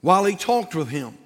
while 0.00 0.24
he 0.24 0.36
talked 0.36 0.74
with 0.74 0.88
him. 0.88 1.16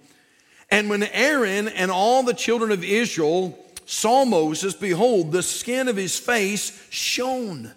And 0.71 0.89
when 0.89 1.03
Aaron 1.03 1.69
and 1.69 1.91
all 1.91 2.23
the 2.23 2.35
children 2.35 2.71
of 2.71 2.83
Israel 2.83 3.59
saw 3.85 4.25
Moses, 4.25 4.75
behold, 4.75 5.33
the 5.33 5.43
skin 5.43 5.89
of 5.89 5.97
his 5.97 6.19
face 6.19 6.87
shone, 6.91 7.73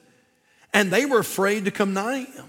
and 0.73 0.91
they 0.91 1.05
were 1.05 1.19
afraid 1.19 1.65
to 1.65 1.71
come 1.71 1.93
nigh 1.93 2.25
him. 2.25 2.45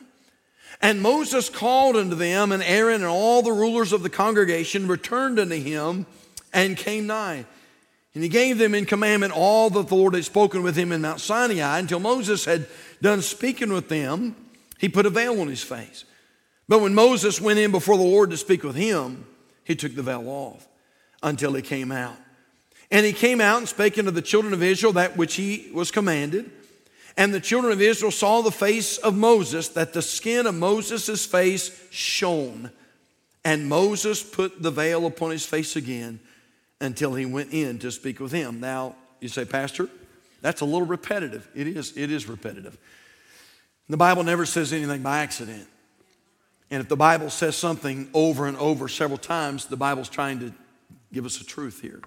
And 0.81 1.01
Moses 1.01 1.49
called 1.49 1.97
unto 1.97 2.15
them, 2.15 2.53
and 2.53 2.63
Aaron 2.63 2.97
and 2.97 3.05
all 3.05 3.43
the 3.43 3.53
rulers 3.53 3.93
of 3.93 4.03
the 4.03 4.11
congregation 4.11 4.87
returned 4.87 5.39
unto 5.39 5.57
him 5.57 6.07
and 6.53 6.77
came 6.77 7.07
nigh. 7.07 7.47
And 8.15 8.23
he 8.23 8.29
gave 8.29 8.59
them 8.59 8.75
in 8.75 8.87
commandment 8.87 9.33
all 9.35 9.69
that 9.71 9.89
the 9.89 9.95
Lord 9.95 10.15
had 10.15 10.25
spoken 10.25 10.63
with 10.63 10.77
him 10.77 10.93
in 10.93 11.03
Mount 11.03 11.21
Sinai 11.21 11.79
until 11.79 12.01
Moses 12.01 12.45
had 12.45 12.67
done 13.03 13.21
speaking 13.21 13.73
with 13.73 13.89
them. 13.89 14.37
He 14.79 14.89
put 14.89 15.07
a 15.07 15.11
veil 15.11 15.41
on 15.41 15.49
his 15.49 15.63
face. 15.63 16.05
But 16.69 16.81
when 16.81 16.95
Moses 16.95 17.41
went 17.41 17.59
in 17.59 17.71
before 17.71 17.97
the 17.97 18.03
Lord 18.03 18.31
to 18.31 18.37
speak 18.37 18.63
with 18.65 18.75
him, 18.75 19.27
he 19.65 19.77
took 19.77 19.95
the 19.95 20.03
veil 20.03 20.29
off 20.29 20.67
until 21.23 21.53
he 21.55 21.63
came 21.63 21.93
out. 21.93 22.17
And 22.91 23.05
he 23.05 23.13
came 23.13 23.41
out 23.41 23.59
and 23.59 23.69
spake 23.69 23.99
unto 23.99 24.11
the 24.11 24.23
children 24.23 24.53
of 24.53 24.63
Israel 24.63 24.93
that 24.95 25.17
which 25.17 25.35
he 25.35 25.71
was 25.73 25.91
commanded. 25.91 26.51
And 27.17 27.33
the 27.33 27.41
children 27.41 27.73
of 27.73 27.81
Israel 27.81 28.13
saw 28.13 28.43
the 28.43 28.51
face 28.51 28.99
of 28.99 29.17
Moses, 29.17 29.69
that 29.69 29.93
the 29.93 30.03
skin 30.03 30.47
of 30.47 30.55
Moses' 30.55 31.25
face 31.25 31.89
shone. 31.91 32.71
And 33.45 33.69
Moses 33.69 34.23
put 34.23 34.63
the 34.63 34.71
veil 34.71 35.07
upon 35.07 35.31
his 35.31 35.47
face 35.47 35.77
again 35.77 36.21
until 36.81 37.15
he 37.15 37.25
went 37.25 37.53
in 37.53 37.79
to 37.79 37.91
speak 37.91 38.21
with 38.21 38.33
him. 38.33 38.61
Now, 38.61 38.97
you 39.21 39.29
say, 39.29 39.45
Pastor, 39.45 39.89
that's 40.43 40.61
a 40.61 40.65
little 40.65 40.87
repetitive. 40.87 41.49
It 41.55 41.67
is, 41.69 41.97
it 41.97 42.13
is 42.13 42.29
repetitive. 42.29 42.77
The 43.89 43.97
Bible 43.97 44.25
never 44.25 44.45
says 44.45 44.73
anything 44.73 45.03
by 45.03 45.21
accident. 45.21 45.67
And 46.71 46.81
if 46.81 46.89
the 46.89 46.97
Bible 46.97 47.31
says 47.31 47.57
something 47.57 48.11
over 48.13 48.47
and 48.47 48.57
over 48.57 48.89
several 48.89 49.19
times, 49.19 49.67
the 49.67 49.77
Bible's 49.77 50.09
trying 50.09 50.41
to 50.41 50.53
give 51.13 51.25
us 51.25 51.41
a 51.41 51.45
truth 51.45 51.81
here. 51.81 52.01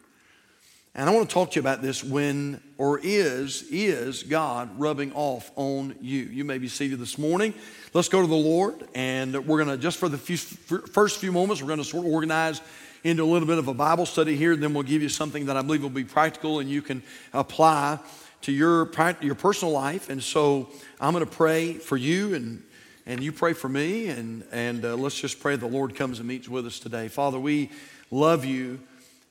And 0.96 1.10
I 1.10 1.14
want 1.14 1.30
to 1.30 1.34
talk 1.34 1.52
to 1.52 1.56
you 1.56 1.62
about 1.62 1.82
this 1.82 2.04
when 2.04 2.62
or 2.78 3.00
is 3.02 3.64
is 3.70 4.24
God 4.24 4.78
rubbing 4.78 5.14
off 5.14 5.52
on 5.56 5.96
you. 6.02 6.24
You 6.24 6.44
may 6.44 6.58
be 6.58 6.68
seated 6.68 7.00
this 7.00 7.18
morning. 7.18 7.54
Let's 7.94 8.10
go 8.10 8.22
to 8.22 8.28
the 8.28 8.36
Lord 8.36 8.88
and 8.96 9.34
we're 9.48 9.64
going 9.64 9.78
to 9.78 9.82
just 9.82 9.98
for 9.98 10.10
the 10.10 10.18
few, 10.18 10.36
first 10.36 11.20
few 11.20 11.32
moments 11.32 11.62
we're 11.62 11.68
going 11.68 11.80
to 11.80 11.86
sort 11.86 12.06
of 12.06 12.12
organize 12.12 12.60
into 13.04 13.24
a 13.24 13.26
little 13.26 13.48
bit 13.48 13.60
of 13.60 13.70
a 13.70 13.74
Bible 13.74 14.06
study 14.06 14.36
here 14.36 14.58
then 14.58 14.74
we'll 14.74 14.84
give 14.84 15.02
you 15.02 15.08
something 15.08 15.46
that 15.46 15.56
I 15.56 15.62
believe 15.62 15.84
will 15.84 15.90
be 15.90 16.04
practical 16.04 16.60
and 16.60 16.70
you 16.70 16.82
can 16.82 17.02
apply 17.34 18.00
to 18.42 18.52
your 18.52 18.90
your 19.22 19.36
personal 19.36 19.74
life. 19.74 20.10
And 20.10 20.22
so 20.22 20.70
I'm 21.00 21.14
going 21.14 21.26
to 21.26 21.32
pray 21.32 21.74
for 21.74 21.98
you 21.98 22.34
and 22.34 22.64
and 23.10 23.24
you 23.24 23.32
pray 23.32 23.54
for 23.54 23.68
me, 23.68 24.10
and, 24.10 24.44
and 24.52 24.86
uh, 24.86 24.96
let's 24.96 25.20
just 25.20 25.40
pray 25.40 25.56
the 25.56 25.66
Lord 25.66 25.96
comes 25.96 26.20
and 26.20 26.28
meets 26.28 26.48
with 26.48 26.68
us 26.68 26.78
today. 26.78 27.08
Father, 27.08 27.40
we 27.40 27.72
love 28.12 28.46
you, 28.46 28.80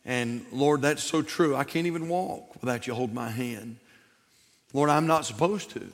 and 0.04 0.44
Lord, 0.50 0.82
that's 0.82 1.04
so 1.04 1.22
true. 1.22 1.54
I 1.54 1.62
can't 1.62 1.86
even 1.86 2.08
walk 2.08 2.60
without 2.60 2.88
you 2.88 2.94
hold 2.94 3.14
my 3.14 3.30
hand. 3.30 3.76
Lord, 4.72 4.90
I'm 4.90 5.06
not 5.06 5.26
supposed 5.26 5.70
to. 5.70 5.92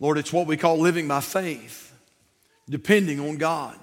Lord, 0.00 0.18
it's 0.18 0.34
what 0.34 0.46
we 0.46 0.58
call 0.58 0.78
living 0.78 1.08
by 1.08 1.22
faith, 1.22 1.94
depending 2.68 3.20
on 3.20 3.38
God, 3.38 3.78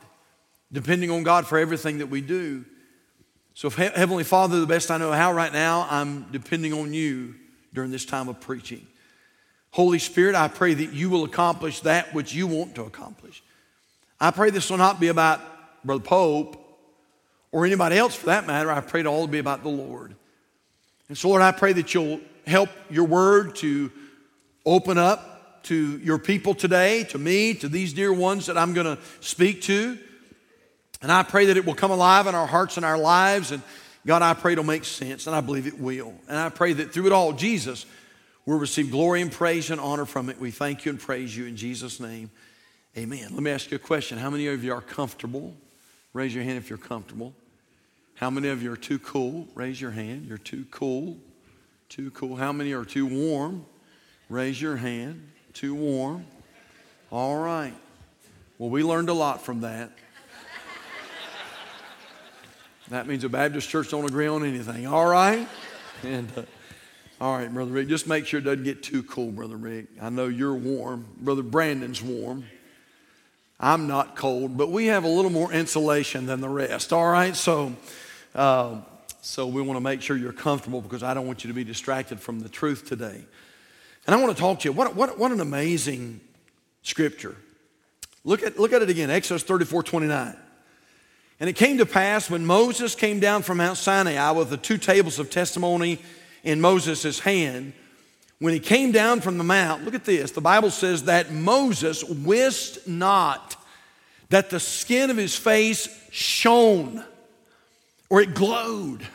depending 0.71 1.09
on 1.09 1.23
God 1.23 1.47
for 1.47 1.57
everything 1.57 1.97
that 1.97 2.11
we 2.11 2.21
do. 2.21 2.63
So, 3.55 3.71
Heavenly 3.71 4.23
Father, 4.23 4.59
the 4.59 4.67
best 4.67 4.91
I 4.91 4.97
know 4.97 5.11
how 5.13 5.33
right 5.33 5.51
now, 5.51 5.87
I'm 5.89 6.27
depending 6.31 6.73
on 6.73 6.93
you 6.93 7.33
during 7.73 7.89
this 7.89 8.05
time 8.05 8.29
of 8.29 8.39
preaching. 8.39 8.85
Holy 9.73 9.97
Spirit, 9.97 10.35
I 10.35 10.49
pray 10.49 10.75
that 10.75 10.93
you 10.93 11.09
will 11.09 11.23
accomplish 11.23 11.79
that 11.79 12.13
which 12.13 12.31
you 12.31 12.45
want 12.45 12.75
to 12.75 12.83
accomplish. 12.83 13.41
I 14.19 14.29
pray 14.29 14.51
this 14.51 14.69
will 14.69 14.77
not 14.77 14.99
be 14.99 15.07
about 15.07 15.41
Brother 15.83 16.03
Pope 16.03 16.63
or 17.51 17.65
anybody 17.65 17.97
else 17.97 18.13
for 18.13 18.27
that 18.27 18.45
matter. 18.45 18.71
I 18.71 18.81
pray 18.81 18.99
it 18.99 19.07
all 19.07 19.25
to 19.25 19.31
be 19.31 19.39
about 19.39 19.63
the 19.63 19.69
Lord. 19.69 20.13
And 21.09 21.17
so, 21.17 21.29
Lord, 21.29 21.41
I 21.41 21.51
pray 21.51 21.73
that 21.73 21.91
you'll 21.91 22.19
help 22.45 22.69
your 22.91 23.05
word 23.05 23.55
to 23.57 23.91
open 24.63 24.99
up 24.99 25.63
to 25.63 25.97
your 26.03 26.19
people 26.19 26.53
today, 26.53 27.05
to 27.05 27.17
me, 27.17 27.55
to 27.55 27.67
these 27.67 27.93
dear 27.93 28.13
ones 28.13 28.45
that 28.45 28.59
I'm 28.59 28.75
going 28.75 28.95
to 28.95 29.01
speak 29.21 29.63
to. 29.63 29.97
And 31.01 31.11
I 31.11 31.23
pray 31.23 31.47
that 31.47 31.57
it 31.57 31.65
will 31.65 31.73
come 31.73 31.89
alive 31.89 32.27
in 32.27 32.35
our 32.35 32.47
hearts 32.47 32.77
and 32.77 32.85
our 32.85 32.99
lives. 32.99 33.51
And 33.51 33.63
God, 34.05 34.21
I 34.21 34.35
pray 34.35 34.51
it'll 34.51 34.65
make 34.65 34.85
sense, 34.85 35.25
and 35.25 35.35
I 35.35 35.41
believe 35.41 35.65
it 35.65 35.79
will. 35.79 36.13
And 36.29 36.37
I 36.37 36.49
pray 36.49 36.73
that 36.73 36.93
through 36.93 37.07
it 37.07 37.11
all, 37.11 37.33
Jesus 37.33 37.87
We'll 38.45 38.59
receive 38.59 38.91
glory 38.91 39.21
and 39.21 39.31
praise 39.31 39.69
and 39.69 39.79
honor 39.79 40.05
from 40.05 40.29
it. 40.29 40.37
We 40.37 40.51
thank 40.51 40.83
you 40.83 40.89
and 40.91 40.99
praise 40.99 41.35
you 41.35 41.45
in 41.45 41.55
Jesus' 41.55 41.99
name. 41.99 42.29
Amen. 42.97 43.29
Let 43.31 43.41
me 43.41 43.51
ask 43.51 43.71
you 43.71 43.77
a 43.77 43.79
question. 43.79 44.17
How 44.17 44.29
many 44.29 44.47
of 44.47 44.63
you 44.63 44.73
are 44.73 44.81
comfortable? 44.81 45.55
Raise 46.11 46.35
your 46.35 46.43
hand 46.43 46.57
if 46.57 46.69
you're 46.69 46.77
comfortable. 46.77 47.33
How 48.15 48.29
many 48.29 48.49
of 48.49 48.61
you 48.61 48.71
are 48.73 48.77
too 48.77 48.99
cool? 48.99 49.47
Raise 49.55 49.79
your 49.79 49.91
hand. 49.91 50.25
You're 50.27 50.37
too 50.37 50.65
cool. 50.71 51.17
Too 51.87 52.11
cool. 52.11 52.35
How 52.35 52.51
many 52.51 52.73
are 52.73 52.83
too 52.83 53.05
warm? 53.05 53.65
Raise 54.27 54.61
your 54.61 54.75
hand. 54.75 55.25
Too 55.53 55.73
warm. 55.73 56.25
All 57.11 57.37
right. 57.37 57.73
Well, 58.57 58.69
we 58.69 58.83
learned 58.83 59.09
a 59.09 59.13
lot 59.13 59.41
from 59.41 59.61
that. 59.61 59.91
That 62.89 63.07
means 63.07 63.23
a 63.23 63.29
Baptist 63.29 63.69
church 63.69 63.89
don't 63.89 64.05
agree 64.05 64.27
on 64.27 64.43
anything. 64.43 64.85
All 64.85 65.07
right? 65.07 65.47
And. 66.03 66.29
Uh, 66.37 66.41
all 67.23 67.37
right, 67.37 67.53
Brother 67.53 67.71
Rick, 67.71 67.87
just 67.87 68.05
make 68.05 68.25
sure 68.25 68.41
it 68.41 68.43
doesn't 68.43 68.65
get 68.65 68.83
too 68.83 69.01
cool, 69.01 69.31
Brother 69.31 69.55
Rick. 69.55 69.85
I 70.01 70.09
know 70.09 70.27
you're 70.27 70.55
warm. 70.55 71.07
Brother 71.21 71.41
Brandon's 71.41 72.01
warm. 72.01 72.43
I'm 73.61 73.87
not 73.87 74.17
cold, 74.17 74.57
but 74.57 74.71
we 74.71 74.87
have 74.87 75.05
a 75.05 75.07
little 75.07 75.31
more 75.31 75.49
insulation 75.53 76.25
than 76.25 76.41
the 76.41 76.49
rest. 76.49 76.91
All 76.91 77.09
right, 77.09 77.33
so 77.33 77.77
uh, 78.35 78.81
so 79.21 79.47
we 79.47 79.61
want 79.61 79.77
to 79.77 79.81
make 79.81 80.01
sure 80.01 80.17
you're 80.17 80.33
comfortable 80.33 80.81
because 80.81 81.01
I 81.01 81.13
don't 81.13 81.25
want 81.25 81.45
you 81.45 81.47
to 81.47 81.53
be 81.53 81.63
distracted 81.63 82.19
from 82.19 82.41
the 82.41 82.49
truth 82.49 82.85
today. 82.89 83.23
And 84.05 84.13
I 84.13 84.21
want 84.21 84.35
to 84.35 84.41
talk 84.41 84.59
to 84.59 84.67
you. 84.67 84.73
What, 84.73 84.93
what, 84.93 85.17
what 85.17 85.31
an 85.31 85.39
amazing 85.39 86.19
scripture. 86.81 87.37
Look 88.25 88.43
at, 88.43 88.59
look 88.59 88.73
at 88.73 88.81
it 88.81 88.89
again, 88.89 89.09
Exodus 89.09 89.43
34 89.43 89.83
29. 89.83 90.35
And 91.39 91.49
it 91.49 91.53
came 91.53 91.77
to 91.77 91.85
pass 91.85 92.29
when 92.29 92.45
Moses 92.45 92.95
came 92.95 93.21
down 93.21 93.43
from 93.43 93.59
Mount 93.59 93.77
Sinai 93.77 94.31
with 94.31 94.49
the 94.49 94.57
two 94.57 94.77
tables 94.77 95.19
of 95.19 95.29
testimony 95.29 96.01
in 96.43 96.61
Moses' 96.61 97.19
hand. 97.19 97.73
When 98.39 98.53
he 98.53 98.59
came 98.59 98.91
down 98.91 99.21
from 99.21 99.37
the 99.37 99.43
mount, 99.43 99.85
look 99.85 99.93
at 99.93 100.05
this. 100.05 100.31
The 100.31 100.41
Bible 100.41 100.69
says 100.69 101.03
that 101.03 101.31
Moses 101.31 102.03
wist 102.03 102.87
not 102.87 103.55
that 104.29 104.49
the 104.49 104.59
skin 104.59 105.09
of 105.09 105.17
his 105.17 105.35
face 105.35 105.87
shone 106.11 107.03
or 108.09 108.21
it 108.21 108.33
glowed 108.33 109.07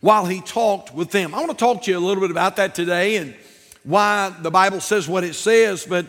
while 0.00 0.26
he 0.26 0.40
talked 0.40 0.94
with 0.94 1.10
them. 1.10 1.34
I 1.34 1.38
want 1.38 1.50
to 1.50 1.56
talk 1.56 1.82
to 1.82 1.90
you 1.90 1.98
a 1.98 2.00
little 2.00 2.20
bit 2.20 2.30
about 2.30 2.56
that 2.56 2.74
today 2.74 3.16
and 3.16 3.34
why 3.84 4.34
the 4.40 4.50
Bible 4.50 4.80
says 4.80 5.08
what 5.08 5.22
it 5.22 5.34
says, 5.34 5.86
but 5.86 6.06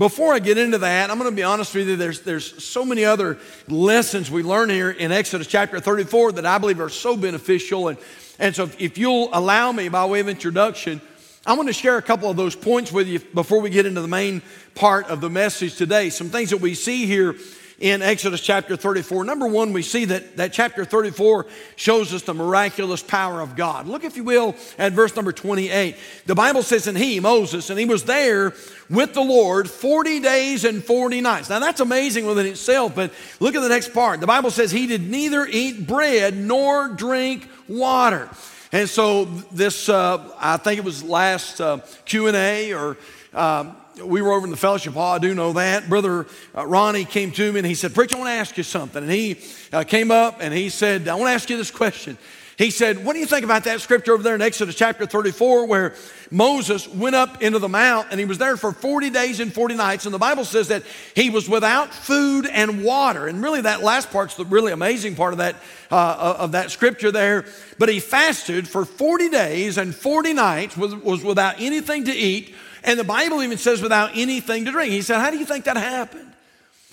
before 0.00 0.32
I 0.32 0.38
get 0.38 0.56
into 0.56 0.78
that, 0.78 1.10
I'm 1.10 1.18
going 1.18 1.30
to 1.30 1.36
be 1.36 1.42
honest 1.42 1.74
with 1.74 1.86
you. 1.86 1.94
There's, 1.94 2.22
there's 2.22 2.64
so 2.64 2.86
many 2.86 3.04
other 3.04 3.38
lessons 3.68 4.30
we 4.30 4.42
learn 4.42 4.70
here 4.70 4.90
in 4.90 5.12
Exodus 5.12 5.46
chapter 5.46 5.78
34 5.78 6.32
that 6.32 6.46
I 6.46 6.56
believe 6.56 6.80
are 6.80 6.88
so 6.88 7.18
beneficial. 7.18 7.88
And 7.88 7.98
and 8.38 8.56
so, 8.56 8.70
if 8.78 8.96
you'll 8.96 9.28
allow 9.34 9.70
me, 9.70 9.90
by 9.90 10.06
way 10.06 10.20
of 10.20 10.28
introduction, 10.28 11.02
I 11.44 11.52
want 11.52 11.68
to 11.68 11.74
share 11.74 11.98
a 11.98 12.02
couple 12.02 12.30
of 12.30 12.38
those 12.38 12.56
points 12.56 12.90
with 12.90 13.06
you 13.06 13.18
before 13.18 13.60
we 13.60 13.68
get 13.68 13.84
into 13.84 14.00
the 14.00 14.08
main 14.08 14.40
part 14.74 15.08
of 15.08 15.20
the 15.20 15.28
message 15.28 15.76
today. 15.76 16.08
Some 16.08 16.30
things 16.30 16.48
that 16.48 16.62
we 16.62 16.72
see 16.72 17.04
here 17.04 17.36
in 17.80 18.02
Exodus 18.02 18.42
chapter 18.42 18.76
34. 18.76 19.24
Number 19.24 19.46
one, 19.46 19.72
we 19.72 19.80
see 19.80 20.04
that, 20.04 20.36
that 20.36 20.52
chapter 20.52 20.84
34 20.84 21.46
shows 21.76 22.12
us 22.12 22.22
the 22.22 22.34
miraculous 22.34 23.02
power 23.02 23.40
of 23.40 23.56
God. 23.56 23.86
Look, 23.86 24.04
if 24.04 24.16
you 24.16 24.24
will, 24.24 24.54
at 24.78 24.92
verse 24.92 25.16
number 25.16 25.32
28. 25.32 25.96
The 26.26 26.34
Bible 26.34 26.62
says, 26.62 26.86
And 26.86 26.96
he, 26.96 27.18
Moses, 27.20 27.70
and 27.70 27.78
he 27.78 27.86
was 27.86 28.04
there 28.04 28.52
with 28.90 29.14
the 29.14 29.22
Lord 29.22 29.68
40 29.68 30.20
days 30.20 30.64
and 30.66 30.84
40 30.84 31.22
nights. 31.22 31.48
Now, 31.48 31.58
that's 31.58 31.80
amazing 31.80 32.26
within 32.26 32.46
itself, 32.46 32.94
but 32.94 33.12
look 33.40 33.54
at 33.54 33.62
the 33.62 33.68
next 33.70 33.94
part. 33.94 34.20
The 34.20 34.26
Bible 34.26 34.50
says, 34.50 34.70
He 34.70 34.86
did 34.86 35.08
neither 35.08 35.46
eat 35.46 35.86
bread 35.86 36.36
nor 36.36 36.88
drink 36.88 37.48
water. 37.66 38.28
And 38.72 38.88
so 38.88 39.24
this, 39.24 39.88
uh, 39.88 40.32
I 40.38 40.58
think 40.58 40.78
it 40.78 40.84
was 40.84 41.02
last 41.02 41.60
uh, 41.60 41.78
Q&A 42.04 42.72
or 42.72 42.98
um, 43.32 43.74
we 44.04 44.22
were 44.22 44.32
over 44.32 44.44
in 44.46 44.50
the 44.50 44.56
fellowship 44.56 44.94
hall. 44.94 45.14
I 45.14 45.18
do 45.18 45.34
know 45.34 45.52
that. 45.54 45.88
Brother 45.88 46.26
uh, 46.56 46.66
Ronnie 46.66 47.04
came 47.04 47.32
to 47.32 47.52
me 47.52 47.58
and 47.58 47.66
he 47.66 47.74
said, 47.74 47.94
Preacher, 47.94 48.16
I 48.16 48.18
want 48.18 48.28
to 48.28 48.34
ask 48.34 48.56
you 48.56 48.62
something. 48.62 49.02
And 49.02 49.12
he 49.12 49.38
uh, 49.72 49.84
came 49.84 50.10
up 50.10 50.38
and 50.40 50.52
he 50.54 50.68
said, 50.68 51.08
I 51.08 51.14
want 51.14 51.28
to 51.28 51.34
ask 51.34 51.48
you 51.50 51.56
this 51.56 51.70
question. 51.70 52.18
He 52.60 52.70
said, 52.70 53.06
What 53.06 53.14
do 53.14 53.20
you 53.20 53.26
think 53.26 53.42
about 53.42 53.64
that 53.64 53.80
scripture 53.80 54.12
over 54.12 54.22
there 54.22 54.34
in 54.34 54.42
Exodus 54.42 54.74
chapter 54.74 55.06
34 55.06 55.66
where 55.66 55.94
Moses 56.30 56.86
went 56.86 57.16
up 57.16 57.42
into 57.42 57.58
the 57.58 57.70
mount 57.70 58.08
and 58.10 58.20
he 58.20 58.26
was 58.26 58.36
there 58.36 58.58
for 58.58 58.70
40 58.70 59.08
days 59.08 59.40
and 59.40 59.50
40 59.50 59.76
nights? 59.76 60.04
And 60.04 60.12
the 60.12 60.18
Bible 60.18 60.44
says 60.44 60.68
that 60.68 60.82
he 61.16 61.30
was 61.30 61.48
without 61.48 61.94
food 61.94 62.44
and 62.44 62.84
water. 62.84 63.28
And 63.28 63.42
really, 63.42 63.62
that 63.62 63.82
last 63.82 64.10
part's 64.10 64.34
the 64.34 64.44
really 64.44 64.72
amazing 64.72 65.16
part 65.16 65.32
of 65.32 65.38
that, 65.38 65.56
uh, 65.90 66.36
of 66.38 66.52
that 66.52 66.70
scripture 66.70 67.10
there. 67.10 67.46
But 67.78 67.88
he 67.88 67.98
fasted 67.98 68.68
for 68.68 68.84
40 68.84 69.30
days 69.30 69.78
and 69.78 69.94
40 69.94 70.34
nights, 70.34 70.76
was, 70.76 70.94
was 70.96 71.24
without 71.24 71.62
anything 71.62 72.04
to 72.04 72.12
eat. 72.12 72.54
And 72.84 72.98
the 72.98 73.04
Bible 73.04 73.42
even 73.42 73.58
says 73.58 73.82
without 73.82 74.16
anything 74.16 74.64
to 74.64 74.70
drink. 74.70 74.92
He 74.92 75.02
said, 75.02 75.20
How 75.20 75.30
do 75.30 75.38
you 75.38 75.44
think 75.44 75.64
that 75.66 75.76
happened? 75.76 76.32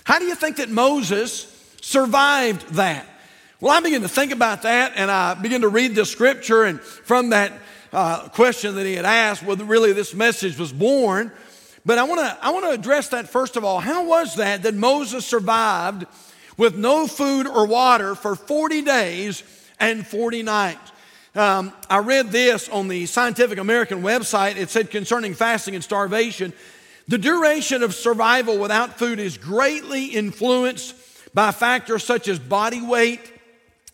How 0.04 0.18
do 0.18 0.24
you 0.24 0.34
think 0.34 0.56
that 0.56 0.68
Moses 0.70 1.54
survived 1.80 2.74
that. 2.74 3.06
Well, 3.60 3.72
I 3.72 3.80
began 3.80 4.02
to 4.02 4.08
think 4.08 4.32
about 4.32 4.62
that 4.62 4.92
and 4.96 5.10
I 5.10 5.34
began 5.34 5.62
to 5.62 5.68
read 5.68 5.94
the 5.94 6.04
scripture, 6.04 6.64
and 6.64 6.80
from 6.80 7.30
that 7.30 7.52
uh, 7.92 8.28
question 8.28 8.74
that 8.76 8.86
he 8.86 8.94
had 8.94 9.04
asked, 9.04 9.42
well, 9.42 9.56
really 9.56 9.92
this 9.92 10.14
message 10.14 10.58
was 10.58 10.72
born. 10.72 11.32
But 11.84 11.98
I 11.98 12.04
want 12.04 12.20
to 12.20 12.38
I 12.44 12.50
want 12.50 12.66
to 12.66 12.70
address 12.70 13.08
that 13.08 13.28
first 13.28 13.56
of 13.56 13.64
all. 13.64 13.80
How 13.80 14.04
was 14.04 14.36
that 14.36 14.62
that 14.64 14.74
Moses 14.74 15.24
survived 15.24 16.04
with 16.56 16.76
no 16.76 17.06
food 17.06 17.46
or 17.46 17.66
water 17.66 18.14
for 18.14 18.34
40 18.34 18.82
days 18.82 19.42
and 19.80 20.06
40 20.06 20.42
nights? 20.42 20.92
Um, 21.34 21.72
I 21.90 21.98
read 21.98 22.30
this 22.30 22.68
on 22.68 22.88
the 22.88 23.06
Scientific 23.06 23.58
American 23.58 24.02
website. 24.02 24.56
It 24.56 24.70
said 24.70 24.90
concerning 24.90 25.34
fasting 25.34 25.74
and 25.74 25.84
starvation, 25.84 26.52
the 27.06 27.18
duration 27.18 27.82
of 27.82 27.94
survival 27.94 28.58
without 28.58 28.98
food 28.98 29.18
is 29.18 29.36
greatly 29.36 30.06
influenced 30.06 30.94
by 31.34 31.52
factors 31.52 32.04
such 32.04 32.28
as 32.28 32.38
body 32.38 32.80
weight, 32.82 33.20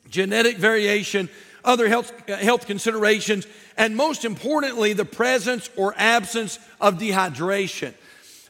genetic 0.09 0.59
variation, 0.59 1.29
other 1.65 1.89
health, 1.89 2.13
health 2.29 2.67
considerations, 2.67 3.47
and 3.77 3.97
most 3.97 4.25
importantly, 4.25 4.93
the 4.93 5.05
presence 5.05 5.71
or 5.77 5.95
absence 5.97 6.59
of 6.81 6.99
dehydration. 6.99 7.95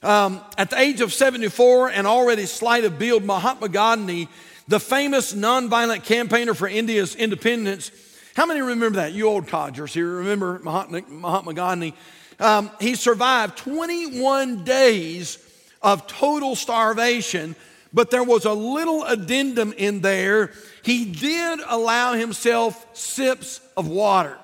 Um, 0.02 0.42
at 0.58 0.68
the 0.70 0.78
age 0.78 1.00
of 1.00 1.14
74 1.14 1.90
and 1.90 2.06
already 2.06 2.44
slight 2.44 2.84
of 2.84 2.98
build, 2.98 3.24
Mahatma 3.24 3.70
Gandhi, 3.70 4.28
the 4.68 4.80
famous 4.80 5.32
nonviolent 5.32 6.04
campaigner 6.04 6.52
for 6.52 6.68
India's 6.68 7.14
independence, 7.14 7.90
how 8.34 8.46
many 8.46 8.60
remember 8.60 8.96
that? 8.96 9.12
You 9.12 9.28
old 9.28 9.46
codgers 9.46 9.94
here 9.94 10.08
remember 10.08 10.58
Mahatma, 10.58 11.02
Mahatma 11.08 11.54
Gandhi? 11.54 11.94
Um, 12.40 12.70
he 12.80 12.96
survived 12.96 13.56
21 13.58 14.64
days 14.64 15.38
of 15.80 16.06
total 16.08 16.56
starvation, 16.56 17.54
but 17.92 18.10
there 18.10 18.24
was 18.24 18.44
a 18.44 18.52
little 18.52 19.04
addendum 19.04 19.72
in 19.76 20.00
there. 20.00 20.50
He 20.82 21.04
did 21.04 21.60
allow 21.68 22.14
himself 22.14 22.84
sips 22.96 23.60
of 23.76 23.86
water. 23.86 24.36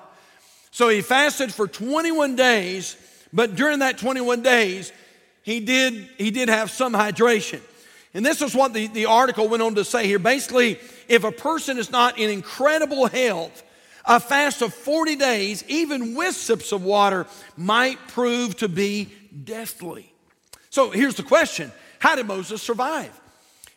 So 0.71 0.87
he 0.87 1.01
fasted 1.01 1.53
for 1.53 1.67
21 1.67 2.37
days, 2.37 2.95
but 3.33 3.55
during 3.55 3.79
that 3.79 3.97
21 3.97 4.41
days, 4.41 4.93
he 5.43 5.59
did, 5.59 6.07
he 6.17 6.31
did 6.31 6.47
have 6.47 6.71
some 6.71 6.93
hydration. 6.93 7.59
And 8.13 8.25
this 8.25 8.41
is 8.41 8.55
what 8.55 8.73
the, 8.73 8.87
the 8.87 9.05
article 9.05 9.49
went 9.49 9.63
on 9.63 9.75
to 9.75 9.83
say 9.83 10.07
here. 10.07 10.19
Basically, 10.19 10.79
if 11.09 11.25
a 11.25 11.31
person 11.31 11.77
is 11.77 11.91
not 11.91 12.17
in 12.17 12.29
incredible 12.29 13.07
health, 13.07 13.63
a 14.05 14.19
fast 14.19 14.61
of 14.61 14.73
40 14.73 15.15
days, 15.15 15.63
even 15.67 16.15
with 16.15 16.35
sips 16.35 16.71
of 16.71 16.83
water, 16.83 17.27
might 17.55 18.07
prove 18.07 18.57
to 18.57 18.67
be 18.67 19.09
deathly. 19.43 20.13
So 20.69 20.89
here's 20.89 21.15
the 21.15 21.23
question 21.23 21.71
How 21.99 22.15
did 22.15 22.27
Moses 22.27 22.61
survive? 22.61 23.17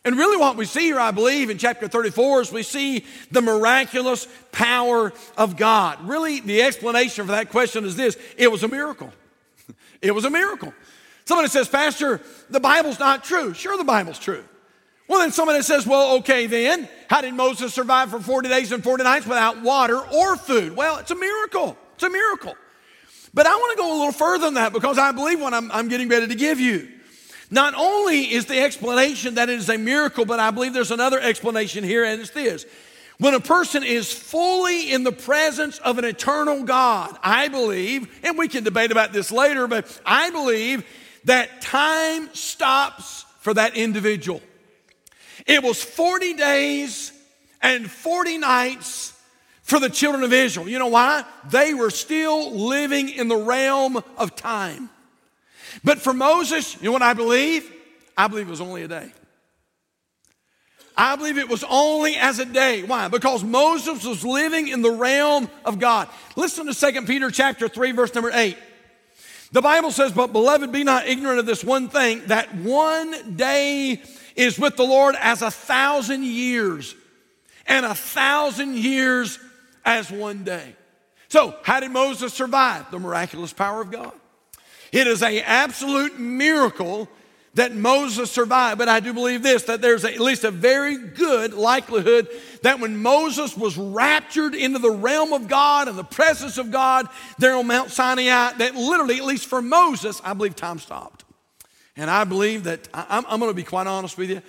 And 0.03 0.17
really, 0.17 0.37
what 0.37 0.55
we 0.55 0.65
see 0.65 0.81
here, 0.81 0.99
I 0.99 1.09
believe, 1.09 1.49
in 1.49 1.57
chapter 1.57 1.87
34 1.87 2.41
is 2.41 2.51
we 2.51 2.61
see 2.61 3.05
the 3.31 3.41
miraculous 3.41 4.27
power 4.51 5.11
of 5.35 5.57
God. 5.57 6.07
Really, 6.07 6.41
the 6.41 6.61
explanation 6.61 7.25
for 7.25 7.31
that 7.31 7.49
question 7.49 7.85
is 7.85 7.95
this 7.95 8.15
it 8.37 8.51
was 8.51 8.63
a 8.63 8.67
miracle. 8.67 9.11
It 10.01 10.13
was 10.13 10.25
a 10.25 10.29
miracle. 10.29 10.71
Somebody 11.23 11.49
says, 11.49 11.67
Pastor, 11.67 12.21
the 12.51 12.59
Bible's 12.59 12.99
not 12.99 13.23
true. 13.23 13.55
Sure, 13.55 13.75
the 13.75 13.83
Bible's 13.83 14.19
true. 14.19 14.43
Well, 15.07 15.19
then 15.19 15.31
somebody 15.31 15.61
says, 15.61 15.85
Well, 15.85 16.17
okay, 16.17 16.47
then, 16.47 16.89
how 17.09 17.21
did 17.21 17.33
Moses 17.33 17.73
survive 17.73 18.09
for 18.09 18.19
40 18.19 18.49
days 18.49 18.71
and 18.71 18.83
40 18.83 19.03
nights 19.03 19.25
without 19.25 19.61
water 19.61 19.99
or 19.99 20.35
food? 20.35 20.75
Well, 20.75 20.97
it's 20.97 21.11
a 21.11 21.15
miracle. 21.15 21.77
It's 21.95 22.03
a 22.03 22.09
miracle. 22.09 22.55
But 23.33 23.45
I 23.45 23.55
want 23.55 23.77
to 23.77 23.83
go 23.83 23.91
a 23.91 23.97
little 23.97 24.11
further 24.13 24.45
than 24.45 24.53
that 24.55 24.73
because 24.73 24.97
I 24.97 25.11
believe 25.11 25.41
what 25.41 25.53
I'm, 25.53 25.71
I'm 25.71 25.89
getting 25.89 26.07
ready 26.07 26.27
to 26.27 26.35
give 26.35 26.59
you. 26.59 26.89
Not 27.51 27.75
only 27.75 28.31
is 28.31 28.45
the 28.45 28.59
explanation 28.59 29.35
that 29.35 29.49
it 29.49 29.59
is 29.59 29.69
a 29.69 29.77
miracle, 29.77 30.25
but 30.25 30.39
I 30.39 30.51
believe 30.51 30.73
there's 30.73 30.91
another 30.91 31.19
explanation 31.19 31.83
here, 31.83 32.03
and 32.03 32.19
it's 32.19 32.31
this. 32.31 32.65
When 33.17 33.33
a 33.33 33.39
person 33.39 33.83
is 33.83 34.11
fully 34.11 34.91
in 34.91 35.03
the 35.03 35.11
presence 35.11 35.77
of 35.79 35.97
an 35.97 36.05
eternal 36.05 36.63
God, 36.63 37.17
I 37.21 37.47
believe, 37.49 38.09
and 38.23 38.37
we 38.37 38.47
can 38.47 38.63
debate 38.63 38.91
about 38.91 39.13
this 39.13 39.31
later, 39.31 39.67
but 39.67 40.01
I 40.05 40.31
believe 40.31 40.85
that 41.25 41.61
time 41.61 42.33
stops 42.33 43.25
for 43.39 43.53
that 43.53 43.75
individual. 43.75 44.41
It 45.45 45.63
was 45.63 45.83
40 45.83 46.33
days 46.33 47.11
and 47.61 47.89
40 47.89 48.37
nights 48.39 49.13
for 49.61 49.79
the 49.79 49.89
children 49.89 50.23
of 50.23 50.33
Israel. 50.33 50.67
You 50.67 50.79
know 50.79 50.87
why? 50.87 51.23
They 51.49 51.73
were 51.73 51.89
still 51.89 52.51
living 52.55 53.09
in 53.09 53.27
the 53.27 53.37
realm 53.37 53.97
of 54.17 54.35
time. 54.35 54.89
But 55.83 55.99
for 55.99 56.13
Moses, 56.13 56.75
you 56.81 56.85
know 56.85 56.91
what 56.93 57.01
I 57.01 57.13
believe? 57.13 57.71
I 58.17 58.27
believe 58.27 58.47
it 58.47 58.51
was 58.51 58.61
only 58.61 58.83
a 58.83 58.87
day. 58.87 59.11
I 60.97 61.15
believe 61.17 61.37
it 61.37 61.49
was 61.49 61.63
only 61.67 62.15
as 62.15 62.39
a 62.39 62.45
day. 62.45 62.83
Why? 62.83 63.09
Because 63.09 63.43
Moses 63.43 64.05
was 64.05 64.23
living 64.23 64.69
in 64.69 64.81
the 64.81 64.91
realm 64.91 65.49
of 65.65 65.79
God. 65.79 66.07
Listen 66.35 66.67
to 66.67 66.73
2 66.73 67.01
Peter 67.05 67.29
chapter 67.29 67.67
3 67.67 67.91
verse 67.91 68.13
number 68.13 68.31
8. 68.33 68.57
The 69.51 69.61
Bible 69.61 69.91
says, 69.91 70.11
"But 70.11 70.31
beloved, 70.31 70.71
be 70.71 70.83
not 70.83 71.07
ignorant 71.07 71.39
of 71.39 71.45
this 71.45 71.63
one 71.63 71.89
thing 71.89 72.23
that 72.27 72.53
one 72.55 73.35
day 73.35 74.01
is 74.35 74.59
with 74.59 74.75
the 74.75 74.83
Lord 74.83 75.15
as 75.19 75.41
a 75.41 75.51
thousand 75.51 76.23
years, 76.23 76.95
and 77.67 77.85
a 77.85 77.95
thousand 77.95 78.77
years 78.77 79.39
as 79.83 80.11
one 80.11 80.43
day." 80.43 80.75
So, 81.29 81.55
how 81.63 81.79
did 81.79 81.91
Moses 81.91 82.33
survive? 82.33 82.89
The 82.91 82.99
miraculous 82.99 83.53
power 83.53 83.81
of 83.81 83.91
God. 83.91 84.13
It 84.91 85.07
is 85.07 85.21
an 85.21 85.39
absolute 85.45 86.19
miracle 86.19 87.09
that 87.55 87.73
Moses 87.73 88.29
survived. 88.31 88.77
But 88.77 88.87
I 88.87 88.99
do 88.99 89.13
believe 89.13 89.41
this 89.41 89.63
that 89.63 89.81
there's 89.81 90.05
at 90.05 90.19
least 90.19 90.43
a 90.43 90.51
very 90.51 90.97
good 90.97 91.53
likelihood 91.53 92.29
that 92.61 92.79
when 92.79 92.95
Moses 92.95 93.57
was 93.57 93.77
raptured 93.77 94.55
into 94.55 94.79
the 94.79 94.91
realm 94.91 95.33
of 95.33 95.47
God 95.47 95.87
and 95.87 95.97
the 95.97 96.03
presence 96.03 96.57
of 96.57 96.71
God 96.71 97.07
there 97.37 97.55
on 97.55 97.67
Mount 97.67 97.91
Sinai, 97.91 98.53
that 98.53 98.75
literally, 98.75 99.17
at 99.17 99.25
least 99.25 99.47
for 99.47 99.61
Moses, 99.61 100.21
I 100.23 100.33
believe 100.33 100.55
time 100.55 100.79
stopped. 100.79 101.24
And 101.97 102.09
I 102.09 102.23
believe 102.23 102.65
that, 102.65 102.87
I'm, 102.93 103.25
I'm 103.27 103.39
going 103.39 103.51
to 103.51 103.55
be 103.55 103.63
quite 103.63 103.87
honest 103.87 104.17
with 104.17 104.29
you, 104.29 104.41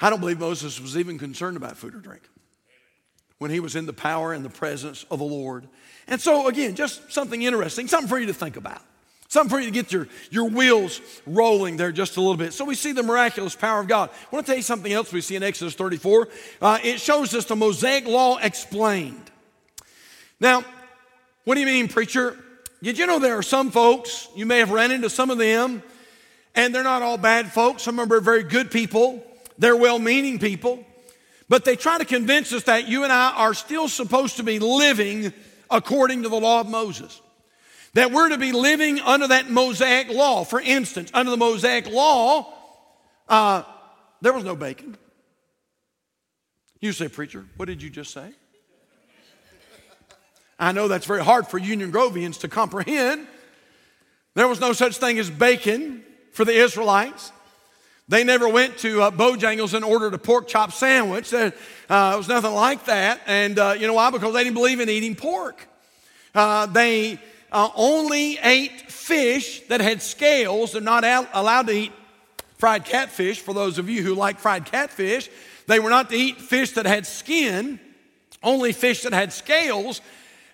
I 0.00 0.10
don't 0.10 0.20
believe 0.20 0.38
Moses 0.38 0.80
was 0.80 0.96
even 0.96 1.18
concerned 1.18 1.56
about 1.56 1.76
food 1.76 1.94
or 1.94 1.98
drink 1.98 2.22
when 3.38 3.50
he 3.50 3.60
was 3.60 3.76
in 3.76 3.86
the 3.86 3.92
power 3.92 4.32
and 4.32 4.44
the 4.44 4.50
presence 4.50 5.04
of 5.10 5.18
the 5.18 5.24
Lord. 5.24 5.68
And 6.06 6.20
so, 6.20 6.48
again, 6.48 6.74
just 6.74 7.12
something 7.12 7.42
interesting, 7.42 7.88
something 7.88 8.08
for 8.08 8.18
you 8.18 8.26
to 8.26 8.34
think 8.34 8.56
about. 8.56 8.82
Something 9.28 9.50
for 9.50 9.58
you 9.58 9.66
to 9.66 9.72
get 9.72 9.92
your, 9.92 10.06
your 10.30 10.48
wheels 10.48 11.00
rolling 11.26 11.76
there 11.76 11.90
just 11.90 12.16
a 12.16 12.20
little 12.20 12.36
bit. 12.36 12.52
So 12.52 12.64
we 12.64 12.76
see 12.76 12.92
the 12.92 13.02
miraculous 13.02 13.56
power 13.56 13.80
of 13.80 13.88
God. 13.88 14.10
I 14.10 14.34
want 14.34 14.46
to 14.46 14.52
tell 14.52 14.56
you 14.56 14.62
something 14.62 14.92
else 14.92 15.12
we 15.12 15.20
see 15.20 15.34
in 15.34 15.42
Exodus 15.42 15.74
34. 15.74 16.28
Uh, 16.62 16.78
it 16.84 17.00
shows 17.00 17.34
us 17.34 17.44
the 17.44 17.56
Mosaic 17.56 18.06
Law 18.06 18.38
explained. 18.38 19.30
Now, 20.38 20.64
what 21.44 21.54
do 21.54 21.60
you 21.60 21.66
mean, 21.66 21.88
preacher? 21.88 22.38
Did 22.82 22.98
you 22.98 23.06
know 23.06 23.18
there 23.18 23.36
are 23.36 23.42
some 23.42 23.72
folks, 23.72 24.28
you 24.36 24.46
may 24.46 24.58
have 24.58 24.70
ran 24.70 24.92
into 24.92 25.10
some 25.10 25.30
of 25.30 25.38
them, 25.38 25.82
and 26.56 26.74
they're 26.74 26.82
not 26.82 27.02
all 27.02 27.18
bad 27.18 27.52
folks. 27.52 27.84
Some 27.84 28.00
of 28.00 28.08
them 28.08 28.18
are 28.18 28.20
very 28.20 28.42
good 28.42 28.70
people, 28.70 29.24
they're 29.58 29.76
well 29.76 30.00
meaning 30.00 30.40
people, 30.40 30.84
but 31.48 31.64
they 31.64 31.76
try 31.76 31.98
to 31.98 32.04
convince 32.04 32.52
us 32.52 32.64
that 32.64 32.88
you 32.88 33.04
and 33.04 33.12
I 33.12 33.30
are 33.36 33.54
still 33.54 33.86
supposed 33.86 34.38
to 34.38 34.42
be 34.42 34.58
living 34.58 35.32
according 35.70 36.24
to 36.24 36.28
the 36.28 36.40
law 36.40 36.60
of 36.60 36.68
Moses 36.68 37.20
that 37.96 38.12
we're 38.12 38.28
to 38.28 38.36
be 38.36 38.52
living 38.52 39.00
under 39.00 39.28
that 39.28 39.48
Mosaic 39.48 40.10
law. 40.10 40.44
For 40.44 40.60
instance, 40.60 41.10
under 41.14 41.30
the 41.30 41.38
Mosaic 41.38 41.90
law, 41.90 42.52
uh, 43.26 43.62
there 44.20 44.34
was 44.34 44.44
no 44.44 44.54
bacon. 44.54 44.98
You 46.78 46.92
say, 46.92 47.08
Preacher, 47.08 47.46
what 47.56 47.64
did 47.66 47.82
you 47.82 47.88
just 47.88 48.12
say? 48.12 48.32
I 50.58 50.72
know 50.72 50.88
that's 50.88 51.06
very 51.06 51.24
hard 51.24 51.46
for 51.46 51.56
Union 51.56 51.90
Grovians 51.90 52.40
to 52.40 52.48
comprehend. 52.48 53.26
There 54.34 54.46
was 54.46 54.60
no 54.60 54.74
such 54.74 54.98
thing 54.98 55.18
as 55.18 55.30
bacon 55.30 56.04
for 56.36 56.44
the 56.44 56.52
Israelites. 56.52 57.32
They 58.08 58.22
never 58.22 58.46
went 58.46 58.76
to 58.78 59.00
uh, 59.00 59.10
Bojangles 59.10 59.72
and 59.72 59.82
ordered 59.82 60.12
a 60.12 60.18
pork 60.18 60.46
chop 60.46 60.70
sandwich. 60.70 61.30
There 61.30 61.54
uh, 61.88 62.14
was 62.14 62.28
nothing 62.28 62.52
like 62.52 62.84
that. 62.84 63.22
And 63.26 63.58
uh, 63.58 63.74
you 63.78 63.86
know 63.86 63.94
why? 63.94 64.10
Because 64.10 64.34
they 64.34 64.44
didn't 64.44 64.54
believe 64.54 64.78
in 64.78 64.90
eating 64.90 65.14
pork. 65.16 65.66
Uh, 66.34 66.66
they 66.66 67.18
uh, 67.50 67.70
only 67.74 68.38
ate 68.42 68.82
fish 68.82 69.62
that 69.68 69.80
had 69.80 70.02
scales. 70.02 70.72
They're 70.72 70.82
not 70.82 71.04
al- 71.04 71.26
allowed 71.32 71.68
to 71.68 71.72
eat 71.72 71.92
fried 72.58 72.84
catfish, 72.84 73.40
for 73.40 73.54
those 73.54 73.78
of 73.78 73.88
you 73.88 74.02
who 74.02 74.14
like 74.14 74.38
fried 74.38 74.66
catfish. 74.66 75.30
They 75.66 75.80
were 75.80 75.90
not 75.90 76.10
to 76.10 76.16
eat 76.16 76.38
fish 76.38 76.72
that 76.72 76.84
had 76.84 77.06
skin, 77.06 77.80
only 78.42 78.72
fish 78.72 79.02
that 79.04 79.14
had 79.14 79.32
scales. 79.32 80.02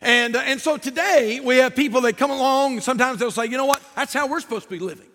And, 0.00 0.36
and 0.36 0.60
so 0.60 0.76
today 0.76 1.40
we 1.40 1.56
have 1.56 1.74
people 1.74 2.02
that 2.02 2.16
come 2.16 2.30
along, 2.30 2.80
sometimes 2.82 3.18
they'll 3.18 3.32
say, 3.32 3.46
you 3.46 3.56
know 3.56 3.66
what, 3.66 3.82
that's 3.96 4.12
how 4.12 4.28
we're 4.28 4.40
supposed 4.40 4.64
to 4.64 4.70
be 4.70 4.78
living. 4.78 5.08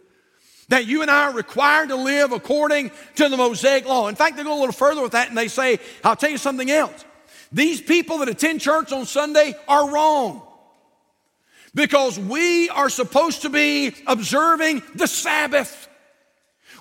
That 0.70 0.86
you 0.86 1.02
and 1.02 1.10
I 1.10 1.24
are 1.24 1.34
required 1.34 1.90
to 1.90 1.96
live 1.96 2.32
according 2.34 2.92
to 3.16 3.30
the 3.30 3.38
Mosaic 3.38 3.86
law. 3.86 4.08
In 4.08 4.16
fact, 4.16 4.36
they 4.36 4.44
go 4.44 4.58
a 4.58 4.60
little 4.60 4.74
further 4.74 5.02
with 5.02 5.14
that 5.14 5.30
and 5.30 5.38
they 5.38 5.48
say, 5.48 5.80
I'll 6.04 6.16
tell 6.16 6.30
you 6.30 6.38
something 6.38 6.70
else. 6.70 7.06
These 7.52 7.82
people 7.82 8.18
that 8.20 8.30
attend 8.30 8.60
church 8.60 8.92
on 8.92 9.06
Sunday 9.06 9.56
are 9.68 9.90
wrong 9.90 10.42
because 11.74 12.20
we 12.20 12.70
are 12.70 12.90
supposed 12.90 13.44
to 13.44 13.50
be 13.50 13.94
observing 14.06 14.82
the 14.96 15.08
Sabbath. 15.08 15.88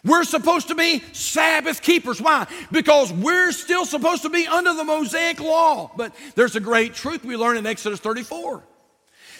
We're 0.04 0.24
supposed 0.24 0.68
to 0.68 0.74
be 0.74 1.02
Sabbath 1.12 1.82
keepers. 1.82 2.20
Why? 2.20 2.46
Because 2.72 3.12
we're 3.12 3.52
still 3.52 3.84
supposed 3.84 4.22
to 4.22 4.30
be 4.30 4.46
under 4.46 4.72
the 4.74 4.84
Mosaic 4.84 5.40
law. 5.40 5.90
But 5.96 6.14
there's 6.34 6.56
a 6.56 6.60
great 6.60 6.94
truth 6.94 7.24
we 7.24 7.36
learn 7.36 7.56
in 7.56 7.66
Exodus 7.66 8.00
34 8.00 8.62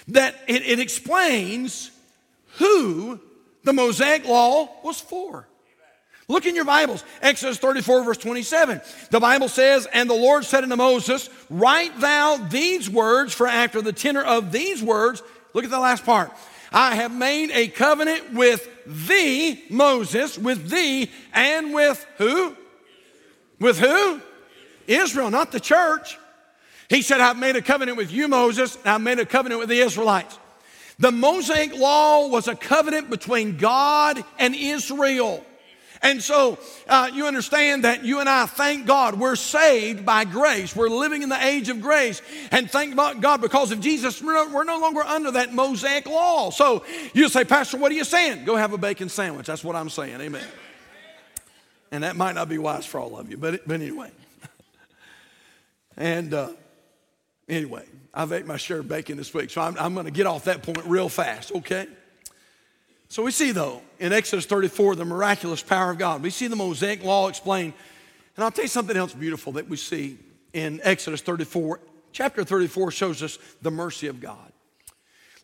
that 0.09 0.35
it, 0.47 0.63
it 0.63 0.79
explains 0.79 1.91
who 2.59 3.21
the 3.67 3.73
Mosaic 3.73 4.25
law 4.25 4.69
was 4.83 5.01
for. 5.01 5.47
Look 6.29 6.47
in 6.47 6.55
your 6.55 6.65
Bibles, 6.65 7.05
Exodus 7.21 7.59
34, 7.59 8.05
verse 8.05 8.17
27. 8.17 8.81
The 9.11 9.21
Bible 9.21 9.49
says, 9.49 9.87
And 9.93 10.09
the 10.09 10.15
Lord 10.15 10.45
said 10.45 10.65
unto 10.65 10.77
Moses, 10.77 11.29
Write 11.51 12.01
thou 12.01 12.37
these 12.37 12.89
words, 12.89 13.35
for 13.35 13.47
after 13.47 13.83
the 13.83 13.93
tenor 13.93 14.23
of 14.23 14.51
these 14.51 14.83
words, 14.83 15.23
look 15.53 15.65
at 15.65 15.71
the 15.71 15.79
last 15.79 16.05
part. 16.05 16.33
I 16.73 16.95
have 16.95 17.13
made 17.13 17.51
a 17.51 17.69
covenant 17.69 18.35
with 18.35 18.69
thee, 18.87 19.63
Moses, 19.69 20.39
with 20.39 20.69
thee, 20.69 21.11
and 21.33 21.75
with 21.75 22.05
who? 22.19 22.57
With 23.61 23.79
who? 23.79 24.21
Israel, 24.87 25.31
not 25.31 25.53
the 25.53 25.61
church. 25.61 26.19
He 26.89 27.03
said, 27.03 27.21
I've 27.21 27.39
made 27.39 27.57
a 27.57 27.63
covenant 27.63 27.99
with 27.99 28.13
you, 28.13 28.29
Moses, 28.29 28.77
and 28.77 28.87
I've 28.87 29.01
made 29.01 29.19
a 29.19 29.27
covenant 29.27 29.61
with 29.61 29.69
the 29.69 29.81
Israelites. 29.81 30.39
The 30.99 31.13
Mosaic 31.13 31.77
law 31.77 32.29
was 32.29 32.49
a 32.49 32.55
covenant 32.55 33.11
between 33.11 33.59
God 33.59 34.25
and 34.39 34.55
Israel. 34.55 35.45
And 36.03 36.23
so 36.23 36.59
uh, 36.89 37.11
you 37.13 37.27
understand 37.27 37.85
that 37.85 38.05
you 38.05 38.21
and 38.21 38.29
I, 38.29 38.47
thank 38.47 38.87
God, 38.87 39.19
we're 39.19 39.37
saved 39.37 40.07
by 40.07 40.25
grace. 40.25 40.77
We're 40.77 40.89
living 40.89 41.23
in 41.23 41.29
the 41.29 41.45
age 41.45 41.69
of 41.69 41.81
grace. 41.81 42.23
And 42.51 42.71
thank 42.71 42.97
God 42.97 43.41
because 43.41 43.73
of 43.73 43.81
Jesus, 43.81 44.23
we're 44.23 44.35
no, 44.35 44.55
we're 44.55 44.65
no 44.65 44.79
longer 44.79 45.01
under 45.01 45.33
that 45.33 45.53
Mosaic 45.53 46.07
law. 46.07 46.51
So 46.51 46.85
you 47.13 47.29
say, 47.29 47.45
Pastor, 47.45 47.79
what 47.79 47.91
are 47.93 47.95
you 47.95 48.05
saying? 48.05 48.45
Go 48.45 48.57
have 48.57 48.73
a 48.73 48.79
bacon 48.79 49.09
sandwich. 49.09 49.47
That's 49.47 49.65
what 49.65 49.77
I'm 49.77 49.91
saying. 49.91 50.21
Amen. 50.21 50.47
And 51.91 52.05
that 52.05 52.17
might 52.17 52.35
not 52.35 52.49
be 52.49 52.59
wise 52.59 52.85
for 52.85 53.01
all 53.01 53.19
of 53.19 53.31
you, 53.31 53.37
but, 53.37 53.67
but 53.67 53.75
anyway. 53.81 54.11
and 55.97 56.35
uh, 56.35 56.49
anyway, 57.49 57.85
I've 58.13 58.33
ate 58.33 58.47
my 58.47 58.57
share 58.57 58.79
of 58.79 58.89
bacon 58.89 59.17
this 59.17 59.33
week, 59.35 59.51
so 59.51 59.61
I'm, 59.61 59.77
I'm 59.79 59.95
going 59.95 60.07
to 60.07 60.13
get 60.13 60.27
off 60.27 60.45
that 60.45 60.63
point 60.63 60.85
real 60.87 61.09
fast, 61.09 61.53
okay? 61.53 61.87
So 63.09 63.23
we 63.23 63.31
see, 63.31 63.53
though, 63.53 63.83
in 63.99 64.13
Exodus 64.13 64.47
34, 64.47 64.97
the 64.97 65.05
miraculous 65.05 65.63
power 65.63 65.91
of 65.93 65.99
God. 65.99 66.23
We 66.23 66.31
see 66.31 66.49
the 66.49 66.57
Mosaic 66.57 67.05
law 67.05 67.29
explained. 67.29 67.73
And 68.37 68.45
I'll 68.45 68.51
tell 68.51 68.65
you 68.65 68.69
something 68.69 68.97
else 68.97 69.15
beautiful 69.15 69.53
that 69.53 69.69
we 69.69 69.77
see 69.77 70.19
in 70.53 70.81
Exodus 70.83 71.21
34. 71.23 71.81
Chapter 72.13 72.45
34 72.45 72.91
shows 72.91 73.23
us 73.23 73.39
the 73.63 73.71
mercy 73.71 74.09
of 74.09 74.21
God. 74.21 74.53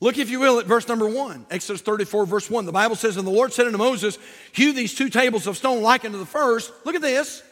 Look, 0.00 0.18
if 0.18 0.30
you 0.30 0.40
will, 0.40 0.58
at 0.58 0.66
verse 0.66 0.88
number 0.88 1.08
one, 1.08 1.46
Exodus 1.50 1.80
34, 1.82 2.26
verse 2.26 2.50
one. 2.50 2.66
The 2.66 2.72
Bible 2.72 2.96
says, 2.96 3.16
And 3.16 3.26
the 3.26 3.30
Lord 3.30 3.52
said 3.52 3.66
unto 3.66 3.78
Moses, 3.78 4.18
Hew 4.50 4.72
these 4.72 4.94
two 4.94 5.08
tables 5.08 5.46
of 5.46 5.56
stone 5.56 5.82
like 5.82 6.04
unto 6.04 6.18
the 6.18 6.26
first. 6.26 6.72
Look 6.84 6.96
at 6.96 7.02
this. 7.02 7.42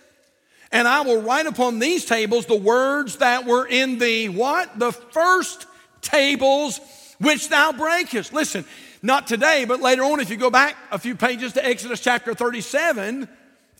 And 0.72 0.86
I 0.86 1.00
will 1.00 1.20
write 1.22 1.46
upon 1.46 1.78
these 1.78 2.04
tables 2.04 2.46
the 2.46 2.56
words 2.56 3.16
that 3.16 3.44
were 3.44 3.66
in 3.66 3.98
the 3.98 4.28
what? 4.28 4.78
The 4.78 4.92
first 4.92 5.66
tables 6.00 6.80
which 7.18 7.48
thou 7.48 7.72
breakest. 7.72 8.32
Listen, 8.32 8.64
not 9.02 9.26
today, 9.26 9.64
but 9.64 9.80
later 9.80 10.02
on, 10.04 10.20
if 10.20 10.30
you 10.30 10.36
go 10.36 10.50
back 10.50 10.76
a 10.90 10.98
few 10.98 11.14
pages 11.14 11.52
to 11.54 11.66
Exodus 11.66 12.00
chapter 12.00 12.34
37, 12.34 13.28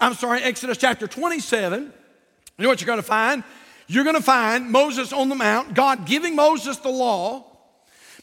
I'm 0.00 0.14
sorry, 0.14 0.42
Exodus 0.42 0.78
chapter 0.78 1.06
27, 1.06 1.82
you 1.82 2.62
know 2.62 2.68
what 2.68 2.80
you're 2.80 2.86
going 2.86 2.98
to 2.98 3.02
find? 3.02 3.44
You're 3.86 4.04
going 4.04 4.16
to 4.16 4.22
find 4.22 4.70
Moses 4.70 5.12
on 5.12 5.28
the 5.28 5.34
mount, 5.34 5.74
God 5.74 6.06
giving 6.06 6.36
Moses 6.36 6.78
the 6.78 6.90
law. 6.90 7.44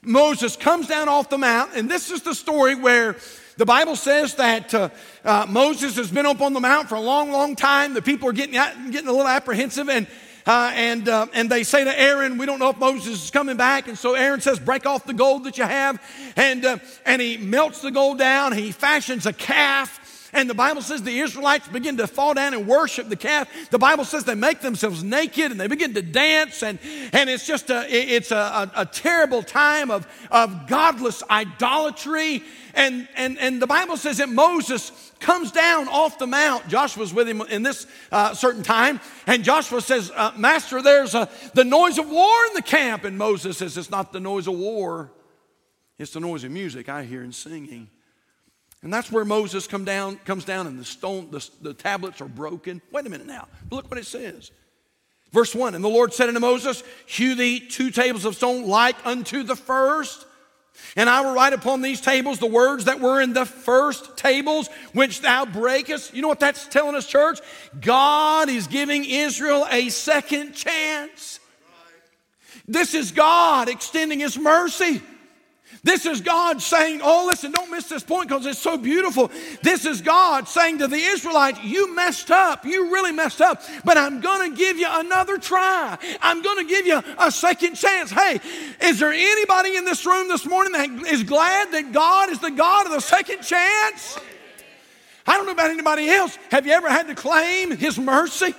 Moses 0.01 0.55
comes 0.55 0.87
down 0.87 1.09
off 1.09 1.29
the 1.29 1.37
mount, 1.37 1.71
and 1.75 1.89
this 1.89 2.11
is 2.11 2.21
the 2.21 2.33
story 2.33 2.75
where 2.75 3.17
the 3.57 3.65
Bible 3.65 3.95
says 3.95 4.35
that 4.35 4.73
uh, 4.73 4.89
uh, 5.25 5.45
Moses 5.49 5.95
has 5.97 6.11
been 6.11 6.25
up 6.25 6.41
on 6.41 6.53
the 6.53 6.59
mount 6.59 6.89
for 6.89 6.95
a 6.95 7.01
long, 7.01 7.31
long 7.31 7.55
time. 7.55 7.93
The 7.93 8.01
people 8.01 8.29
are 8.29 8.33
getting, 8.33 8.53
getting 8.91 9.07
a 9.07 9.11
little 9.11 9.27
apprehensive, 9.27 9.89
and 9.89 10.07
uh, 10.47 10.71
and, 10.75 11.09
uh, 11.09 11.27
and 11.33 11.49
they 11.49 11.63
say 11.63 11.83
to 11.83 11.99
Aaron, 11.99 12.37
We 12.37 12.45
don't 12.45 12.59
know 12.59 12.69
if 12.69 12.77
Moses 12.77 13.25
is 13.25 13.31
coming 13.31 13.57
back. 13.57 13.89
And 13.89 13.97
so 13.97 14.15
Aaron 14.15 14.39
says, 14.39 14.59
Break 14.59 14.85
off 14.85 15.05
the 15.05 15.13
gold 15.13 15.43
that 15.43 15.57
you 15.57 15.65
have. 15.65 16.01
And, 16.37 16.63
uh, 16.63 16.77
and 17.05 17.21
he 17.21 17.35
melts 17.35 17.81
the 17.81 17.91
gold 17.91 18.17
down. 18.17 18.53
He 18.53 18.71
fashions 18.71 19.25
a 19.25 19.33
calf. 19.33 19.99
And 20.33 20.49
the 20.49 20.53
Bible 20.53 20.81
says 20.81 21.03
the 21.03 21.19
Israelites 21.19 21.67
begin 21.67 21.97
to 21.97 22.07
fall 22.07 22.33
down 22.33 22.53
and 22.53 22.67
worship 22.67 23.07
the 23.09 23.15
calf. 23.15 23.49
The 23.69 23.79
Bible 23.79 24.03
says 24.03 24.25
they 24.25 24.35
make 24.35 24.61
themselves 24.61 25.03
naked 25.03 25.51
and 25.51 25.59
they 25.59 25.67
begin 25.67 25.93
to 25.93 26.01
dance. 26.01 26.63
And, 26.63 26.79
and 27.13 27.29
it's 27.29 27.47
just 27.47 27.69
a, 27.69 27.85
it's 27.89 28.31
a, 28.31 28.35
a, 28.35 28.71
a 28.81 28.85
terrible 28.85 29.41
time 29.41 29.89
of, 29.89 30.07
of 30.29 30.67
godless 30.67 31.23
idolatry. 31.29 32.43
And, 32.73 33.07
and, 33.15 33.37
and 33.39 33.61
the 33.61 33.67
Bible 33.67 33.97
says 33.97 34.17
that 34.17 34.29
Moses 34.29 34.91
comes 35.19 35.51
down 35.51 35.87
off 35.87 36.19
the 36.19 36.27
mount. 36.27 36.67
Joshua's 36.67 37.13
with 37.13 37.27
him 37.27 37.41
in 37.41 37.63
this 37.63 37.87
uh, 38.11 38.33
certain 38.33 38.63
time. 38.63 38.99
And 39.25 39.43
Joshua 39.43 39.81
says, 39.81 40.11
uh, 40.15 40.33
Master, 40.37 40.81
there's 40.81 41.15
a, 41.15 41.29
the 41.53 41.63
noise 41.63 41.97
of 41.97 42.09
war 42.09 42.45
in 42.47 42.53
the 42.53 42.61
camp. 42.61 43.03
And 43.03 43.17
Moses 43.17 43.57
says, 43.57 43.77
It's 43.77 43.89
not 43.89 44.13
the 44.13 44.19
noise 44.19 44.47
of 44.47 44.55
war, 44.55 45.11
it's 45.97 46.11
the 46.11 46.19
noise 46.19 46.43
of 46.43 46.51
music 46.51 46.89
I 46.89 47.03
hear 47.03 47.23
and 47.23 47.33
singing. 47.33 47.89
And 48.87 48.93
that's 48.93 49.11
where 49.11 49.25
Moses 49.25 49.67
come 49.67 49.83
down, 49.83 50.15
comes 50.23 50.45
down 50.45 50.65
and 50.65 50.79
the 50.79 50.85
stone, 50.85 51.27
the, 51.29 51.45
the 51.61 51.73
tablets 51.73 52.21
are 52.21 52.29
broken. 52.29 52.81
Wait 52.89 53.05
a 53.05 53.09
minute 53.09 53.27
now. 53.27 53.49
Look 53.69 53.91
what 53.91 53.99
it 53.99 54.05
says. 54.05 54.49
Verse 55.33 55.53
1 55.53 55.75
And 55.75 55.83
the 55.83 55.89
Lord 55.89 56.13
said 56.13 56.29
unto 56.29 56.39
Moses, 56.39 56.85
Hew 57.05 57.35
thee 57.35 57.59
two 57.59 57.91
tables 57.91 58.23
of 58.23 58.37
stone 58.37 58.65
like 58.65 58.95
unto 59.05 59.43
the 59.43 59.57
first 59.57 60.25
and 60.95 61.09
I 61.09 61.19
will 61.19 61.33
write 61.33 61.51
upon 61.51 61.81
these 61.81 61.99
tables 61.99 62.39
the 62.39 62.47
words 62.47 62.85
that 62.85 63.01
were 63.01 63.19
in 63.19 63.33
the 63.33 63.45
first 63.45 64.15
tables, 64.15 64.69
which 64.93 65.19
thou 65.19 65.43
breakest. 65.43 66.13
You 66.13 66.21
know 66.21 66.29
what 66.29 66.39
that's 66.39 66.65
telling 66.67 66.95
us, 66.95 67.05
church? 67.05 67.41
God 67.81 68.47
is 68.47 68.67
giving 68.67 69.03
Israel 69.03 69.67
a 69.69 69.89
second 69.89 70.53
chance. 70.53 71.41
This 72.69 72.93
is 72.93 73.11
God 73.11 73.67
extending 73.67 74.19
His 74.21 74.37
mercy. 74.37 75.01
This 75.87 76.05
is 76.05 76.19
God 76.19 76.61
saying, 76.61 76.99
Oh, 77.01 77.27
listen, 77.27 77.53
don't 77.53 77.71
miss 77.71 77.87
this 77.87 78.03
point 78.03 78.27
because 78.27 78.45
it's 78.45 78.59
so 78.59 78.77
beautiful. 78.77 79.31
This 79.61 79.85
is 79.85 80.01
God 80.01 80.45
saying 80.49 80.79
to 80.79 80.87
the 80.87 80.97
Israelites, 80.97 81.63
You 81.63 81.95
messed 81.95 82.29
up. 82.29 82.65
You 82.65 82.91
really 82.91 83.13
messed 83.13 83.39
up, 83.39 83.63
but 83.85 83.97
I'm 83.97 84.19
going 84.19 84.51
to 84.51 84.57
give 84.57 84.77
you 84.77 84.87
another 84.89 85.37
try. 85.37 85.97
I'm 86.21 86.41
going 86.41 86.57
to 86.57 86.65
give 86.65 86.85
you 86.85 87.01
a 87.17 87.31
second 87.31 87.75
chance. 87.75 88.11
Hey, 88.11 88.41
is 88.81 88.99
there 88.99 89.13
anybody 89.13 89.77
in 89.77 89.85
this 89.85 90.05
room 90.05 90.27
this 90.27 90.45
morning 90.45 90.73
that 90.73 91.07
is 91.07 91.23
glad 91.23 91.71
that 91.71 91.93
God 91.93 92.31
is 92.31 92.39
the 92.39 92.51
God 92.51 92.85
of 92.85 92.91
the 92.91 92.99
second 92.99 93.41
chance? 93.43 94.19
I 95.25 95.37
don't 95.37 95.45
know 95.45 95.53
about 95.53 95.69
anybody 95.69 96.09
else. 96.09 96.37
Have 96.51 96.67
you 96.67 96.73
ever 96.73 96.89
had 96.89 97.07
to 97.07 97.15
claim 97.15 97.71
His 97.71 97.97
mercy? 97.97 98.53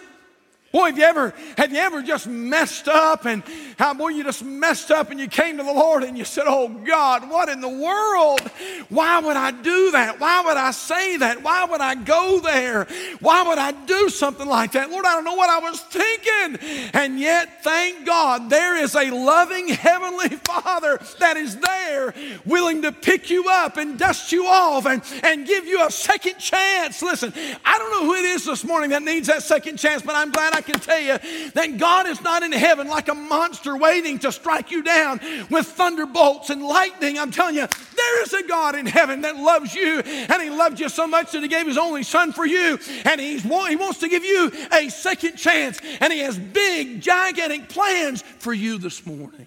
Boy, 0.71 0.89
have 0.89 0.99
you 0.99 1.05
ever 1.05 1.33
have 1.57 1.73
you 1.73 1.79
ever 1.79 2.03
just 2.03 2.27
messed 2.27 2.89
up 2.89 3.25
and 3.25 3.43
how 3.79 3.95
boy 3.95 4.09
you 4.09 4.23
just 4.23 4.45
messed 4.45 4.91
up 4.91 5.11
and 5.11 5.19
you 5.19 5.27
came 5.27 5.57
to 5.57 5.63
the 5.63 5.73
Lord 5.73 6.03
and 6.03 6.19
you 6.19 6.27
said, 6.27 6.45
"Oh 6.47 6.69
God, 6.69 7.31
what 7.31 7.49
in 7.49 7.63
the 7.63 7.69
world? 7.71 8.43
Why 8.91 9.19
would 9.19 9.37
I 9.37 9.51
do 9.51 9.93
that? 9.93 10.21
Why 10.21 10.43
would 10.43 10.59
I 10.59 10.73
say 10.73 11.17
that? 11.19 11.43
Why 11.43 11.65
would 11.65 11.81
I 11.81 11.95
go 11.95 12.41
there? 12.41 12.87
Why 13.21 13.45
would 13.45 13.57
I 13.57 13.73
do 13.73 14.11
something 14.11 14.47
like 14.47 14.73
that? 14.73 14.91
Lord, 14.91 15.07
I 15.07 15.15
don't 15.15 15.25
know 15.25 15.37
what 15.37 15.49
I 15.49 15.59
was 15.59 15.81
thinking." 15.81 16.91
And 16.93 17.19
yet, 17.19 17.65
thank 17.65 18.05
God, 18.05 18.51
there 18.51 18.77
is 18.77 18.95
a 18.95 19.11
loving 19.11 19.69
heavenly 19.69 20.29
Father 20.45 21.01
that 21.19 21.39
is 21.39 21.57
there 21.57 22.13
willing 22.45 22.83
to 22.83 22.93
pick 22.93 23.31
you 23.31 23.47
up 23.49 23.79
and 23.79 23.99
dust 23.99 24.33
you 24.33 24.47
off 24.47 24.85
and, 24.85 25.03
and 25.23 25.47
give 25.47 25.65
you 25.65 25.87
a 25.87 25.91
second 25.91 26.39
chance. 26.39 27.01
Listen, 27.01 27.33
I 27.65 27.79
don't 27.79 27.91
know 27.91 28.05
who 28.05 28.15
it 28.17 28.27
is 28.27 28.45
this 28.45 28.65
morning 28.65 28.91
that 28.91 29.03
needs 29.03 29.29
that 29.29 29.43
second 29.43 29.79
chance, 29.79 30.03
but 30.03 30.15
I'm 30.15 30.31
glad 30.31 30.55
I 30.55 30.58
can 30.65 30.79
tell 30.81 31.01
you 31.01 31.19
that 31.55 31.79
God 31.79 32.07
is 32.07 32.21
not 32.21 32.43
in 32.43 32.53
heaven 32.53 32.89
like 32.89 33.09
a 33.09 33.15
monster 33.15 33.77
waiting 33.77 34.19
to 34.21 34.33
strike 34.33 34.71
you 34.71 34.83
down 34.83 35.21
with 35.51 35.67
thunderbolts 35.67 36.51
and 36.51 36.63
lightning. 36.63 37.19
I'm 37.19 37.31
telling 37.31 37.57
you, 37.57 37.67
there 37.97 38.23
is 38.23 38.33
a 38.33 38.43
God 38.45 38.75
in 38.75 38.87
heaven 38.87 39.23
that 39.23 39.37
loves 39.37 39.75
you, 39.75 40.01
and 40.01 40.43
He 40.43 40.51
loved 40.51 40.81
you 40.81 40.89
so 40.89 41.07
much 41.07 41.33
that 41.33 41.43
He 41.43 41.49
gave 41.49 41.67
His 41.67 41.79
only 41.79 42.03
Son 42.03 42.33
for 42.33 42.47
you, 42.47 42.79
and 43.05 43.21
he's, 43.21 43.43
He 43.43 43.77
wants 43.77 43.99
to 44.01 44.09
give 44.09 44.25
you 44.25 44.53
a 44.73 44.89
second 44.89 45.37
chance, 45.37 45.79
and 46.01 46.13
He 46.13 46.21
has 46.21 46.39
big, 46.39 47.01
gigantic 47.01 47.69
plans 47.69 48.23
for 48.23 48.53
you 48.53 48.79
this 48.79 49.05
morning. 49.07 49.47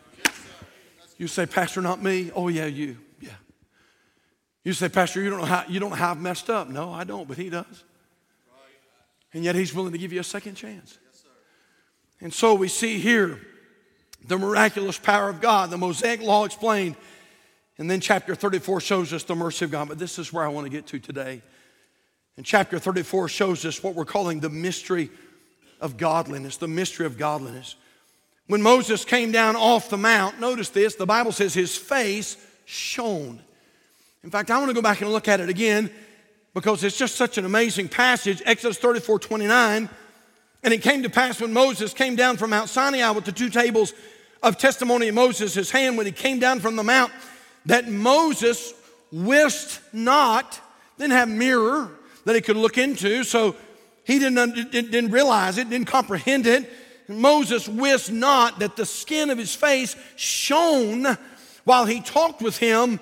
You 1.18 1.28
say, 1.28 1.46
Pastor, 1.46 1.82
not 1.82 2.02
me? 2.02 2.32
Oh, 2.36 2.48
yeah, 2.48 2.66
you. 2.66 2.98
Yeah. 3.20 3.30
You 4.64 4.74
say, 4.74 4.90
Pastor, 4.90 5.22
you 5.22 5.30
don't 5.30 5.40
know 5.40 5.46
how 5.46 5.64
you 5.68 5.80
don't 5.80 5.92
know 5.92 5.96
how 5.96 6.12
I've 6.12 6.20
messed 6.20 6.50
up. 6.50 6.68
No, 6.68 6.92
I 6.92 7.04
don't, 7.04 7.28
but 7.28 7.38
he 7.38 7.52
does. 7.52 7.84
And 9.32 9.44
yet 9.44 9.54
he's 9.54 9.72
willing 9.72 9.92
to 9.92 10.00
give 10.00 10.12
you 10.12 10.20
a 10.20 10.24
second 10.24 10.56
chance. 10.56 10.98
And 12.22 12.34
so 12.34 12.54
we 12.54 12.68
see 12.68 13.00
here 13.00 13.40
the 14.26 14.38
miraculous 14.38 14.98
power 14.98 15.30
of 15.30 15.42
God, 15.42 15.72
the 15.72 15.78
Mosaic 15.78 16.22
law 16.22 16.46
explained. 16.46 16.96
And 17.78 17.90
then 17.90 18.00
chapter 18.00 18.36
34 18.36 18.82
shows 18.82 19.12
us 19.12 19.24
the 19.24 19.36
mercy 19.36 19.66
of 19.66 19.72
God. 19.72 19.88
But 19.88 19.98
this 19.98 20.20
is 20.20 20.32
where 20.32 20.46
I 20.46 20.50
want 20.50 20.66
to 20.66 20.72
get 20.72 20.86
to 20.88 21.00
today. 21.00 21.42
And 22.38 22.46
chapter 22.46 22.80
34 22.80 23.28
shows 23.30 23.66
us 23.66 23.84
what 23.84 23.96
we're 23.96 24.06
calling 24.06 24.40
the 24.40 24.50
mystery 24.50 25.10
of 25.80 25.98
godliness, 25.98 26.58
the 26.58 26.68
mystery 26.68 27.06
of 27.06 27.18
godliness. 27.18 27.76
When 28.48 28.62
Moses 28.62 29.06
came 29.06 29.32
down 29.32 29.56
off 29.56 29.90
the 29.90 29.98
mount, 29.98 30.40
notice 30.40 30.70
this, 30.70 30.96
the 30.96 31.06
Bible 31.06 31.32
says 31.32 31.54
his 31.54 31.76
face 31.76 32.38
shone. 32.66 33.42
In 34.24 34.30
fact, 34.30 34.52
I 34.52 34.58
want 34.58 34.70
to 34.70 34.76
go 34.76 34.82
back 34.82 35.02
and 35.02 35.12
look 35.12 35.28
at 35.28 35.40
it 35.40 35.50
again. 35.50 35.90
because 36.54 36.84
it's 36.84 36.98
just 36.98 37.16
such 37.16 37.38
an 37.38 37.46
amazing 37.46 37.88
passage. 37.88 38.42
Exodus 38.46 38.78
34 38.78 39.20
29. 39.20 39.90
And 40.64 40.74
it 40.74 40.82
came 40.82 41.04
to 41.04 41.10
pass 41.10 41.42
when 41.42 41.54
Moses 41.54 41.94
came 41.94 42.16
down 42.16 42.38
from 42.38 42.52
Mount 42.52 42.70
Sinai 42.70 43.10
with 43.12 43.26
the 43.26 43.32
two 43.32 43.50
tables 43.50 43.94
of 44.44 44.58
testimony 44.58 45.08
in 45.08 45.16
Moses' 45.16 45.54
his 45.54 45.72
hand, 45.72 45.98
when 45.98 46.06
he 46.06 46.12
came 46.12 46.40
down 46.40 46.60
from 46.60 46.76
the 46.76 46.84
mount, 46.84 47.12
that 47.66 47.88
Moses 47.88 48.74
wist 49.12 49.80
not, 49.94 50.60
didn't 50.98 51.14
have 51.14 51.30
mirror 51.30 51.92
that 52.26 52.36
he 52.36 52.42
could 52.42 52.58
look 52.58 52.78
into, 52.78 53.24
so 53.24 53.56
he 54.04 54.20
didn't, 54.20 54.72
didn't 54.72 55.12
realize 55.12 55.58
it, 55.58 55.70
didn't 55.70 55.88
comprehend 55.88 56.48
it. 56.48 56.72
Moses 57.08 57.68
wist 57.68 58.12
not 58.12 58.60
that 58.60 58.76
the 58.76 58.86
skin 58.86 59.30
of 59.30 59.38
his 59.38 59.54
face 59.54 59.96
shone 60.16 61.18
while 61.64 61.86
he 61.86 62.02
talked 62.02 62.42
with 62.42 62.58
him. 62.58 63.00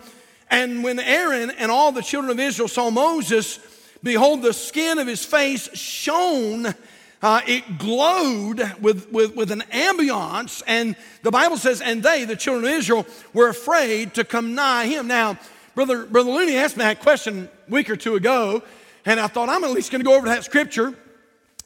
And 0.49 0.83
when 0.83 0.99
Aaron 0.99 1.51
and 1.51 1.71
all 1.71 1.91
the 1.91 2.01
children 2.01 2.31
of 2.31 2.39
Israel 2.39 2.67
saw 2.67 2.89
Moses, 2.89 3.59
behold, 4.01 4.41
the 4.41 4.53
skin 4.53 4.97
of 4.97 5.07
his 5.07 5.23
face 5.23 5.73
shone. 5.77 6.73
Uh, 7.21 7.41
it 7.47 7.77
glowed 7.77 8.59
with, 8.79 9.11
with, 9.11 9.35
with 9.35 9.51
an 9.51 9.63
ambiance. 9.71 10.63
And 10.65 10.95
the 11.21 11.31
Bible 11.31 11.57
says, 11.57 11.81
and 11.81 12.01
they, 12.01 12.23
the 12.23 12.35
children 12.35 12.71
of 12.71 12.77
Israel, 12.77 13.05
were 13.33 13.49
afraid 13.49 14.13
to 14.13 14.23
come 14.23 14.55
nigh 14.55 14.85
him. 14.85 15.07
Now, 15.07 15.37
Brother, 15.75 16.05
Brother 16.05 16.31
Looney 16.31 16.55
asked 16.55 16.77
me 16.77 16.83
that 16.83 17.01
question 17.01 17.49
a 17.67 17.71
week 17.71 17.89
or 17.89 17.95
two 17.95 18.15
ago. 18.15 18.63
And 19.05 19.19
I 19.19 19.27
thought, 19.27 19.49
I'm 19.49 19.63
at 19.63 19.71
least 19.71 19.91
going 19.91 20.01
to 20.01 20.05
go 20.05 20.15
over 20.15 20.27
that 20.27 20.43
scripture. 20.43 20.93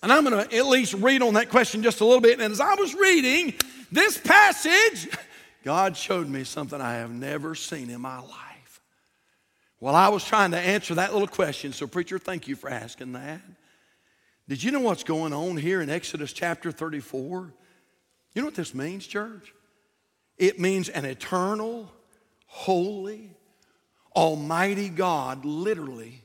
And 0.01 0.11
I'm 0.11 0.23
going 0.25 0.47
to 0.47 0.55
at 0.55 0.65
least 0.65 0.93
read 0.95 1.21
on 1.21 1.35
that 1.35 1.49
question 1.49 1.83
just 1.83 2.01
a 2.01 2.05
little 2.05 2.21
bit. 2.21 2.39
And 2.39 2.51
as 2.51 2.59
I 2.59 2.73
was 2.75 2.93
reading 2.93 3.53
this 3.91 4.17
passage, 4.17 5.09
God 5.63 5.95
showed 5.95 6.27
me 6.27 6.43
something 6.43 6.81
I 6.81 6.95
have 6.95 7.11
never 7.11 7.55
seen 7.55 7.89
in 7.89 8.01
my 8.01 8.19
life. 8.19 8.81
While 9.79 9.95
I 9.95 10.09
was 10.09 10.23
trying 10.23 10.51
to 10.51 10.59
answer 10.59 10.95
that 10.95 11.13
little 11.13 11.27
question, 11.27 11.73
so 11.73 11.87
preacher, 11.87 12.17
thank 12.17 12.47
you 12.47 12.55
for 12.55 12.69
asking 12.69 13.13
that. 13.13 13.41
Did 14.47 14.63
you 14.63 14.71
know 14.71 14.81
what's 14.81 15.03
going 15.03 15.33
on 15.33 15.57
here 15.57 15.81
in 15.81 15.89
Exodus 15.89 16.33
chapter 16.33 16.71
34? 16.71 17.53
You 18.33 18.41
know 18.41 18.47
what 18.47 18.55
this 18.55 18.73
means, 18.73 19.07
church? 19.07 19.53
It 20.37 20.59
means 20.59 20.89
an 20.89 21.05
eternal, 21.05 21.91
holy, 22.47 23.31
almighty 24.15 24.89
God 24.89 25.45
literally 25.45 26.21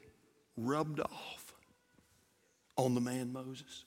rubbed 0.57 1.01
off 1.01 1.55
on 2.77 2.95
the 2.95 3.01
man 3.01 3.33
Moses. 3.33 3.85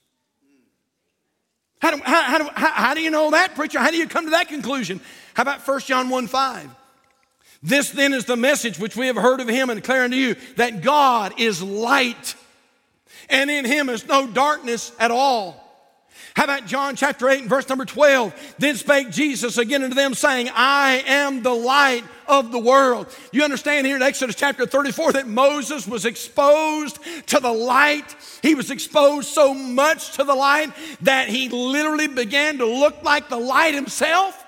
How 1.80 1.90
do, 1.90 2.02
how, 2.04 2.48
how, 2.54 2.70
how 2.70 2.94
do 2.94 3.00
you 3.00 3.10
know 3.10 3.32
that, 3.32 3.56
preacher? 3.56 3.80
How 3.80 3.90
do 3.90 3.96
you 3.96 4.06
come 4.06 4.26
to 4.26 4.30
that 4.30 4.48
conclusion? 4.48 5.00
How 5.34 5.42
about 5.42 5.66
1 5.66 5.80
John 5.80 6.08
1 6.08 6.28
5? 6.28 6.70
This 7.62 7.90
then 7.90 8.12
is 8.12 8.24
the 8.24 8.36
message 8.36 8.78
which 8.78 8.96
we 8.96 9.08
have 9.08 9.16
heard 9.16 9.40
of 9.40 9.48
him 9.48 9.68
and 9.68 9.80
declaring 9.80 10.12
to 10.12 10.16
you 10.16 10.36
that 10.56 10.82
God 10.82 11.34
is 11.38 11.62
light, 11.62 12.34
and 13.32 13.50
in 13.50 13.64
him 13.64 13.88
is 13.88 14.06
no 14.06 14.26
darkness 14.28 14.92
at 15.00 15.10
all. 15.10 15.58
How 16.34 16.44
about 16.44 16.66
John 16.66 16.96
chapter 16.96 17.28
8 17.28 17.40
and 17.40 17.50
verse 17.50 17.68
number 17.68 17.84
12? 17.84 18.54
Then 18.58 18.76
spake 18.76 19.10
Jesus 19.10 19.58
again 19.58 19.82
unto 19.82 19.94
them, 19.94 20.14
saying, 20.14 20.48
I 20.54 21.02
am 21.06 21.42
the 21.42 21.52
light 21.52 22.04
of 22.26 22.52
the 22.52 22.58
world. 22.58 23.14
You 23.32 23.44
understand 23.44 23.86
here 23.86 23.96
in 23.96 24.02
Exodus 24.02 24.34
chapter 24.34 24.64
34 24.64 25.12
that 25.12 25.28
Moses 25.28 25.86
was 25.86 26.06
exposed 26.06 26.98
to 27.26 27.40
the 27.40 27.52
light. 27.52 28.16
He 28.40 28.54
was 28.54 28.70
exposed 28.70 29.28
so 29.28 29.52
much 29.52 30.12
to 30.16 30.24
the 30.24 30.34
light 30.34 30.72
that 31.02 31.28
he 31.28 31.50
literally 31.50 32.08
began 32.08 32.58
to 32.58 32.66
look 32.66 33.02
like 33.02 33.28
the 33.28 33.38
light 33.38 33.74
himself. 33.74 34.42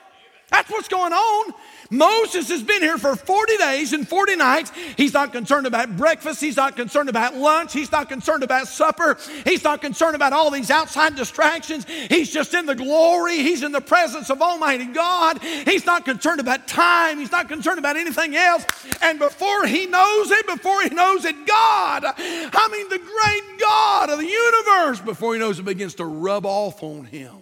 That's 0.51 0.71
what's 0.71 0.89
going 0.89 1.13
on. 1.13 1.53
Moses 1.97 2.49
has 2.49 2.63
been 2.63 2.83
here 2.83 2.99
for 2.99 3.15
40 3.15 3.57
days 3.57 3.93
and 3.93 4.09
40 4.09 4.37
nights. 4.37 4.73
He's 4.97 5.15
not 5.15 5.33
concerned 5.33 5.67
about 5.67 5.97
breakfast. 5.97 6.41
He's 6.41 6.57
not 6.57 6.77
concerned 6.77 7.09
about 7.09 7.37
lunch. 7.37 7.73
He's 7.73 7.93
not 7.93 8.09
concerned 8.09 8.43
about 8.43 8.69
supper. 8.69 9.17
He's 9.45 9.63
not 9.63 9.81
concerned 9.81 10.17
about 10.17 10.33
all 10.33 10.51
these 10.51 10.71
outside 10.71 11.15
distractions. 11.15 11.87
He's 12.09 12.33
just 12.33 12.53
in 12.55 12.67
the 12.67 12.75
glory. 12.75 13.37
He's 13.37 13.63
in 13.63 13.73
the 13.73 13.81
presence 13.81 14.31
of 14.31 14.43
Almighty 14.43 14.87
God. 14.87 15.43
He's 15.43 15.87
not 15.87 16.05
concerned 16.05 16.41
about 16.41 16.67
time. 16.67 17.19
He's 17.19 17.33
not 17.33 17.49
concerned 17.49 17.79
about 17.79 17.97
anything 17.97 18.35
else. 18.35 18.65
And 19.01 19.19
before 19.19 19.67
he 19.67 19.87
knows 19.87 20.31
it, 20.31 20.47
before 20.47 20.83
he 20.83 20.91
knows 20.91 21.25
it, 21.25 21.47
God, 21.47 22.05
I 22.07 22.69
mean, 22.73 22.89
the 22.89 22.99
great 22.99 23.61
God 23.61 24.11
of 24.11 24.19
the 24.19 24.27
universe, 24.27 25.01
before 25.01 25.35
he 25.35 25.41
knows 25.41 25.59
it, 25.59 25.65
begins 25.65 25.95
to 25.97 26.05
rub 26.05 26.45
off 26.45 26.83
on 26.83 27.05
him. 27.05 27.37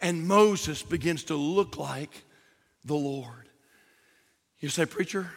And 0.00 0.28
Moses 0.28 0.82
begins 0.82 1.24
to 1.24 1.34
look 1.34 1.76
like 1.76 2.24
the 2.88 2.94
Lord. 2.94 3.48
You 4.60 4.68
say, 4.68 4.86
Preacher, 4.86 5.30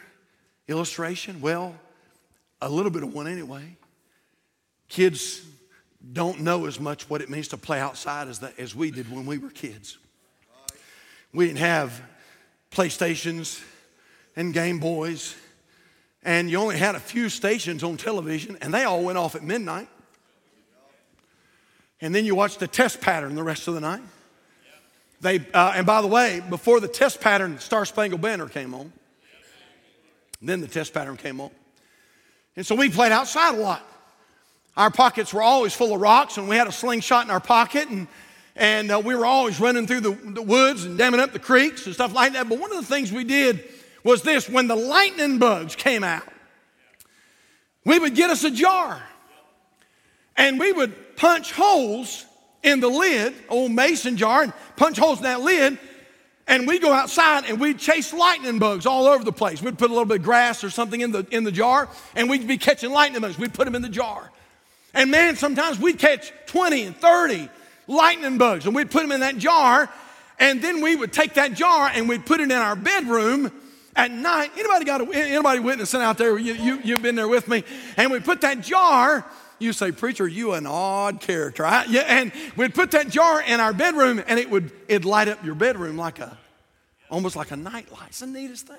illustration? 0.67 1.41
Well, 1.41 1.75
a 2.61 2.69
little 2.69 2.91
bit 2.91 3.03
of 3.03 3.13
one 3.13 3.27
anyway. 3.27 3.77
Kids 4.89 5.41
don't 6.13 6.41
know 6.41 6.65
as 6.65 6.79
much 6.79 7.09
what 7.09 7.21
it 7.21 7.29
means 7.29 7.49
to 7.49 7.57
play 7.57 7.79
outside 7.79 8.27
as, 8.27 8.39
that, 8.39 8.57
as 8.57 8.75
we 8.75 8.89
did 8.89 9.11
when 9.11 9.25
we 9.25 9.37
were 9.37 9.49
kids. 9.49 9.97
We 11.33 11.45
didn't 11.45 11.59
have 11.59 12.01
PlayStations 12.71 13.63
and 14.35 14.53
Game 14.53 14.79
Boys, 14.79 15.35
and 16.23 16.49
you 16.49 16.57
only 16.57 16.77
had 16.77 16.95
a 16.95 16.99
few 16.99 17.29
stations 17.29 17.83
on 17.83 17.97
television, 17.97 18.57
and 18.61 18.73
they 18.73 18.83
all 18.83 19.03
went 19.03 19.17
off 19.17 19.35
at 19.35 19.43
midnight. 19.43 19.87
And 21.99 22.15
then 22.15 22.25
you 22.25 22.33
watched 22.33 22.59
the 22.59 22.67
test 22.67 22.99
pattern 22.99 23.35
the 23.35 23.43
rest 23.43 23.67
of 23.67 23.75
the 23.75 23.81
night. 23.81 24.01
They, 25.21 25.39
uh, 25.53 25.73
and 25.75 25.85
by 25.85 26.01
the 26.01 26.07
way, 26.07 26.41
before 26.49 26.79
the 26.79 26.87
test 26.87 27.21
pattern, 27.21 27.59
Star 27.59 27.85
Spangled 27.85 28.21
Banner 28.21 28.49
came 28.49 28.73
on. 28.73 28.91
Then 30.41 30.61
the 30.61 30.67
test 30.67 30.93
pattern 30.93 31.15
came 31.15 31.39
on. 31.39 31.51
And 32.55 32.65
so 32.65 32.73
we 32.73 32.89
played 32.89 33.11
outside 33.11 33.53
a 33.53 33.57
lot. 33.57 33.87
Our 34.75 34.89
pockets 34.89 35.31
were 35.31 35.43
always 35.43 35.75
full 35.75 35.93
of 35.93 36.01
rocks, 36.01 36.37
and 36.37 36.49
we 36.49 36.55
had 36.55 36.67
a 36.67 36.71
slingshot 36.71 37.25
in 37.25 37.31
our 37.31 37.39
pocket, 37.39 37.87
and, 37.89 38.07
and 38.55 38.91
uh, 38.91 38.99
we 39.03 39.15
were 39.15 39.25
always 39.25 39.59
running 39.59 39.85
through 39.85 39.99
the, 39.99 40.11
the 40.11 40.41
woods 40.41 40.85
and 40.85 40.97
damming 40.97 41.19
up 41.19 41.33
the 41.33 41.39
creeks 41.39 41.85
and 41.85 41.93
stuff 41.93 42.13
like 42.15 42.33
that. 42.33 42.49
But 42.49 42.59
one 42.59 42.71
of 42.71 42.77
the 42.77 42.87
things 42.87 43.11
we 43.11 43.23
did 43.23 43.63
was 44.03 44.23
this 44.23 44.49
when 44.49 44.67
the 44.67 44.75
lightning 44.75 45.37
bugs 45.37 45.75
came 45.75 46.03
out, 46.03 46.23
we 47.85 47.99
would 47.99 48.15
get 48.15 48.31
us 48.31 48.43
a 48.43 48.49
jar, 48.49 49.03
and 50.35 50.59
we 50.59 50.71
would 50.71 51.15
punch 51.15 51.51
holes 51.51 52.25
in 52.63 52.79
the 52.79 52.87
lid, 52.87 53.33
old 53.49 53.71
mason 53.71 54.17
jar, 54.17 54.43
and 54.43 54.53
punch 54.75 54.97
holes 54.97 55.19
in 55.19 55.23
that 55.23 55.41
lid. 55.41 55.77
And 56.47 56.67
we'd 56.67 56.81
go 56.81 56.91
outside 56.91 57.45
and 57.47 57.59
we'd 57.59 57.79
chase 57.79 58.13
lightning 58.13 58.59
bugs 58.59 58.85
all 58.85 59.05
over 59.05 59.23
the 59.23 59.31
place. 59.31 59.61
We'd 59.61 59.77
put 59.77 59.89
a 59.89 59.93
little 59.93 60.05
bit 60.05 60.17
of 60.17 60.23
grass 60.23 60.63
or 60.63 60.69
something 60.69 60.99
in 60.99 61.11
the, 61.11 61.25
in 61.31 61.43
the 61.43 61.51
jar, 61.51 61.87
and 62.15 62.29
we'd 62.29 62.47
be 62.47 62.57
catching 62.57 62.91
lightning 62.91 63.21
bugs. 63.21 63.37
We'd 63.37 63.53
put 63.53 63.65
them 63.65 63.75
in 63.75 63.81
the 63.81 63.89
jar. 63.89 64.31
And 64.93 65.09
man, 65.09 65.35
sometimes 65.37 65.79
we'd 65.79 65.99
catch 65.99 66.33
20 66.47 66.83
and 66.83 66.95
30 66.97 67.49
lightning 67.87 68.37
bugs, 68.37 68.65
and 68.65 68.75
we'd 68.75 68.91
put 68.91 69.01
them 69.01 69.11
in 69.11 69.21
that 69.21 69.37
jar. 69.37 69.89
And 70.39 70.61
then 70.61 70.81
we 70.81 70.95
would 70.95 71.13
take 71.13 71.35
that 71.35 71.53
jar 71.53 71.91
and 71.93 72.09
we'd 72.09 72.25
put 72.25 72.39
it 72.39 72.45
in 72.45 72.51
our 72.51 72.75
bedroom 72.75 73.51
at 73.95 74.09
night. 74.09 74.51
Anybody 74.57 74.85
got 74.85 75.01
a, 75.01 75.15
anybody 75.15 75.59
witnessing 75.59 76.01
out 76.01 76.17
there? 76.17 76.37
You, 76.37 76.53
you, 76.53 76.79
you've 76.83 77.03
been 77.03 77.15
there 77.15 77.27
with 77.27 77.47
me. 77.47 77.63
And 77.95 78.11
we 78.11 78.19
put 78.19 78.41
that 78.41 78.61
jar 78.61 79.23
you 79.61 79.73
say, 79.73 79.91
Preacher, 79.91 80.27
you 80.27 80.53
an 80.53 80.65
odd 80.65 81.21
character. 81.21 81.65
I, 81.65 81.85
yeah, 81.85 82.01
and 82.01 82.31
we'd 82.55 82.73
put 82.73 82.91
that 82.91 83.09
jar 83.09 83.41
in 83.41 83.59
our 83.59 83.73
bedroom 83.73 84.23
and 84.25 84.39
it 84.39 84.49
would 84.49 84.71
it'd 84.87 85.05
light 85.05 85.27
up 85.27 85.43
your 85.45 85.55
bedroom 85.55 85.97
like 85.97 86.19
a 86.19 86.37
almost 87.09 87.35
like 87.35 87.51
a 87.51 87.55
night 87.55 87.91
light. 87.91 88.07
It's 88.07 88.19
the 88.19 88.27
neatest 88.27 88.67
thing. 88.67 88.77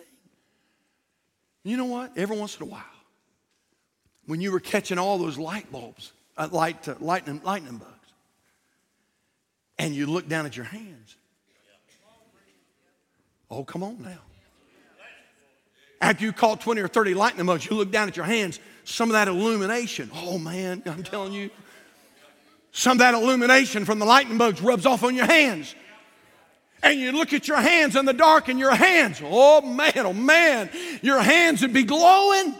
You 1.64 1.76
know 1.76 1.84
what? 1.84 2.16
Every 2.16 2.36
once 2.36 2.56
in 2.56 2.64
a 2.64 2.70
while, 2.70 2.82
when 4.26 4.40
you 4.40 4.50
were 4.50 4.60
catching 4.60 4.98
all 4.98 5.18
those 5.18 5.38
light 5.38 5.70
bulbs, 5.70 6.12
uh, 6.36 6.48
light, 6.50 6.88
uh, 6.88 6.94
lightning, 7.00 7.40
lightning 7.44 7.76
bugs, 7.76 7.92
and 9.78 9.94
you 9.94 10.06
look 10.06 10.28
down 10.28 10.46
at 10.46 10.56
your 10.56 10.66
hands. 10.66 11.16
Oh, 13.50 13.64
come 13.64 13.82
on 13.82 14.02
now. 14.02 14.18
After 16.00 16.24
you 16.24 16.32
caught 16.32 16.60
20 16.60 16.80
or 16.80 16.88
30 16.88 17.14
lightning 17.14 17.46
bugs, 17.46 17.68
you 17.68 17.76
look 17.76 17.92
down 17.92 18.08
at 18.08 18.16
your 18.16 18.26
hands 18.26 18.58
some 18.84 19.08
of 19.08 19.12
that 19.14 19.28
illumination. 19.28 20.10
Oh 20.14 20.38
man, 20.38 20.82
I'm 20.86 21.02
telling 21.02 21.32
you. 21.32 21.50
Some 22.72 22.92
of 22.92 22.98
that 23.00 23.14
illumination 23.14 23.84
from 23.84 23.98
the 23.98 24.06
lightning 24.06 24.38
bugs 24.38 24.62
rubs 24.62 24.86
off 24.86 25.04
on 25.04 25.14
your 25.14 25.26
hands. 25.26 25.74
And 26.82 26.98
you 26.98 27.12
look 27.12 27.32
at 27.32 27.46
your 27.46 27.58
hands 27.58 27.94
in 27.94 28.06
the 28.06 28.12
dark 28.12 28.48
and 28.48 28.58
your 28.58 28.74
hands, 28.74 29.20
oh 29.22 29.60
man, 29.60 29.92
oh 29.98 30.12
man, 30.12 30.68
your 31.00 31.20
hands 31.20 31.62
would 31.62 31.72
be 31.72 31.84
glowing. 31.84 32.54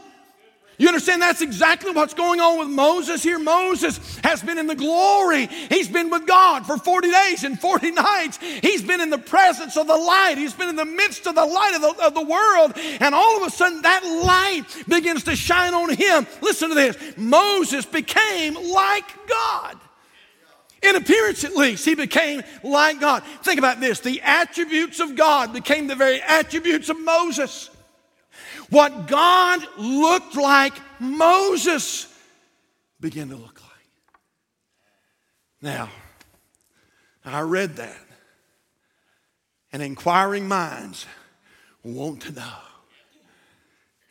You 0.82 0.88
understand 0.88 1.22
that's 1.22 1.42
exactly 1.42 1.92
what's 1.92 2.12
going 2.12 2.40
on 2.40 2.58
with 2.58 2.66
Moses 2.66 3.22
here. 3.22 3.38
Moses 3.38 4.18
has 4.24 4.42
been 4.42 4.58
in 4.58 4.66
the 4.66 4.74
glory. 4.74 5.46
He's 5.46 5.86
been 5.86 6.10
with 6.10 6.26
God 6.26 6.66
for 6.66 6.76
40 6.76 7.08
days 7.08 7.44
and 7.44 7.56
40 7.56 7.92
nights. 7.92 8.38
He's 8.38 8.82
been 8.82 9.00
in 9.00 9.08
the 9.08 9.16
presence 9.16 9.76
of 9.76 9.86
the 9.86 9.96
light. 9.96 10.34
He's 10.38 10.54
been 10.54 10.68
in 10.68 10.74
the 10.74 10.84
midst 10.84 11.28
of 11.28 11.36
the 11.36 11.46
light 11.46 11.74
of 11.76 11.82
the, 11.82 12.04
of 12.04 12.14
the 12.14 12.24
world. 12.24 12.72
And 12.98 13.14
all 13.14 13.40
of 13.40 13.46
a 13.46 13.50
sudden, 13.52 13.80
that 13.82 14.02
light 14.04 14.64
begins 14.88 15.22
to 15.22 15.36
shine 15.36 15.72
on 15.72 15.94
him. 15.94 16.26
Listen 16.40 16.70
to 16.70 16.74
this 16.74 16.96
Moses 17.16 17.86
became 17.86 18.54
like 18.54 19.28
God. 19.28 19.78
In 20.82 20.96
appearance, 20.96 21.44
at 21.44 21.54
least, 21.54 21.84
he 21.84 21.94
became 21.94 22.42
like 22.64 22.98
God. 22.98 23.22
Think 23.44 23.60
about 23.60 23.78
this 23.78 24.00
the 24.00 24.20
attributes 24.22 24.98
of 24.98 25.14
God 25.14 25.52
became 25.52 25.86
the 25.86 25.94
very 25.94 26.20
attributes 26.20 26.88
of 26.88 26.98
Moses. 26.98 27.70
What 28.72 29.06
God 29.06 29.61
looked 29.76 30.35
like 30.35 30.72
Moses 30.98 32.11
began 33.00 33.28
to 33.28 33.37
look 33.37 33.61
like. 33.61 33.70
Now, 35.61 35.90
I 37.22 37.40
read 37.40 37.76
that, 37.76 38.00
and 39.74 39.82
inquiring 39.82 40.48
minds 40.48 41.04
want 41.85 42.22
to 42.22 42.32
know. 42.32 42.54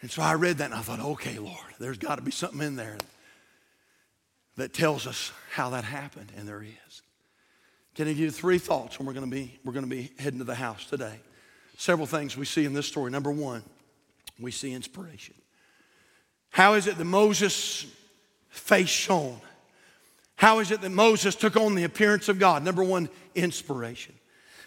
And 0.01 0.11
so 0.11 0.21
I 0.21 0.35
read 0.35 0.59
that 0.59 0.65
and 0.65 0.75
I 0.75 0.81
thought, 0.81 0.99
okay, 0.99 1.39
Lord, 1.39 1.57
there's 1.79 1.97
got 1.97 2.17
to 2.17 2.21
be 2.21 2.31
something 2.31 2.61
in 2.61 2.75
there 2.75 2.97
that 4.57 4.73
tells 4.73 5.07
us 5.07 5.31
how 5.51 5.71
that 5.71 5.85
happened, 5.85 6.31
and 6.37 6.47
there 6.47 6.61
is. 6.61 7.01
Can 7.95 8.07
I 8.07 8.11
give 8.11 8.19
you 8.19 8.31
three 8.31 8.59
thoughts 8.59 8.99
when 8.99 9.07
we're 9.07 9.13
going 9.13 9.27
to 9.27 9.35
be 9.35 9.59
we're 9.65 9.73
going 9.73 9.85
to 9.85 9.89
be 9.89 10.11
heading 10.19 10.37
to 10.37 10.45
the 10.45 10.53
house 10.53 10.85
today? 10.85 11.15
Several 11.77 12.05
things 12.05 12.37
we 12.37 12.45
see 12.45 12.65
in 12.65 12.73
this 12.73 12.85
story. 12.85 13.09
Number 13.09 13.31
one, 13.31 13.63
we 14.41 14.51
see 14.51 14.73
inspiration. 14.73 15.35
How 16.49 16.73
is 16.73 16.87
it 16.87 16.97
that 16.97 17.05
Moses' 17.05 17.85
face 18.49 18.89
shone? 18.89 19.39
How 20.35 20.59
is 20.59 20.71
it 20.71 20.81
that 20.81 20.89
Moses 20.89 21.35
took 21.35 21.55
on 21.55 21.75
the 21.75 21.83
appearance 21.83 22.27
of 22.27 22.39
God? 22.39 22.63
Number 22.63 22.83
one, 22.83 23.09
inspiration. 23.35 24.15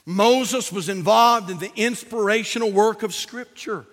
Moses 0.07 0.71
was 0.71 0.89
involved 0.89 1.51
in 1.51 1.59
the 1.59 1.73
inspirational 1.77 2.71
work 2.71 3.03
of 3.03 3.15
Scripture. 3.15 3.87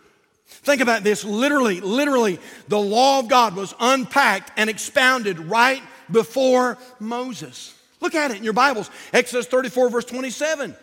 Think 0.46 0.82
about 0.82 1.04
this 1.04 1.24
literally, 1.24 1.80
literally, 1.80 2.40
the 2.68 2.80
law 2.80 3.20
of 3.20 3.30
God 3.30 3.56
was 3.56 3.74
unpacked 3.80 4.52
and 4.58 4.70
expounded 4.70 5.40
right 5.40 5.82
before 6.12 6.78
Moses. 7.00 7.74
Look 8.02 8.16
at 8.16 8.32
it 8.32 8.38
in 8.38 8.44
your 8.44 8.54
Bibles. 8.54 8.90
Exodus 9.14 9.48
34, 9.48 9.90
verse 9.90 10.06
27. 10.06 10.76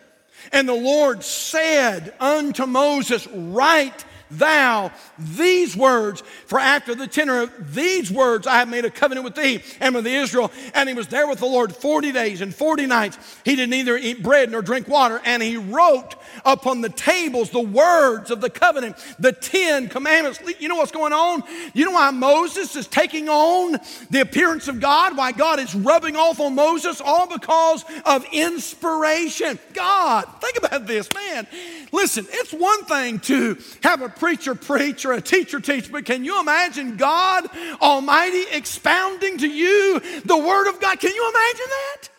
And 0.51 0.67
the 0.67 0.73
Lord 0.73 1.23
said 1.23 2.13
unto 2.19 2.65
Moses, 2.65 3.27
Write 3.27 4.05
thou 4.31 4.91
these 5.17 5.75
words, 5.75 6.21
for 6.45 6.59
after 6.59 6.95
the 6.95 7.07
tenor 7.07 7.41
of 7.41 7.73
these 7.73 8.11
words 8.11 8.47
I 8.47 8.57
have 8.57 8.69
made 8.69 8.85
a 8.85 8.91
covenant 8.91 9.23
with 9.25 9.35
thee 9.35 9.63
and 9.79 9.95
with 9.95 10.05
Israel. 10.07 10.51
And 10.73 10.89
he 10.89 10.95
was 10.95 11.07
there 11.07 11.27
with 11.27 11.39
the 11.39 11.45
Lord 11.45 11.75
40 11.75 12.11
days 12.11 12.41
and 12.41 12.53
40 12.53 12.85
nights. 12.85 13.17
He 13.43 13.55
did 13.55 13.69
neither 13.69 13.97
eat 13.97 14.23
bread 14.23 14.51
nor 14.51 14.61
drink 14.61 14.87
water. 14.87 15.21
And 15.23 15.41
he 15.41 15.57
wrote 15.57 16.15
upon 16.45 16.81
the 16.81 16.89
tables 16.89 17.49
the 17.49 17.59
words 17.59 18.31
of 18.31 18.41
the 18.41 18.49
covenant, 18.49 18.95
the 19.19 19.31
Ten 19.31 19.89
Commandments. 19.89 20.39
You 20.59 20.67
know 20.67 20.75
what's 20.75 20.91
going 20.91 21.13
on? 21.13 21.43
You 21.73 21.85
know 21.85 21.91
why 21.91 22.11
Moses 22.11 22.75
is 22.75 22.87
taking 22.87 23.29
on 23.29 23.79
the 24.09 24.21
appearance 24.21 24.67
of 24.67 24.79
God? 24.79 25.17
Why 25.17 25.31
God 25.31 25.59
is 25.59 25.73
rubbing 25.75 26.15
off 26.15 26.39
on 26.39 26.55
Moses? 26.55 27.01
All 27.01 27.27
because 27.27 27.83
of 28.05 28.25
inspiration. 28.31 29.59
God, 29.73 30.25
think 30.41 30.57
about 30.57 30.87
this, 30.87 31.09
man. 31.13 31.47
Listen, 31.91 32.27
it's 32.29 32.53
one 32.53 32.85
thing 32.85 33.19
to 33.19 33.57
have 33.83 34.01
a 34.01 34.09
preacher 34.19 34.53
preach 34.53 35.05
or 35.05 35.13
a 35.13 35.21
teacher 35.21 35.59
teach, 35.59 35.91
but 35.91 36.05
can 36.05 36.23
you 36.23 36.39
imagine 36.39 36.97
God 36.97 37.49
Almighty 37.81 38.43
expounding 38.51 39.37
to 39.39 39.47
you 39.47 39.99
the 40.25 40.37
Word 40.37 40.69
of 40.69 40.79
God? 40.79 40.99
Can 40.99 41.13
you 41.13 41.29
imagine 41.29 41.65
that? 41.67 42.09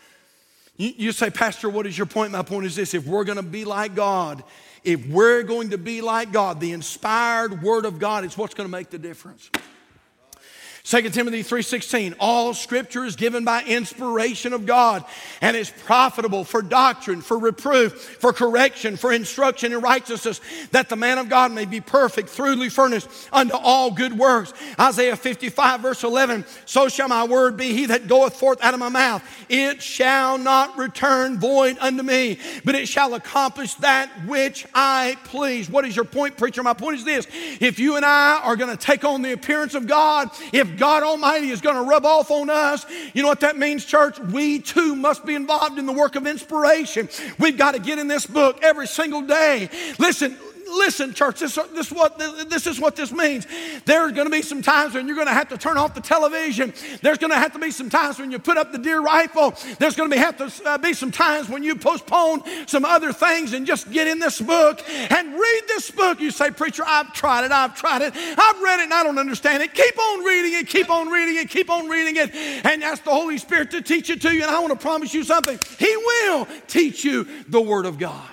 You, 0.77 0.93
you 0.97 1.13
say, 1.13 1.31
Pastor, 1.31 1.69
what 1.69 1.87
is 1.87 1.97
your 1.97 2.07
point? 2.07 2.33
My 2.33 2.43
point 2.43 2.67
is 2.67 2.75
this 2.75 2.95
if 2.95 3.07
we're 3.07 3.25
going 3.25 3.37
to 3.37 3.43
be 3.43 3.65
like 3.65 3.95
God, 3.95 4.43
if 4.83 5.07
we're 5.07 5.43
going 5.43 5.71
to 5.71 5.79
be 5.79 6.01
like 6.01 6.33
God, 6.33 6.59
the 6.59 6.73
inspired 6.73 7.63
Word 7.63 7.85
of 7.85 7.99
God 7.99 8.25
is 8.25 8.37
what's 8.37 8.55
going 8.55 8.69
to 8.69 8.73
make 8.73 8.91
the 8.91 8.99
difference. 8.99 9.51
2 10.85 11.11
Timothy 11.11 11.43
3:16 11.43 12.15
All 12.19 12.55
scripture 12.55 13.05
is 13.05 13.17
given 13.17 13.45
by 13.45 13.63
inspiration 13.65 14.53
of 14.53 14.65
God 14.65 15.05
and 15.41 15.57
is 15.57 15.71
profitable 15.85 16.43
for 16.45 16.63
doctrine, 16.63 17.21
for 17.21 17.39
reproof, 17.39 17.93
for 18.19 18.33
correction, 18.33 18.97
for 18.97 19.13
instruction 19.13 19.73
in 19.73 19.81
righteousness, 19.81 20.41
that 20.73 20.89
the 20.89 20.97
man 20.97 21.19
of 21.19 21.29
God 21.29 21.53
may 21.53 21.67
be 21.67 21.81
perfect, 21.81 22.31
thoroughly 22.31 22.71
furnished 22.71 23.09
unto 23.33 23.55
all 23.55 23.91
good 23.91 24.17
works. 24.17 24.53
Isaiah 24.79 25.17
55 25.17 25.81
verse 25.81 26.03
11 26.03 26.47
So 26.65 26.89
shall 26.89 27.09
my 27.09 27.25
word 27.25 27.57
be 27.57 27.75
he 27.75 27.87
that 27.87 28.09
goeth 28.09 28.37
forth 28.37 28.63
out 28.63 28.75
of 28.75 28.81
my 28.81 28.89
mouth 28.89 29.23
it 29.49 29.83
shall 29.83 30.39
not 30.39 30.79
return 30.79 31.39
void 31.39 31.77
unto 31.81 32.03
me 32.03 32.39
but 32.65 32.75
it 32.75 32.89
shall 32.89 33.15
accomplish 33.15 33.75
that 33.75 34.11
which 34.27 34.67
I 34.75 35.17
please. 35.25 35.69
What 35.69 35.85
is 35.85 35.95
your 35.95 36.05
point 36.05 36.37
preacher? 36.37 36.63
My 36.63 36.75
point 36.75 36.99
is 36.99 37.05
this. 37.05 37.27
If 37.61 37.79
you 37.79 37.97
and 37.97 38.05
I 38.05 38.41
are 38.43 38.57
going 38.57 38.71
to 38.71 38.83
take 38.83 39.05
on 39.05 39.23
the 39.23 39.33
appearance 39.33 39.75
of 39.75 39.87
God, 39.87 40.31
if 40.53 40.70
God 40.77 41.03
Almighty 41.03 41.51
is 41.51 41.61
going 41.61 41.77
to 41.77 41.83
rub 41.83 42.05
off 42.05 42.31
on 42.31 42.51
us, 42.51 42.85
you 43.15 43.23
know 43.23 43.29
what 43.29 43.41
that 43.41 43.57
means, 43.57 43.85
church? 43.85 44.19
We 44.19 44.61
too 44.61 44.95
must 44.95 45.25
be 45.25 45.35
involved 45.35 45.79
in 45.79 45.87
the 45.87 45.93
work 45.93 46.17
of 46.17 46.27
inspiration. 46.27 47.09
We've 47.39 47.57
got 47.57 47.73
to 47.73 47.81
get 47.81 47.99
in 47.99 48.09
this 48.09 48.27
book 48.27 48.59
every 48.63 48.87
single 48.87 49.23
day. 49.23 49.69
Listen, 49.99 50.37
listen, 50.71 51.15
church, 51.15 51.41
this, 51.41 51.59
this, 51.75 51.91
what, 51.91 52.19
this 52.19 52.67
is 52.67 52.81
what 52.81 52.97
this 52.97 53.13
means. 53.13 53.47
There's 53.85 54.13
going 54.13 54.27
to 54.27 54.31
be 54.31 54.43
some 54.43 54.63
times 54.63 54.95
when 54.95 55.07
you're 55.07 55.17
going 55.17 55.29
to 55.29 55.33
have 55.33 55.49
to 55.49 55.59
turn 55.59 55.77
off 55.77 55.95
the 55.95 56.01
television. 56.01 56.73
There's 57.03 57.19
going 57.19 57.31
to 57.31 57.39
have 57.39 57.53
to 57.53 57.59
be 57.59 57.71
some 57.71 57.91
times 57.91 58.19
when 58.19 58.31
you 58.31 58.39
put 58.39 58.57
up 58.57 58.73
the 58.73 58.79
deer 58.79 59.01
rifle. 59.01 59.55
There's 59.79 59.97
going 59.97 60.11
to 60.11 60.19
have 60.19 60.37
to 60.39 60.69
uh, 60.69 60.79
be 60.79 60.93
some 60.93 61.11
times 61.11 61.49
when 61.49 61.63
you 61.63 61.77
postpone 61.77 62.43
some 62.67 62.85
other 62.85 63.13
things 63.13 63.53
and 63.53 63.67
just 63.67 63.91
get 63.91 64.07
in 64.07 64.19
this 64.19 64.41
book 64.41 64.83
and 64.89 65.33
read 65.33 65.63
this 65.67 65.91
book. 65.91 66.21
You 66.21 66.31
say, 66.31 66.51
Preacher, 66.51 66.85
I've 66.87 67.13
tried 67.13 67.45
it, 67.45 67.53
I've 67.53 67.75
tried 67.75 68.03
it, 68.03 68.15
I've 68.17 68.63
read 68.63 68.81
it, 68.81 68.85
and 68.85 68.95
I 68.95 69.03
don't 69.03 69.19
understand 69.19 69.63
it. 69.63 69.75
Keep 69.75 69.99
on 69.99 70.25
reading 70.25 70.59
it, 70.59 70.67
keep 70.67 70.91
on 70.91 71.09
reading 71.09 71.37
it, 71.37 71.51
keep 71.51 71.71
on 71.71 71.89
reading 71.89 72.17
it, 72.17 72.35
and 72.65 72.83
ask 72.83 73.05
the 73.05 73.11
Holy 73.11 73.39
Spirit 73.39 73.71
to 73.73 73.83
teach 73.83 74.11
it 74.11 74.21
to 74.23 74.35
you. 74.35 74.43
And 74.43 74.51
I 74.51 74.59
want 74.61 74.73
to 74.73 74.79
promise 74.79 75.15
you 75.15 75.25
something 75.25 75.59
He 75.79 75.97
will 75.97 76.47
teach 76.67 77.05
you 77.05 77.27
the 77.49 77.61
Word 77.61 77.87
of 77.87 77.99
God. 77.99 78.29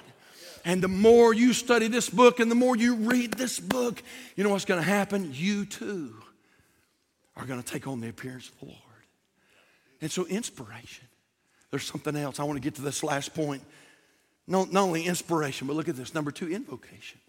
And 0.68 0.84
the 0.84 0.90
more 0.90 1.34
you 1.34 1.54
study 1.54 1.88
this 1.88 2.10
book 2.10 2.42
and 2.42 2.52
the 2.52 2.56
more 2.56 2.76
you 2.76 2.96
read 2.96 3.32
this 3.32 3.58
book, 3.58 4.04
you 4.36 4.44
know 4.44 4.50
what's 4.50 4.66
going 4.66 4.82
to 4.82 4.86
happen? 4.86 5.32
You 5.34 5.64
too 5.66 6.14
are 7.38 7.46
going 7.46 7.64
to 7.64 7.66
take 7.66 7.88
on 7.88 8.02
the 8.02 8.10
appearance 8.10 8.50
of 8.50 8.60
the 8.60 8.66
Lord. 8.66 8.82
And 10.02 10.12
so, 10.12 10.26
inspiration. 10.26 11.08
There's 11.72 11.86
something 11.86 12.18
else. 12.18 12.42
I 12.42 12.44
want 12.44 12.58
to 12.58 12.62
get 12.62 12.76
to 12.76 12.82
this 12.82 13.02
last 13.02 13.34
point. 13.34 13.64
not 14.46 14.76
only 14.76 15.06
inspiration, 15.06 15.68
but 15.68 15.78
look 15.78 15.88
at 15.88 15.96
this. 15.96 16.14
Number 16.14 16.32
two, 16.32 16.52
invocation. 16.52 17.22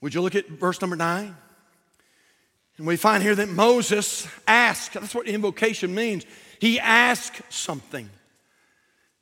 Would 0.00 0.14
you 0.14 0.22
look 0.22 0.34
at 0.34 0.48
verse 0.48 0.80
number 0.80 0.96
nine? 0.96 1.36
And 2.78 2.86
we 2.86 2.96
find 2.96 3.22
here 3.22 3.34
that 3.34 3.50
Moses 3.50 4.26
asked, 4.48 4.94
that's 4.94 5.14
what 5.14 5.28
invocation 5.28 5.94
means. 5.94 6.24
He 6.58 6.80
asked 6.80 7.42
something. 7.50 8.08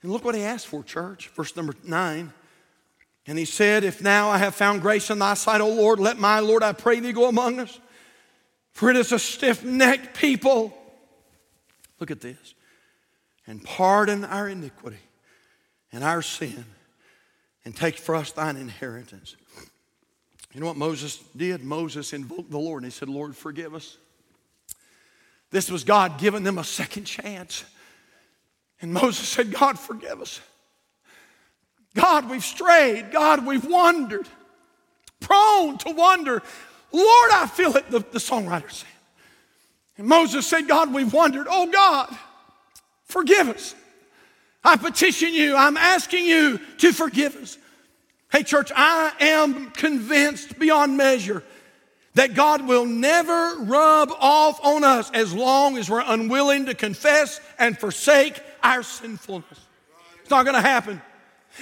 And 0.02 0.12
look 0.12 0.24
what 0.24 0.36
he 0.36 0.42
asked 0.42 0.68
for, 0.68 0.84
church. 0.84 1.32
Verse 1.34 1.56
number 1.56 1.74
nine. 1.82 2.32
And 3.30 3.38
he 3.38 3.44
said, 3.44 3.84
If 3.84 4.02
now 4.02 4.28
I 4.28 4.38
have 4.38 4.56
found 4.56 4.82
grace 4.82 5.08
in 5.08 5.20
thy 5.20 5.34
sight, 5.34 5.60
O 5.60 5.68
Lord, 5.68 6.00
let 6.00 6.18
my 6.18 6.40
Lord, 6.40 6.64
I 6.64 6.72
pray 6.72 6.98
thee, 6.98 7.12
go 7.12 7.28
among 7.28 7.60
us. 7.60 7.78
For 8.72 8.90
it 8.90 8.96
is 8.96 9.12
a 9.12 9.20
stiff 9.20 9.62
necked 9.62 10.18
people. 10.18 10.76
Look 12.00 12.10
at 12.10 12.20
this. 12.20 12.54
And 13.46 13.62
pardon 13.62 14.24
our 14.24 14.48
iniquity 14.48 14.98
and 15.92 16.02
our 16.02 16.22
sin, 16.22 16.64
and 17.64 17.76
take 17.76 17.98
for 17.98 18.16
us 18.16 18.32
thine 18.32 18.56
inheritance. 18.56 19.36
You 20.52 20.60
know 20.60 20.66
what 20.66 20.76
Moses 20.76 21.18
did? 21.36 21.62
Moses 21.62 22.12
invoked 22.12 22.50
the 22.50 22.58
Lord 22.58 22.82
and 22.82 22.92
he 22.92 22.98
said, 22.98 23.08
Lord, 23.08 23.36
forgive 23.36 23.76
us. 23.76 23.96
This 25.52 25.70
was 25.70 25.84
God 25.84 26.18
giving 26.18 26.42
them 26.42 26.58
a 26.58 26.64
second 26.64 27.04
chance. 27.04 27.64
And 28.82 28.92
Moses 28.92 29.28
said, 29.28 29.52
God, 29.52 29.78
forgive 29.78 30.20
us. 30.20 30.40
God, 31.94 32.30
we've 32.30 32.44
strayed. 32.44 33.10
God, 33.10 33.46
we've 33.46 33.64
wandered. 33.64 34.28
Prone 35.20 35.78
to 35.78 35.90
wander. 35.90 36.42
Lord, 36.92 37.30
I 37.32 37.46
feel 37.46 37.76
it, 37.76 37.90
the, 37.90 38.00
the 38.00 38.18
songwriter 38.18 38.70
said. 38.70 38.88
And 39.96 40.06
Moses 40.06 40.46
said, 40.46 40.66
God, 40.66 40.94
we've 40.94 41.12
wandered. 41.12 41.46
Oh, 41.50 41.66
God, 41.66 42.16
forgive 43.04 43.48
us. 43.48 43.74
I 44.64 44.76
petition 44.76 45.34
you. 45.34 45.56
I'm 45.56 45.76
asking 45.76 46.24
you 46.24 46.58
to 46.78 46.92
forgive 46.92 47.36
us. 47.36 47.58
Hey, 48.30 48.42
church, 48.42 48.70
I 48.74 49.12
am 49.20 49.70
convinced 49.70 50.58
beyond 50.58 50.96
measure 50.96 51.42
that 52.14 52.34
God 52.34 52.66
will 52.66 52.86
never 52.86 53.56
rub 53.58 54.10
off 54.18 54.64
on 54.64 54.84
us 54.84 55.10
as 55.12 55.32
long 55.32 55.76
as 55.76 55.88
we're 55.88 56.04
unwilling 56.04 56.66
to 56.66 56.74
confess 56.74 57.40
and 57.58 57.78
forsake 57.78 58.40
our 58.62 58.82
sinfulness. 58.82 59.58
It's 60.20 60.30
not 60.30 60.44
going 60.44 60.54
to 60.56 60.60
happen. 60.60 61.00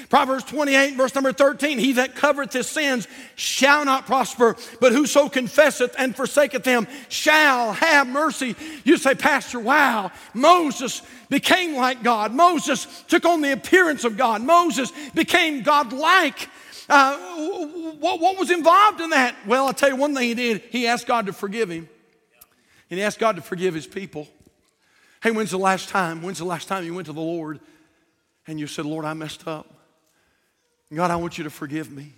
Proverbs 0.08 0.44
28, 0.44 0.94
verse 0.96 1.14
number 1.14 1.32
13 1.32 1.78
He 1.78 1.92
that 1.92 2.14
covereth 2.14 2.52
his 2.52 2.66
sins 2.66 3.08
shall 3.34 3.84
not 3.84 4.06
prosper, 4.06 4.56
but 4.80 4.92
whoso 4.92 5.28
confesseth 5.28 5.94
and 5.98 6.14
forsaketh 6.14 6.64
them 6.64 6.86
shall 7.08 7.72
have 7.72 8.06
mercy. 8.06 8.56
You 8.84 8.96
say, 8.96 9.14
Pastor, 9.14 9.60
wow, 9.60 10.10
Moses 10.34 11.02
became 11.28 11.76
like 11.76 12.02
God. 12.02 12.32
Moses 12.32 13.04
took 13.08 13.24
on 13.24 13.40
the 13.40 13.52
appearance 13.52 14.04
of 14.04 14.16
God. 14.16 14.42
Moses 14.42 14.92
became 15.14 15.62
God 15.62 15.92
like. 15.92 16.48
Uh, 16.88 17.18
what, 17.98 18.18
what 18.20 18.38
was 18.38 18.50
involved 18.50 19.00
in 19.00 19.10
that? 19.10 19.36
Well, 19.46 19.66
I'll 19.66 19.74
tell 19.74 19.90
you 19.90 19.96
one 19.96 20.14
thing 20.14 20.28
he 20.28 20.34
did. 20.34 20.62
He 20.70 20.86
asked 20.86 21.06
God 21.06 21.26
to 21.26 21.32
forgive 21.32 21.70
him, 21.70 21.88
and 22.90 22.98
he 22.98 23.04
asked 23.04 23.18
God 23.18 23.36
to 23.36 23.42
forgive 23.42 23.74
his 23.74 23.86
people. 23.86 24.26
Hey, 25.22 25.32
when's 25.32 25.50
the 25.50 25.58
last 25.58 25.88
time? 25.88 26.22
When's 26.22 26.38
the 26.38 26.44
last 26.44 26.68
time 26.68 26.84
you 26.84 26.94
went 26.94 27.06
to 27.06 27.12
the 27.12 27.20
Lord 27.20 27.60
and 28.46 28.58
you 28.58 28.66
said, 28.66 28.86
Lord, 28.86 29.04
I 29.04 29.14
messed 29.14 29.46
up? 29.46 29.66
God, 30.94 31.10
I 31.10 31.16
want 31.16 31.36
you 31.36 31.44
to 31.44 31.50
forgive 31.50 31.90
me. 31.90 32.12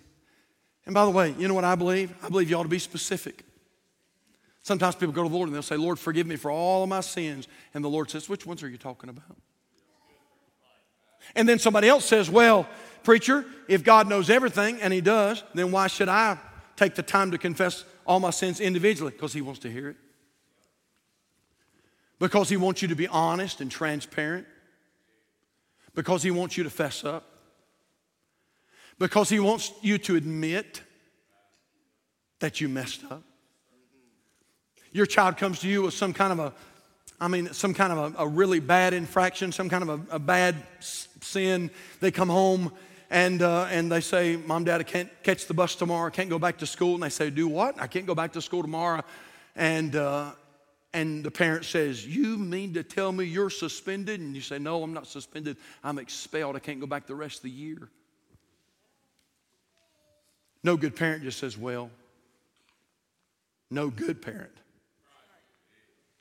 And 0.86 0.94
by 0.94 1.04
the 1.04 1.10
way, 1.10 1.34
you 1.38 1.48
know 1.48 1.54
what 1.54 1.64
I 1.64 1.74
believe? 1.74 2.14
I 2.22 2.28
believe 2.28 2.50
you 2.50 2.56
ought 2.56 2.64
to 2.64 2.68
be 2.68 2.78
specific. 2.78 3.44
Sometimes 4.62 4.94
people 4.94 5.12
go 5.12 5.22
to 5.22 5.28
the 5.28 5.34
Lord 5.34 5.48
and 5.48 5.54
they'll 5.54 5.62
say, 5.62 5.76
Lord, 5.76 5.98
forgive 5.98 6.26
me 6.26 6.36
for 6.36 6.50
all 6.50 6.82
of 6.82 6.88
my 6.88 7.00
sins. 7.00 7.48
And 7.74 7.82
the 7.82 7.88
Lord 7.88 8.10
says, 8.10 8.28
Which 8.28 8.46
ones 8.46 8.62
are 8.62 8.68
you 8.68 8.78
talking 8.78 9.10
about? 9.10 9.36
And 11.34 11.48
then 11.48 11.58
somebody 11.58 11.88
else 11.88 12.04
says, 12.04 12.30
Well, 12.30 12.68
preacher, 13.02 13.44
if 13.68 13.84
God 13.84 14.08
knows 14.08 14.30
everything, 14.30 14.80
and 14.80 14.92
He 14.92 15.00
does, 15.00 15.42
then 15.54 15.70
why 15.70 15.86
should 15.86 16.08
I 16.08 16.38
take 16.76 16.94
the 16.94 17.02
time 17.02 17.30
to 17.30 17.38
confess 17.38 17.84
all 18.06 18.20
my 18.20 18.30
sins 18.30 18.60
individually? 18.60 19.12
Because 19.12 19.32
He 19.32 19.40
wants 19.40 19.60
to 19.60 19.70
hear 19.70 19.90
it. 19.90 19.96
Because 22.18 22.48
He 22.48 22.56
wants 22.56 22.82
you 22.82 22.88
to 22.88 22.96
be 22.96 23.08
honest 23.08 23.60
and 23.60 23.70
transparent. 23.70 24.46
Because 25.94 26.22
He 26.22 26.30
wants 26.30 26.56
you 26.56 26.64
to 26.64 26.70
fess 26.70 27.04
up. 27.04 27.29
Because 29.00 29.30
He 29.30 29.40
wants 29.40 29.72
you 29.80 29.98
to 29.98 30.14
admit 30.14 30.82
that 32.38 32.60
you 32.60 32.68
messed 32.68 33.02
up. 33.10 33.22
Your 34.92 35.06
child 35.06 35.38
comes 35.38 35.60
to 35.60 35.68
you 35.68 35.82
with 35.82 35.94
some 35.94 36.12
kind 36.12 36.32
of 36.32 36.38
a, 36.38 36.52
I 37.18 37.28
mean, 37.28 37.52
some 37.52 37.72
kind 37.72 37.92
of 37.92 38.14
a, 38.14 38.24
a 38.24 38.28
really 38.28 38.60
bad 38.60 38.92
infraction, 38.92 39.52
some 39.52 39.70
kind 39.70 39.82
of 39.82 39.88
a, 39.88 40.16
a 40.16 40.18
bad 40.18 40.56
sin. 40.80 41.70
They 42.00 42.10
come 42.10 42.28
home 42.28 42.72
and, 43.08 43.40
uh, 43.40 43.68
and 43.70 43.90
they 43.90 44.02
say, 44.02 44.36
Mom, 44.36 44.64
Dad, 44.64 44.80
I 44.80 44.84
can't 44.84 45.10
catch 45.22 45.46
the 45.46 45.54
bus 45.54 45.74
tomorrow. 45.74 46.08
I 46.08 46.10
can't 46.10 46.28
go 46.28 46.38
back 46.38 46.58
to 46.58 46.66
school. 46.66 46.94
And 46.94 47.02
they 47.02 47.08
say, 47.08 47.30
Do 47.30 47.48
what? 47.48 47.80
I 47.80 47.86
can't 47.86 48.06
go 48.06 48.14
back 48.14 48.34
to 48.34 48.42
school 48.42 48.60
tomorrow. 48.60 49.02
And, 49.56 49.96
uh, 49.96 50.32
and 50.92 51.24
the 51.24 51.30
parent 51.30 51.64
says, 51.64 52.06
You 52.06 52.36
mean 52.36 52.74
to 52.74 52.82
tell 52.82 53.12
me 53.12 53.24
you're 53.24 53.50
suspended? 53.50 54.20
And 54.20 54.34
you 54.34 54.42
say, 54.42 54.58
No, 54.58 54.82
I'm 54.82 54.92
not 54.92 55.06
suspended. 55.06 55.56
I'm 55.82 55.98
expelled. 55.98 56.54
I 56.54 56.58
can't 56.58 56.80
go 56.80 56.86
back 56.86 57.06
the 57.06 57.14
rest 57.14 57.38
of 57.38 57.42
the 57.44 57.50
year. 57.50 57.88
No 60.62 60.76
good 60.76 60.94
parent 60.96 61.22
just 61.22 61.38
says, 61.38 61.56
Well, 61.56 61.90
no 63.70 63.88
good 63.88 64.20
parent 64.20 64.52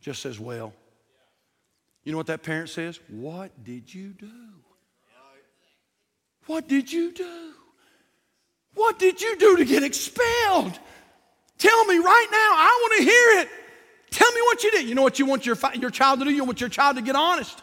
just 0.02 0.22
says, 0.22 0.40
Well, 0.40 0.74
you 2.04 2.12
know 2.12 2.18
what 2.18 2.28
that 2.28 2.44
parent 2.44 2.70
says? 2.70 3.00
What 3.10 3.64
did 3.64 3.94
you 3.94 4.10
do? 4.10 4.32
What 6.46 6.68
did 6.68 6.92
you 6.92 7.12
do? 7.12 7.52
What 8.74 8.98
did 8.98 9.22
you 9.22 9.36
do 9.38 9.58
to 9.58 9.66
get 9.66 9.84
expelled? 9.84 10.80
Tell 11.58 11.86
me 11.86 11.98
right 11.98 12.28
now. 12.32 12.38
I 12.38 12.80
want 12.82 12.98
to 12.98 13.04
hear 13.04 13.42
it. 13.42 13.50
Tell 14.10 14.32
me 14.32 14.42
what 14.42 14.64
you 14.64 14.72
did. 14.72 14.88
You 14.88 14.96
know 14.96 15.04
what 15.04 15.20
you 15.20 15.26
want 15.26 15.46
your, 15.46 15.58
your 15.76 15.92
child 15.92 16.20
to 16.20 16.26
do? 16.26 16.32
You 16.32 16.44
want 16.44 16.62
your 16.62 16.70
child 16.70 16.96
to 16.96 17.02
get 17.02 17.16
honest. 17.16 17.62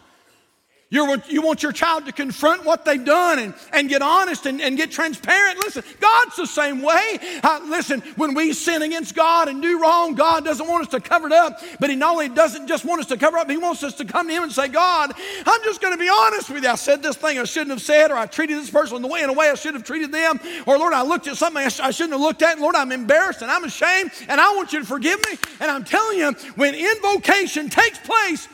You're, 0.88 1.16
you 1.28 1.42
want 1.42 1.64
your 1.64 1.72
child 1.72 2.06
to 2.06 2.12
confront 2.12 2.64
what 2.64 2.84
they've 2.84 3.04
done 3.04 3.40
and, 3.40 3.54
and 3.72 3.88
get 3.88 4.02
honest 4.02 4.46
and, 4.46 4.60
and 4.60 4.76
get 4.76 4.92
transparent. 4.92 5.58
Listen, 5.58 5.82
God's 5.98 6.36
the 6.36 6.46
same 6.46 6.80
way. 6.80 7.18
Uh, 7.42 7.60
listen, 7.66 8.02
when 8.14 8.34
we 8.34 8.52
sin 8.52 8.82
against 8.82 9.16
God 9.16 9.48
and 9.48 9.60
do 9.60 9.80
wrong, 9.82 10.14
God 10.14 10.44
doesn't 10.44 10.68
want 10.68 10.86
us 10.86 10.90
to 10.92 11.00
cover 11.00 11.26
it 11.26 11.32
up, 11.32 11.60
but 11.80 11.90
He 11.90 11.96
not 11.96 12.12
only 12.12 12.28
doesn't 12.28 12.68
just 12.68 12.84
want 12.84 13.00
us 13.00 13.08
to 13.08 13.16
cover 13.16 13.36
up, 13.36 13.50
He 13.50 13.56
wants 13.56 13.82
us 13.82 13.94
to 13.94 14.04
come 14.04 14.28
to 14.28 14.32
Him 14.32 14.44
and 14.44 14.52
say, 14.52 14.68
God, 14.68 15.12
I'm 15.44 15.62
just 15.64 15.80
going 15.80 15.92
to 15.92 15.98
be 15.98 16.08
honest 16.08 16.50
with 16.50 16.62
you. 16.62 16.68
I 16.68 16.76
said 16.76 17.02
this 17.02 17.16
thing 17.16 17.36
I 17.40 17.44
shouldn't 17.44 17.70
have 17.70 17.82
said, 17.82 18.12
or 18.12 18.16
I 18.16 18.26
treated 18.26 18.56
this 18.56 18.70
person 18.70 18.94
in, 18.94 19.02
the 19.02 19.08
way, 19.08 19.24
in 19.24 19.28
a 19.28 19.32
way 19.32 19.50
I 19.50 19.54
should 19.54 19.74
have 19.74 19.82
treated 19.82 20.12
them, 20.12 20.38
or 20.66 20.78
Lord, 20.78 20.92
I 20.92 21.02
looked 21.02 21.26
at 21.26 21.36
something 21.36 21.64
I, 21.64 21.68
sh- 21.68 21.80
I 21.80 21.90
shouldn't 21.90 22.12
have 22.12 22.20
looked 22.20 22.42
at, 22.42 22.52
and 22.52 22.62
Lord, 22.62 22.76
I'm 22.76 22.92
embarrassed 22.92 23.42
and 23.42 23.50
I'm 23.50 23.64
ashamed, 23.64 24.12
and 24.28 24.40
I 24.40 24.54
want 24.54 24.72
you 24.72 24.78
to 24.78 24.86
forgive 24.86 25.18
me. 25.26 25.36
And 25.58 25.68
I'm 25.68 25.82
telling 25.82 26.18
you, 26.18 26.30
when 26.54 26.76
invocation 26.76 27.70
takes 27.70 27.98
place, 27.98 28.46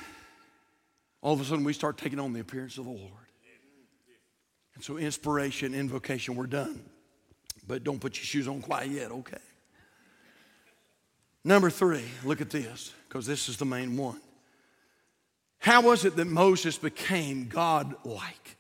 all 1.23 1.33
of 1.33 1.41
a 1.41 1.45
sudden 1.45 1.65
we 1.65 1.73
start 1.73 1.97
taking 1.97 2.19
on 2.19 2.33
the 2.33 2.41
appearance 2.41 2.77
of 2.77 2.85
the 2.85 2.91
Lord. 2.91 3.13
And 4.75 4.83
so, 4.83 4.99
inspiration, 4.99 5.75
invocation, 5.75 6.35
we're 6.35 6.47
done. 6.47 6.83
But 7.67 7.85
don't 7.85 8.01
put 8.01 8.17
your 8.17 8.25
shoes 8.25 8.49
on 8.49 8.61
quite 8.61 8.91
yet, 8.91 9.11
okay? 9.13 9.39
Number 11.45 11.71
three, 11.71 12.05
look 12.25 12.41
at 12.41 12.51
this, 12.51 12.93
because 13.09 13.27
this 13.27 13.49
is 13.49 13.57
the 13.57 13.65
main 13.65 13.97
one. 13.97 14.21
How 15.59 15.83
was 15.83 16.05
it 16.05 16.17
that 16.17 16.25
Moses 16.27 16.77
became 16.77 17.49
God 17.49 17.95
like? 18.05 18.57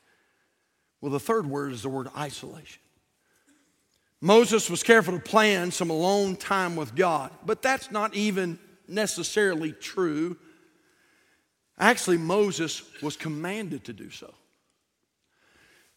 Well, 1.00 1.10
the 1.10 1.20
third 1.20 1.46
word 1.46 1.72
is 1.72 1.82
the 1.82 1.88
word 1.88 2.08
isolation. 2.16 2.80
Moses 4.20 4.70
was 4.70 4.84
careful 4.84 5.14
to 5.14 5.20
plan 5.20 5.72
some 5.72 5.90
alone 5.90 6.36
time 6.36 6.76
with 6.76 6.94
God, 6.94 7.32
but 7.44 7.60
that's 7.60 7.90
not 7.90 8.14
even 8.14 8.56
necessarily 8.86 9.72
true 9.72 10.36
Actually, 11.78 12.18
Moses 12.18 12.82
was 13.02 13.16
commanded 13.16 13.84
to 13.84 13.92
do 13.92 14.10
so. 14.10 14.32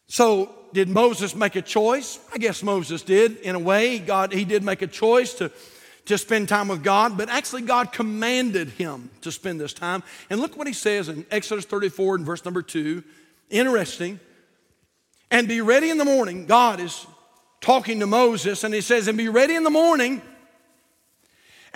So, 0.07 0.53
did 0.73 0.87
Moses 0.87 1.35
make 1.35 1.55
a 1.55 1.61
choice? 1.61 2.19
I 2.33 2.37
guess 2.37 2.61
Moses 2.61 3.01
did. 3.01 3.37
In 3.37 3.55
a 3.55 3.59
way, 3.59 3.99
God, 3.99 4.31
he 4.31 4.45
did 4.45 4.63
make 4.63 4.81
a 4.81 4.87
choice 4.87 5.33
to, 5.35 5.51
to 6.05 6.17
spend 6.17 6.47
time 6.47 6.67
with 6.67 6.83
God, 6.83 7.17
but 7.17 7.29
actually, 7.29 7.63
God 7.63 7.91
commanded 7.91 8.69
him 8.69 9.09
to 9.21 9.31
spend 9.31 9.59
this 9.59 9.73
time. 9.73 10.03
And 10.29 10.39
look 10.39 10.57
what 10.57 10.67
he 10.67 10.73
says 10.73 11.09
in 11.09 11.25
Exodus 11.31 11.65
34 11.65 12.15
and 12.15 12.25
verse 12.25 12.45
number 12.45 12.61
2. 12.61 13.03
Interesting. 13.49 14.19
And 15.31 15.47
be 15.47 15.61
ready 15.61 15.89
in 15.89 15.97
the 15.97 16.05
morning. 16.05 16.45
God 16.45 16.79
is 16.79 17.07
talking 17.61 17.99
to 17.99 18.07
Moses, 18.07 18.63
and 18.63 18.73
he 18.73 18.81
says, 18.81 19.07
And 19.07 19.17
be 19.17 19.29
ready 19.29 19.55
in 19.55 19.63
the 19.63 19.71
morning, 19.71 20.21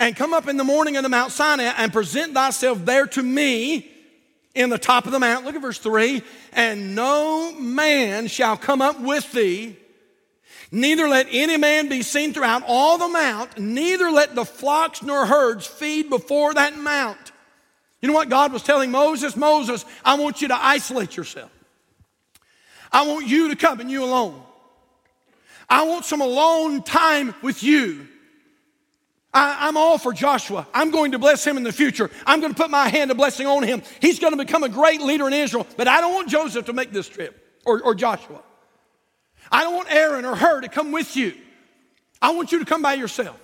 and 0.00 0.16
come 0.16 0.32
up 0.32 0.48
in 0.48 0.56
the 0.56 0.64
morning 0.64 0.96
unto 0.96 1.10
Mount 1.10 1.30
Sinai, 1.30 1.72
and 1.76 1.92
present 1.92 2.32
thyself 2.32 2.84
there 2.86 3.06
to 3.06 3.22
me 3.22 3.88
in 4.54 4.70
the 4.70 4.78
top 4.78 5.04
of 5.04 5.12
the 5.12 5.20
mount. 5.20 5.44
Look 5.44 5.54
at 5.54 5.62
verse 5.62 5.78
3 5.78 6.22
and 6.52 6.96
no 6.96 7.52
man 7.52 8.26
shall 8.26 8.56
come 8.56 8.82
up 8.82 8.98
with 8.98 9.30
thee, 9.30 9.76
neither 10.72 11.06
let 11.06 11.28
any 11.30 11.56
man 11.58 11.88
be 11.88 12.02
seen 12.02 12.32
throughout 12.32 12.64
all 12.66 12.98
the 12.98 13.08
mount, 13.08 13.58
neither 13.58 14.10
let 14.10 14.34
the 14.34 14.44
flocks 14.44 15.02
nor 15.02 15.26
herds 15.26 15.66
feed 15.66 16.10
before 16.10 16.54
that 16.54 16.76
mount. 16.76 17.32
You 18.00 18.08
know 18.08 18.14
what 18.14 18.30
God 18.30 18.52
was 18.52 18.62
telling 18.62 18.90
Moses? 18.90 19.36
Moses, 19.36 19.84
I 20.02 20.14
want 20.14 20.40
you 20.40 20.48
to 20.48 20.56
isolate 20.56 21.16
yourself. 21.16 21.52
I 22.90 23.06
want 23.06 23.26
you 23.26 23.50
to 23.50 23.56
come 23.56 23.78
and 23.80 23.90
you 23.90 24.02
alone. 24.02 24.42
I 25.68 25.82
want 25.82 26.06
some 26.06 26.22
alone 26.22 26.82
time 26.82 27.34
with 27.42 27.62
you. 27.62 28.08
I, 29.32 29.68
am 29.68 29.76
all 29.76 29.96
for 29.98 30.12
Joshua. 30.12 30.66
I'm 30.74 30.90
going 30.90 31.12
to 31.12 31.18
bless 31.18 31.46
him 31.46 31.56
in 31.56 31.62
the 31.62 31.72
future. 31.72 32.10
I'm 32.26 32.40
going 32.40 32.52
to 32.52 32.60
put 32.60 32.70
my 32.70 32.88
hand 32.88 33.10
of 33.10 33.16
blessing 33.16 33.46
on 33.46 33.62
him. 33.62 33.82
He's 34.00 34.18
going 34.18 34.32
to 34.32 34.36
become 34.36 34.64
a 34.64 34.68
great 34.68 35.00
leader 35.00 35.26
in 35.28 35.32
Israel. 35.32 35.66
But 35.76 35.86
I 35.86 36.00
don't 36.00 36.14
want 36.14 36.28
Joseph 36.28 36.66
to 36.66 36.72
make 36.72 36.92
this 36.92 37.08
trip 37.08 37.60
or, 37.64 37.80
or 37.82 37.94
Joshua. 37.94 38.42
I 39.52 39.62
don't 39.62 39.74
want 39.74 39.92
Aaron 39.92 40.24
or 40.24 40.34
Hur 40.34 40.62
to 40.62 40.68
come 40.68 40.90
with 40.90 41.16
you. 41.16 41.34
I 42.20 42.30
want 42.30 42.52
you 42.52 42.58
to 42.58 42.64
come 42.64 42.82
by 42.82 42.94
yourself. 42.94 43.40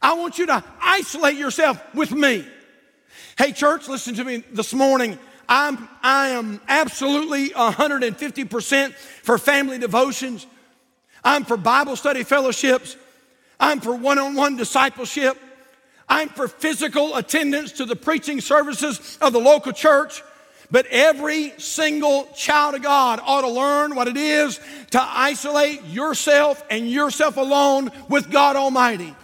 I 0.00 0.14
want 0.14 0.38
you 0.38 0.46
to 0.46 0.64
isolate 0.80 1.36
yourself 1.36 1.82
with 1.94 2.12
me. 2.12 2.46
Hey, 3.36 3.52
church, 3.52 3.88
listen 3.88 4.14
to 4.16 4.24
me 4.24 4.42
this 4.52 4.72
morning. 4.74 5.18
I'm, 5.48 5.88
I 6.02 6.28
am 6.28 6.60
absolutely 6.68 7.50
150% 7.50 8.92
for 8.94 9.38
family 9.38 9.78
devotions. 9.78 10.46
I'm 11.22 11.44
for 11.44 11.56
Bible 11.56 11.96
study 11.96 12.22
fellowships. 12.22 12.96
I'm 13.64 13.80
for 13.80 13.94
one 13.94 14.18
on 14.18 14.34
one 14.34 14.56
discipleship. 14.56 15.38
I'm 16.06 16.28
for 16.28 16.48
physical 16.48 17.16
attendance 17.16 17.72
to 17.72 17.86
the 17.86 17.96
preaching 17.96 18.42
services 18.42 19.16
of 19.22 19.32
the 19.32 19.40
local 19.40 19.72
church. 19.72 20.22
But 20.70 20.84
every 20.90 21.54
single 21.56 22.26
child 22.36 22.74
of 22.74 22.82
God 22.82 23.20
ought 23.24 23.40
to 23.40 23.48
learn 23.48 23.94
what 23.94 24.06
it 24.06 24.18
is 24.18 24.60
to 24.90 25.00
isolate 25.02 25.82
yourself 25.84 26.62
and 26.68 26.90
yourself 26.90 27.38
alone 27.38 27.90
with 28.10 28.30
God 28.30 28.56
Almighty. 28.56 29.16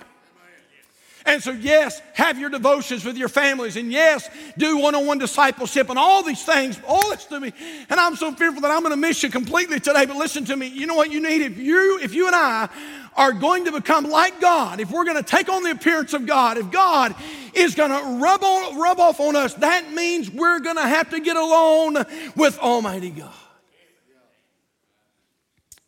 And 1.27 1.43
so, 1.43 1.51
yes, 1.51 2.01
have 2.15 2.39
your 2.39 2.49
devotions 2.49 3.05
with 3.05 3.17
your 3.17 3.29
families, 3.29 3.77
and 3.77 3.93
yes, 3.93 4.29
do 4.57 4.79
one 4.79 4.95
on 4.95 5.07
one 5.07 5.19
discipleship 5.19 5.91
and 5.91 5.99
all 5.99 6.23
these 6.23 6.45
things. 6.45 6.81
All 6.87 7.11
this 7.11 7.27
to 7.27 7.39
me. 7.39 7.53
And 7.91 8.01
I'm 8.01 8.17
so 8.17 8.33
fearful 8.33 8.63
that 8.63 8.71
I'm 8.71 8.81
going 8.81 8.93
to 8.93 8.97
miss 8.97 9.23
you 9.23 9.29
completely 9.31 9.81
today. 9.81 10.07
But 10.07 10.17
listen 10.17 10.45
to 10.47 10.57
me. 10.57 10.67
You 10.69 10.87
know 10.87 10.95
what 10.95 11.11
you 11.11 11.21
need? 11.21 11.43
If 11.43 11.59
you, 11.59 11.99
if 12.03 12.15
you 12.15 12.27
and 12.27 12.35
I 12.35 12.69
are 13.17 13.33
going 13.33 13.67
to 13.67 13.73
become 13.73 14.05
like 14.05 14.41
God, 14.41 14.81
if 14.81 14.91
we're 14.91 15.05
going 15.05 15.17
to 15.17 15.23
take 15.23 15.49
on 15.49 15.63
the 15.63 15.73
appearance 15.73 16.15
of 16.15 16.27
God, 16.27 16.57
if 16.57 16.71
God 16.71 17.15
is 17.55 17.75
going 17.75 17.91
to 17.91 18.23
rub, 18.23 18.43
on, 18.43 18.79
rub 18.81 18.99
off 19.01 19.21
on 19.21 19.37
us, 19.37 19.55
that 19.55 19.93
means 19.93 20.31
we're 20.31 20.61
going 20.61 20.77
to 20.77 20.87
have 20.87 21.11
to 21.11 21.21
get 21.21 21.37
alone 21.37 21.97
with 22.37 22.59
Almighty 22.59 23.11
God. 23.11 23.33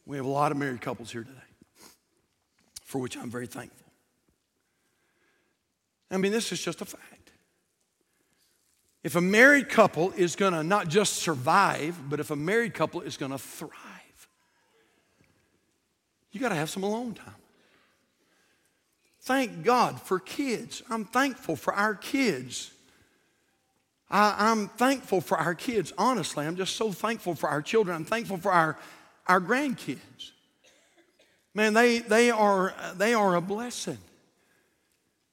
We 0.05 0.17
have 0.17 0.27
a 0.27 0.31
lot 0.31 0.53
of 0.53 0.59
married 0.59 0.81
couples 0.81 1.11
here 1.11 1.23
today, 1.23 1.39
for 2.85 3.01
which 3.01 3.17
I'm 3.17 3.31
very 3.31 3.47
thankful. 3.47 3.82
I 6.13 6.19
mean, 6.19 6.33
this 6.33 6.53
is 6.53 6.63
just 6.63 6.81
a 6.83 6.85
fact. 6.85 7.33
If 9.03 9.17
a 9.17 9.21
married 9.21 9.69
couple 9.69 10.13
is 10.13 10.37
going 10.37 10.53
to 10.53 10.63
not 10.63 10.89
just 10.89 11.15
survive, 11.15 11.99
but 12.09 12.21
if 12.21 12.31
a 12.31 12.37
married 12.37 12.75
couple 12.75 13.01
is 13.01 13.17
going 13.17 13.33
to 13.33 13.39
thrive, 13.39 13.73
you 16.31 16.41
got 16.41 16.51
to 16.51 16.55
have 16.55 16.71
some 16.71 16.83
alone 16.83 17.15
time. 17.15 17.35
Thank 19.23 19.63
God 19.63 20.01
for 20.01 20.19
kids. 20.19 20.83
I'm 20.91 21.05
thankful 21.05 21.57
for 21.57 21.73
our 21.75 21.95
kids. 21.95 22.73
I, 24.11 24.51
am 24.51 24.69
thankful 24.69 25.21
for 25.21 25.39
our 25.39 25.55
kids, 25.55 25.93
honestly. 25.97 26.47
I'm 26.47 26.57
just 26.57 26.77
so 26.77 26.93
thankful 26.93 27.35
for 27.35 27.49
our 27.49 27.63
children. 27.63 27.97
I'm 27.97 28.05
thankful 28.05 28.37
for 28.37 28.53
our, 28.53 28.79
our 29.27 29.41
grandkids. 29.41 30.33
Man, 31.55 31.75
they, 31.75 32.01
they, 32.01 32.31
are, 32.31 32.75
they 32.97 33.15
are 33.15 33.37
a 33.37 33.41
blessing. 33.41 33.99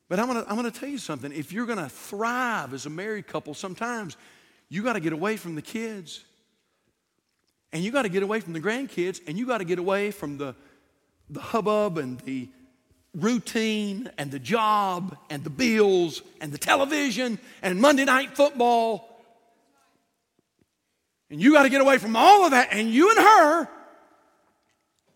But 0.09 0.19
I'm 0.19 0.27
gonna, 0.27 0.43
I'm 0.47 0.55
gonna 0.55 0.71
tell 0.71 0.89
you 0.89 0.97
something. 0.97 1.31
If 1.31 1.53
you're 1.53 1.67
gonna 1.67 1.87
thrive 1.87 2.73
as 2.73 2.85
a 2.85 2.89
married 2.89 3.27
couple, 3.27 3.53
sometimes 3.53 4.17
you 4.67 4.83
gotta 4.83 4.99
get 4.99 5.13
away 5.13 5.37
from 5.37 5.55
the 5.55 5.61
kids. 5.61 6.25
And 7.71 7.83
you 7.83 7.91
gotta 7.91 8.09
get 8.09 8.23
away 8.23 8.39
from 8.39 8.53
the 8.53 8.59
grandkids, 8.59 9.21
and 9.27 9.37
you 9.37 9.45
gotta 9.45 9.63
get 9.63 9.77
away 9.77 10.09
from 10.09 10.37
the, 10.37 10.55
the 11.29 11.39
hubbub 11.39 11.99
and 11.99 12.19
the 12.21 12.49
routine 13.13 14.09
and 14.17 14.31
the 14.31 14.39
job 14.39 15.15
and 15.29 15.43
the 15.43 15.49
bills 15.49 16.21
and 16.41 16.51
the 16.51 16.57
television 16.57 17.39
and 17.61 17.79
Monday 17.79 18.05
night 18.05 18.35
football. 18.35 19.05
And 21.29 21.39
you 21.39 21.53
got 21.53 21.63
to 21.63 21.69
get 21.69 21.81
away 21.81 21.97
from 21.97 22.15
all 22.15 22.45
of 22.45 22.51
that. 22.51 22.69
And 22.71 22.89
you 22.89 23.09
and 23.11 23.19
her 23.19 23.67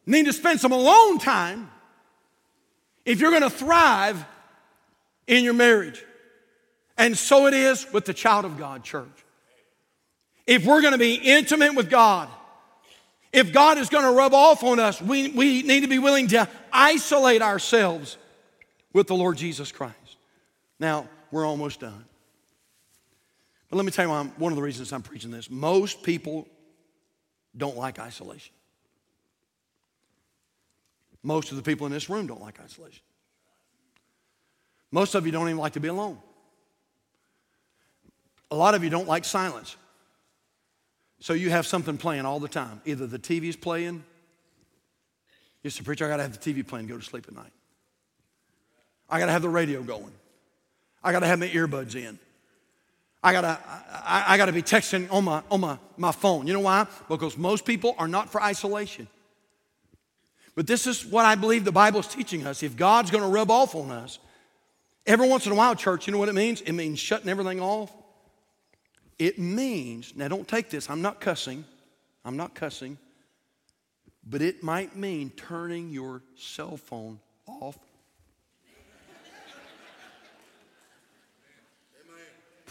need 0.05 0.25
to 0.25 0.33
spend 0.33 0.59
some 0.59 0.71
alone 0.71 1.17
time 1.19 1.71
if 3.05 3.19
you're 3.19 3.31
going 3.31 3.43
to 3.43 3.49
thrive 3.49 4.23
in 5.27 5.43
your 5.43 5.53
marriage. 5.53 6.03
And 6.97 7.17
so 7.17 7.47
it 7.47 7.53
is 7.53 7.91
with 7.91 8.05
the 8.05 8.13
child 8.13 8.45
of 8.45 8.57
God 8.57 8.83
church. 8.83 9.07
If 10.45 10.65
we're 10.65 10.81
going 10.81 10.93
to 10.93 10.99
be 10.99 11.15
intimate 11.15 11.75
with 11.75 11.89
God, 11.89 12.29
if 13.31 13.51
God 13.51 13.77
is 13.77 13.89
going 13.89 14.03
to 14.03 14.11
rub 14.11 14.33
off 14.33 14.63
on 14.63 14.79
us, 14.79 15.01
we, 15.01 15.29
we 15.29 15.63
need 15.63 15.81
to 15.81 15.87
be 15.87 15.99
willing 15.99 16.27
to 16.29 16.47
isolate 16.71 17.41
ourselves 17.41 18.17
with 18.93 19.07
the 19.07 19.15
Lord 19.15 19.37
Jesus 19.37 19.71
Christ. 19.71 19.95
Now, 20.79 21.07
we're 21.31 21.45
almost 21.45 21.79
done. 21.79 22.05
But 23.69 23.77
let 23.77 23.85
me 23.85 23.91
tell 23.91 24.05
you 24.05 24.11
I'm, 24.11 24.29
one 24.31 24.51
of 24.51 24.55
the 24.55 24.61
reasons 24.61 24.93
I'm 24.93 25.01
preaching 25.01 25.31
this. 25.31 25.49
Most 25.49 26.03
people 26.03 26.47
don't 27.57 27.75
like 27.75 27.97
isolation. 27.97 28.53
Most 31.23 31.51
of 31.51 31.57
the 31.57 31.63
people 31.63 31.87
in 31.87 31.93
this 31.93 32.09
room 32.09 32.27
don't 32.27 32.41
like 32.41 32.59
isolation. 32.59 33.01
Most 34.93 35.15
of 35.15 35.25
you 35.25 35.31
don't 35.31 35.47
even 35.47 35.57
like 35.57 35.73
to 35.73 35.79
be 35.79 35.87
alone. 35.87 36.19
A 38.51 38.55
lot 38.55 38.75
of 38.75 38.83
you 38.83 38.91
don't 38.91 39.07
like 39.07 39.25
silence. 39.25 39.75
So 41.19 41.33
you 41.33 41.49
have 41.49 41.65
something 41.65 41.97
playing 41.97 42.25
all 42.25 42.39
the 42.39 42.47
time. 42.47 42.79
Either 42.85 43.07
the 43.07 43.17
TV's 43.17 43.55
playing. 43.55 44.03
Yes, 45.63 45.79
the 45.79 45.83
preacher, 45.83 46.05
I 46.05 46.09
got 46.09 46.17
to 46.17 46.21
have 46.21 46.39
the 46.39 46.53
TV 46.53 46.65
playing 46.65 46.85
to 46.85 46.93
go 46.93 46.99
to 46.99 47.03
sleep 47.03 47.25
at 47.27 47.33
night. 47.33 47.51
I 49.09 49.17
got 49.17 49.25
to 49.25 49.31
have 49.31 49.41
the 49.41 49.49
radio 49.49 49.81
going. 49.81 50.11
I 51.03 51.11
got 51.11 51.21
to 51.21 51.27
have 51.27 51.39
my 51.39 51.47
earbuds 51.47 51.95
in. 51.95 52.19
I 53.23 53.31
gotta, 53.31 53.57
I, 54.05 54.25
I, 54.27 54.37
gotta 54.37 54.51
be 54.51 54.61
texting 54.61 55.09
on 55.09 55.23
my, 55.23 55.41
on 55.49 55.61
my, 55.61 55.77
my 55.95 56.11
phone. 56.11 56.45
You 56.45 56.51
know 56.51 56.59
why? 56.59 56.85
Because 57.07 57.37
most 57.37 57.63
people 57.63 57.95
are 57.97 58.07
not 58.09 58.29
for 58.29 58.43
isolation. 58.43 59.07
But 60.55 60.67
this 60.67 60.85
is 60.85 61.05
what 61.05 61.23
I 61.23 61.35
believe 61.35 61.63
the 61.63 61.71
Bible 61.71 62.01
is 62.01 62.07
teaching 62.07 62.45
us. 62.45 62.63
If 62.63 62.75
God's 62.75 63.11
gonna 63.11 63.29
rub 63.29 63.49
off 63.49 63.75
on 63.75 63.91
us, 63.91 64.19
every 65.05 65.27
once 65.27 65.45
in 65.45 65.51
a 65.51 65.55
while, 65.55 65.75
church, 65.75 66.07
you 66.07 66.13
know 66.13 66.19
what 66.19 66.29
it 66.29 66.35
means? 66.35 66.61
It 66.61 66.73
means 66.73 66.99
shutting 66.99 67.29
everything 67.29 67.61
off. 67.61 67.91
It 69.19 69.39
means, 69.39 70.13
now 70.15 70.27
don't 70.27 70.47
take 70.47 70.69
this, 70.69 70.89
I'm 70.89 71.01
not 71.01 71.21
cussing, 71.21 71.65
I'm 72.25 72.35
not 72.35 72.55
cussing, 72.55 72.97
but 74.25 74.41
it 74.41 74.63
might 74.63 74.95
mean 74.95 75.29
turning 75.31 75.91
your 75.91 76.23
cell 76.35 76.77
phone 76.77 77.19
off 77.47 77.77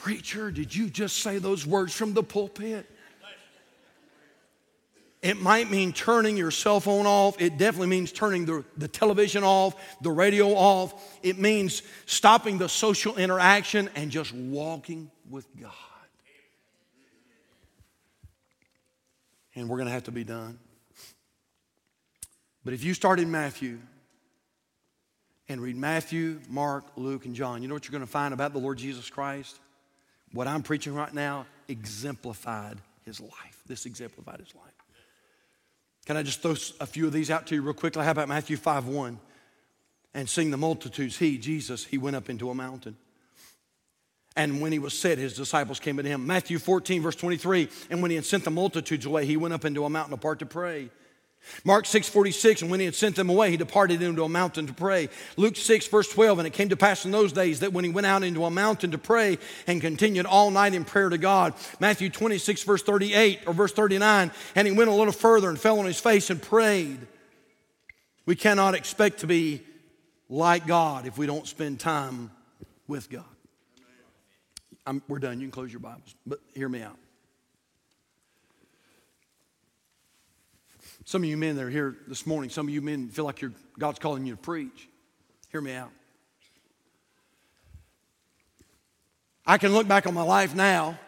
Preacher, 0.03 0.51
did 0.51 0.75
you 0.75 0.91
just 0.91 1.19
say 1.19 1.39
those 1.39 1.65
words 1.65 1.95
from 1.95 2.13
the 2.13 2.25
pulpit? 2.25 2.91
It 5.23 5.41
might 5.41 5.71
mean 5.71 5.93
turning 5.93 6.37
your 6.37 6.51
cell 6.51 6.81
phone 6.81 7.07
off. 7.07 7.41
It 7.41 7.57
definitely 7.57 7.87
means 7.87 8.11
turning 8.11 8.45
the, 8.45 8.65
the 8.77 8.89
television 8.89 9.45
off, 9.45 9.77
the 10.01 10.11
radio 10.11 10.49
off. 10.49 10.93
It 11.23 11.39
means 11.39 11.83
stopping 12.07 12.59
the 12.59 12.69
social 12.69 13.17
interaction 13.17 13.89
and 13.95 14.11
just 14.11 14.35
walking 14.35 15.13
with 15.31 15.47
God. 15.61 15.71
And 19.55 19.69
we're 19.69 19.77
going 19.77 19.87
to 19.87 19.93
have 19.93 20.05
to 20.05 20.13
be 20.13 20.25
done. 20.25 20.59
But 22.65 22.75
if 22.75 22.83
you 22.83 22.93
start 22.93 23.21
in 23.21 23.31
Matthew 23.31 23.79
and 25.49 25.61
read 25.61 25.77
Matthew, 25.77 26.41
Mark, 26.49 26.85
Luke, 26.97 27.27
and 27.27 27.35
John, 27.35 27.63
you 27.63 27.69
know 27.69 27.75
what 27.75 27.85
you're 27.85 27.93
going 27.93 28.07
to 28.07 28.11
find 28.11 28.35
about 28.35 28.55
the 28.55 28.59
Lord 28.59 28.79
Jesus 28.79 29.09
Christ? 29.09 29.61
What 30.33 30.49
I'm 30.49 30.63
preaching 30.63 30.95
right 30.95 31.13
now 31.15 31.47
exemplified 31.69 32.79
his 33.05 33.21
life. 33.21 33.63
This 33.67 33.87
exemplified 33.87 34.41
his 34.41 34.55
life. 34.55 34.82
Can 36.13 36.19
I 36.19 36.25
just 36.25 36.43
throw 36.43 36.55
a 36.79 36.85
few 36.85 37.07
of 37.07 37.15
these 37.15 37.31
out 37.31 37.47
to 37.47 37.55
you 37.55 37.63
real 37.63 37.73
quickly? 37.73 38.05
How 38.05 38.11
about 38.11 38.29
Matthew 38.29 38.59
5 38.59 38.87
1? 38.87 39.19
And 40.13 40.29
seeing 40.29 40.51
the 40.51 40.59
multitudes, 40.59 41.17
he, 41.17 41.39
Jesus, 41.39 41.87
he 41.87 41.97
went 41.97 42.17
up 42.17 42.29
into 42.29 42.51
a 42.51 42.55
mountain. 42.55 42.99
And 44.37 44.61
when 44.61 44.73
he 44.73 44.79
was 44.79 44.93
set, 44.93 45.17
his 45.17 45.33
disciples 45.33 45.81
came 45.81 45.97
to 45.97 46.03
him. 46.03 46.27
Matthew 46.27 46.59
14, 46.59 47.01
verse 47.01 47.17
23. 47.17 47.67
And 47.89 48.03
when 48.03 48.11
he 48.11 48.17
had 48.17 48.27
sent 48.27 48.45
the 48.45 48.51
multitudes 48.51 49.07
away, 49.07 49.25
he 49.25 49.39
went 49.39 49.55
up 49.55 49.65
into 49.65 49.87
a 49.87 49.89
mountain 49.89 50.13
apart 50.13 50.41
to 50.41 50.45
pray. 50.45 50.91
Mark 51.65 51.87
6 51.87 52.09
46, 52.09 52.63
and 52.63 52.71
when 52.71 52.81
he 52.81 52.87
had 52.87 52.95
sent 52.95 53.17
them 53.17 53.31
away, 53.31 53.51
he 53.51 53.57
departed 53.57 54.03
into 54.03 54.25
a 54.25 54.29
mountain 54.29 54.67
to 54.67 54.73
pray. 54.73 55.09
Luke 55.37 55.57
6, 55.57 55.87
verse 55.89 56.09
12, 56.09 56.39
and 56.39 56.47
it 56.47 56.53
came 56.53 56.69
to 56.71 56.77
pass 56.77 57.05
in 57.05 57.11
those 57.11 57.33
days 57.33 57.61
that 57.61 57.73
when 57.73 57.85
he 57.85 57.91
went 57.91 58.07
out 58.07 58.23
into 58.23 58.45
a 58.45 58.51
mountain 58.51 58.91
to 58.93 58.99
pray 58.99 59.39
and 59.67 59.81
continued 59.81 60.27
all 60.27 60.51
night 60.51 60.75
in 60.75 60.85
prayer 60.85 61.09
to 61.09 61.19
God. 61.19 61.55
Matthew 61.81 62.11
26, 62.11 62.63
verse 62.65 62.83
38 62.83 63.41
or 63.47 63.55
verse 63.55 63.73
39, 63.73 64.31
and 64.55 64.69
he 64.69 64.73
went 64.73 64.91
a 64.91 64.95
little 64.95 65.13
further 65.13 65.49
and 65.49 65.59
fell 65.59 65.79
on 65.79 65.87
his 65.87 66.01
face 66.01 66.31
and 66.31 66.41
prayed. 66.41 66.99
We 68.27 68.37
cannot 68.37 68.75
expect 68.75 69.21
to 69.21 69.27
be 69.27 69.63
like 70.29 70.67
God 70.67 71.07
if 71.07 71.19
we 71.19 71.27
don't 71.27 71.47
spend 71.47 71.81
time 71.81 72.31
with 72.87 73.11
God. 73.11 73.25
I'm, 74.87 75.03
we're 75.09 75.19
done. 75.19 75.41
You 75.41 75.47
can 75.47 75.53
close 75.53 75.73
your 75.73 75.81
Bibles, 75.81 76.15
but 76.27 76.41
hear 76.55 76.69
me 76.69 76.83
out. 76.83 76.99
Some 81.05 81.23
of 81.23 81.29
you 81.29 81.37
men 81.37 81.57
that 81.57 81.65
are 81.65 81.71
here 81.71 81.97
this 82.07 82.27
morning, 82.27 82.51
some 82.51 82.69
of 82.69 82.75
you 82.75 82.81
men 82.83 83.09
feel 83.09 83.25
like 83.25 83.43
God's 83.79 83.99
calling 83.99 84.25
you 84.27 84.35
to 84.35 84.41
preach. 84.41 84.89
Hear 85.51 85.61
me 85.61 85.73
out. 85.75 85.91
I 89.45 89.59
can 89.59 89.73
look 89.73 89.89
back 89.89 90.07
on 90.07 90.15
my 90.15 90.23
life 90.23 90.55
now 90.55 90.99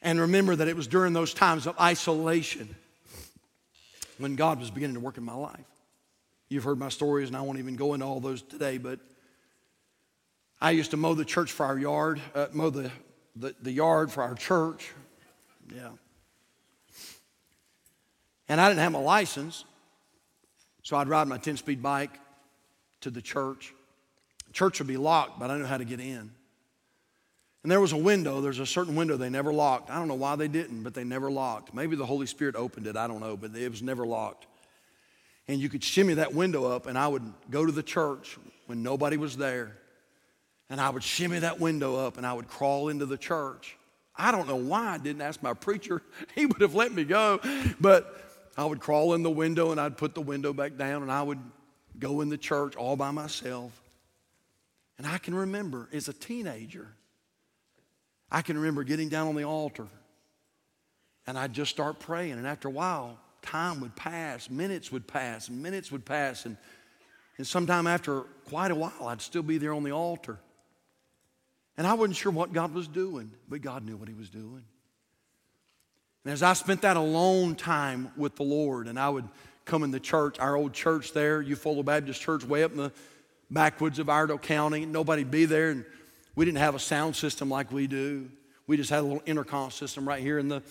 and 0.00 0.20
remember 0.20 0.56
that 0.56 0.68
it 0.68 0.76
was 0.76 0.86
during 0.86 1.12
those 1.12 1.34
times 1.34 1.66
of 1.66 1.78
isolation 1.78 2.74
when 4.18 4.36
God 4.36 4.58
was 4.58 4.70
beginning 4.70 4.94
to 4.94 5.00
work 5.00 5.18
in 5.18 5.24
my 5.24 5.34
life. 5.34 5.60
You've 6.48 6.64
heard 6.64 6.78
my 6.78 6.88
stories, 6.88 7.28
and 7.28 7.36
I 7.36 7.40
won't 7.40 7.58
even 7.58 7.76
go 7.76 7.94
into 7.94 8.06
all 8.06 8.20
those 8.20 8.42
today, 8.42 8.78
but 8.78 8.98
I 10.60 10.72
used 10.72 10.90
to 10.92 10.96
mow 10.96 11.14
the 11.14 11.24
church 11.24 11.52
for 11.52 11.66
our 11.66 11.78
yard, 11.78 12.20
uh, 12.34 12.46
mow 12.52 12.70
the, 12.70 12.90
the, 13.36 13.54
the 13.62 13.72
yard 13.72 14.12
for 14.12 14.22
our 14.22 14.34
church. 14.34 14.92
Yeah. 15.74 15.88
And 18.52 18.60
I 18.60 18.68
didn't 18.68 18.80
have 18.80 18.92
my 18.92 18.98
license, 18.98 19.64
so 20.82 20.98
I'd 20.98 21.08
ride 21.08 21.26
my 21.26 21.38
10 21.38 21.56
speed 21.56 21.82
bike 21.82 22.10
to 23.00 23.08
the 23.08 23.22
church. 23.22 23.72
Church 24.52 24.78
would 24.78 24.88
be 24.88 24.98
locked, 24.98 25.40
but 25.40 25.50
I 25.50 25.56
knew 25.56 25.64
how 25.64 25.78
to 25.78 25.86
get 25.86 26.00
in. 26.00 26.30
And 27.62 27.72
there 27.72 27.80
was 27.80 27.92
a 27.92 27.96
window, 27.96 28.42
there's 28.42 28.58
a 28.58 28.66
certain 28.66 28.94
window 28.94 29.16
they 29.16 29.30
never 29.30 29.54
locked. 29.54 29.90
I 29.90 29.94
don't 29.94 30.06
know 30.06 30.16
why 30.16 30.36
they 30.36 30.48
didn't, 30.48 30.82
but 30.82 30.92
they 30.92 31.02
never 31.02 31.30
locked. 31.30 31.72
Maybe 31.72 31.96
the 31.96 32.04
Holy 32.04 32.26
Spirit 32.26 32.54
opened 32.54 32.86
it, 32.86 32.94
I 32.94 33.06
don't 33.06 33.20
know, 33.20 33.38
but 33.38 33.56
it 33.56 33.70
was 33.70 33.80
never 33.80 34.04
locked. 34.04 34.44
And 35.48 35.58
you 35.58 35.70
could 35.70 35.82
shimmy 35.82 36.12
that 36.12 36.34
window 36.34 36.66
up, 36.66 36.86
and 36.86 36.98
I 36.98 37.08
would 37.08 37.24
go 37.48 37.64
to 37.64 37.72
the 37.72 37.82
church 37.82 38.36
when 38.66 38.82
nobody 38.82 39.16
was 39.16 39.34
there. 39.34 39.78
And 40.68 40.78
I 40.78 40.90
would 40.90 41.02
shimmy 41.02 41.38
that 41.38 41.58
window 41.58 41.96
up, 41.96 42.18
and 42.18 42.26
I 42.26 42.34
would 42.34 42.48
crawl 42.48 42.90
into 42.90 43.06
the 43.06 43.16
church. 43.16 43.78
I 44.14 44.30
don't 44.30 44.46
know 44.46 44.56
why 44.56 44.88
I 44.88 44.98
didn't 44.98 45.22
ask 45.22 45.42
my 45.42 45.54
preacher. 45.54 46.02
He 46.34 46.44
would 46.44 46.60
have 46.60 46.74
let 46.74 46.92
me 46.92 47.04
go. 47.04 47.40
But 47.80 48.28
I 48.56 48.64
would 48.64 48.80
crawl 48.80 49.14
in 49.14 49.22
the 49.22 49.30
window 49.30 49.70
and 49.70 49.80
I'd 49.80 49.96
put 49.96 50.14
the 50.14 50.20
window 50.20 50.52
back 50.52 50.76
down 50.76 51.02
and 51.02 51.10
I 51.10 51.22
would 51.22 51.38
go 51.98 52.20
in 52.20 52.28
the 52.28 52.38
church 52.38 52.76
all 52.76 52.96
by 52.96 53.10
myself. 53.10 53.80
And 54.98 55.06
I 55.06 55.18
can 55.18 55.34
remember 55.34 55.88
as 55.92 56.08
a 56.08 56.12
teenager, 56.12 56.88
I 58.30 58.42
can 58.42 58.56
remember 58.56 58.84
getting 58.84 59.08
down 59.08 59.28
on 59.28 59.34
the 59.34 59.44
altar 59.44 59.86
and 61.26 61.38
I'd 61.38 61.52
just 61.52 61.70
start 61.70 61.98
praying. 61.98 62.32
And 62.32 62.46
after 62.46 62.68
a 62.68 62.70
while, 62.70 63.18
time 63.42 63.80
would 63.80 63.96
pass, 63.96 64.50
minutes 64.50 64.92
would 64.92 65.06
pass, 65.06 65.48
minutes 65.48 65.90
would 65.90 66.04
pass. 66.04 66.46
And, 66.46 66.56
and 67.38 67.46
sometime 67.46 67.86
after 67.86 68.22
quite 68.48 68.70
a 68.70 68.74
while, 68.74 69.08
I'd 69.08 69.22
still 69.22 69.42
be 69.42 69.58
there 69.58 69.72
on 69.72 69.82
the 69.82 69.92
altar. 69.92 70.38
And 71.76 71.86
I 71.86 71.94
wasn't 71.94 72.16
sure 72.16 72.32
what 72.32 72.52
God 72.52 72.74
was 72.74 72.86
doing, 72.86 73.32
but 73.48 73.62
God 73.62 73.84
knew 73.84 73.96
what 73.96 74.08
He 74.08 74.14
was 74.14 74.28
doing. 74.28 74.64
And 76.24 76.32
as 76.32 76.42
I 76.42 76.52
spent 76.52 76.82
that 76.82 76.96
alone 76.96 77.56
time 77.56 78.12
with 78.16 78.36
the 78.36 78.44
Lord, 78.44 78.86
and 78.86 78.98
I 78.98 79.08
would 79.08 79.28
come 79.64 79.82
in 79.82 79.90
the 79.90 80.00
church, 80.00 80.38
our 80.38 80.56
old 80.56 80.72
church 80.72 81.12
there, 81.12 81.42
Eufola 81.42 81.84
Baptist 81.84 82.20
Church, 82.20 82.44
way 82.44 82.62
up 82.62 82.70
in 82.72 82.76
the 82.76 82.92
backwoods 83.50 83.98
of 83.98 84.08
Iredell 84.08 84.38
County, 84.38 84.86
nobody'd 84.86 85.30
be 85.30 85.44
there, 85.44 85.70
and 85.70 85.84
we 86.34 86.44
didn't 86.44 86.58
have 86.58 86.74
a 86.74 86.78
sound 86.78 87.16
system 87.16 87.48
like 87.48 87.72
we 87.72 87.86
do. 87.86 88.30
We 88.66 88.76
just 88.76 88.90
had 88.90 89.00
a 89.00 89.02
little 89.02 89.22
intercom 89.26 89.70
system 89.70 90.06
right 90.08 90.22
here 90.22 90.38
in 90.38 90.48
the 90.48 90.62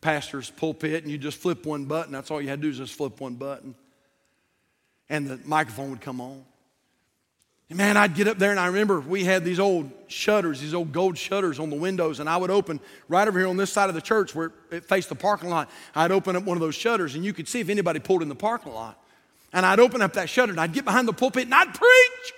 pastor's 0.00 0.50
pulpit, 0.50 1.02
and 1.02 1.12
you 1.12 1.18
just 1.18 1.38
flip 1.38 1.64
one 1.64 1.84
button. 1.84 2.12
That's 2.12 2.30
all 2.30 2.40
you 2.40 2.48
had 2.48 2.60
to 2.60 2.62
do 2.62 2.70
is 2.70 2.78
just 2.78 2.94
flip 2.94 3.20
one 3.20 3.34
button. 3.34 3.74
And 5.08 5.28
the 5.28 5.40
microphone 5.44 5.90
would 5.90 6.00
come 6.00 6.20
on. 6.20 6.44
Man, 7.72 7.96
I'd 7.96 8.16
get 8.16 8.26
up 8.26 8.36
there 8.36 8.50
and 8.50 8.58
I 8.58 8.66
remember 8.66 8.98
we 8.98 9.22
had 9.22 9.44
these 9.44 9.60
old 9.60 9.92
shutters, 10.08 10.60
these 10.60 10.74
old 10.74 10.90
gold 10.90 11.16
shutters 11.16 11.60
on 11.60 11.70
the 11.70 11.76
windows, 11.76 12.18
and 12.18 12.28
I 12.28 12.36
would 12.36 12.50
open 12.50 12.80
right 13.08 13.26
over 13.28 13.38
here 13.38 13.46
on 13.46 13.56
this 13.56 13.72
side 13.72 13.88
of 13.88 13.94
the 13.94 14.00
church 14.00 14.34
where 14.34 14.52
it 14.72 14.84
faced 14.84 15.08
the 15.08 15.14
parking 15.14 15.50
lot. 15.50 15.70
I'd 15.94 16.10
open 16.10 16.34
up 16.34 16.42
one 16.42 16.56
of 16.56 16.60
those 16.60 16.74
shutters 16.74 17.14
and 17.14 17.24
you 17.24 17.32
could 17.32 17.48
see 17.48 17.60
if 17.60 17.68
anybody 17.68 18.00
pulled 18.00 18.22
in 18.22 18.28
the 18.28 18.34
parking 18.34 18.72
lot. 18.72 19.00
And 19.52 19.64
I'd 19.64 19.78
open 19.78 20.02
up 20.02 20.14
that 20.14 20.28
shutter 20.28 20.50
and 20.50 20.60
I'd 20.60 20.72
get 20.72 20.84
behind 20.84 21.06
the 21.06 21.12
pulpit 21.12 21.44
and 21.44 21.54
I'd 21.54 21.72
preach. 21.72 22.32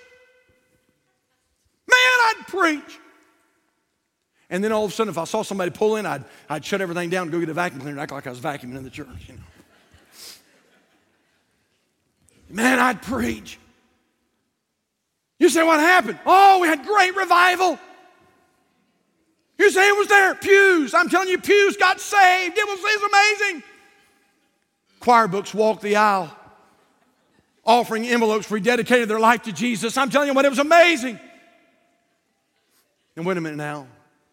Man, 1.87 1.97
I'd 1.97 2.43
preach. 2.47 2.99
And 4.51 4.63
then 4.63 4.71
all 4.71 4.85
of 4.85 4.91
a 4.91 4.93
sudden, 4.93 5.09
if 5.09 5.17
I 5.17 5.23
saw 5.23 5.41
somebody 5.41 5.71
pull 5.71 5.95
in, 5.95 6.05
I'd, 6.05 6.23
I'd 6.47 6.63
shut 6.63 6.79
everything 6.79 7.09
down 7.09 7.23
and 7.23 7.31
go 7.31 7.39
get 7.39 7.49
a 7.49 7.55
vacuum 7.55 7.81
cleaner 7.81 7.93
and 7.93 8.01
act 8.01 8.11
like 8.11 8.27
I 8.27 8.29
was 8.29 8.39
vacuuming 8.39 8.77
in 8.77 8.83
the 8.83 8.91
church, 8.91 9.07
you 9.27 9.33
know. 9.33 9.39
Man, 12.49 12.77
I'd 12.77 13.01
preach. 13.01 13.57
You 15.39 15.49
say, 15.49 15.63
what 15.63 15.79
happened? 15.79 16.19
Oh, 16.25 16.59
we 16.59 16.67
had 16.67 16.85
great 16.85 17.15
revival. 17.15 17.79
You 19.57 19.71
say 19.71 19.87
it 19.87 19.97
was 19.97 20.07
there? 20.07 20.35
Pews. 20.35 20.93
I'm 20.93 21.09
telling 21.09 21.29
you, 21.29 21.37
pews 21.37 21.77
got 21.77 21.99
saved. 21.99 22.57
It 22.57 22.67
was, 22.67 22.79
it 22.79 23.01
was 23.01 23.11
amazing. 23.11 23.63
Choir 24.99 25.27
books 25.27 25.53
walked 25.53 25.81
the 25.81 25.97
aisle, 25.97 26.35
offering 27.65 28.05
envelopes, 28.05 28.47
rededicated 28.49 29.07
their 29.07 29.19
life 29.19 29.43
to 29.43 29.51
Jesus. 29.51 29.97
I'm 29.97 30.09
telling 30.09 30.29
you 30.29 30.33
what, 30.33 30.45
it 30.45 30.49
was 30.49 30.59
amazing. 30.59 31.19
And 33.15 33.25
wait 33.25 33.37
a 33.37 33.41
minute 33.41 33.57
now. 33.57 33.87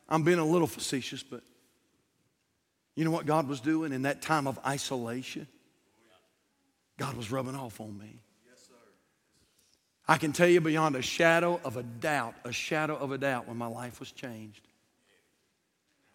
I'm 0.08 0.22
being 0.22 0.38
a 0.38 0.44
little 0.44 0.66
facetious, 0.66 1.22
but 1.22 1.42
you 2.96 3.04
know 3.04 3.10
what 3.10 3.26
God 3.26 3.48
was 3.48 3.60
doing 3.60 3.92
in 3.92 4.02
that 4.02 4.22
time 4.22 4.46
of 4.46 4.58
isolation? 4.66 5.46
God 6.98 7.16
was 7.16 7.30
rubbing 7.30 7.54
off 7.54 7.80
on 7.80 7.96
me. 7.96 8.20
I 10.10 10.18
can 10.18 10.32
tell 10.32 10.48
you 10.48 10.60
beyond 10.60 10.96
a 10.96 11.02
shadow 11.02 11.60
of 11.62 11.76
a 11.76 11.84
doubt, 11.84 12.34
a 12.42 12.50
shadow 12.50 12.96
of 12.96 13.12
a 13.12 13.18
doubt 13.18 13.46
when 13.46 13.56
my 13.56 13.68
life 13.68 14.00
was 14.00 14.10
changed. 14.10 14.66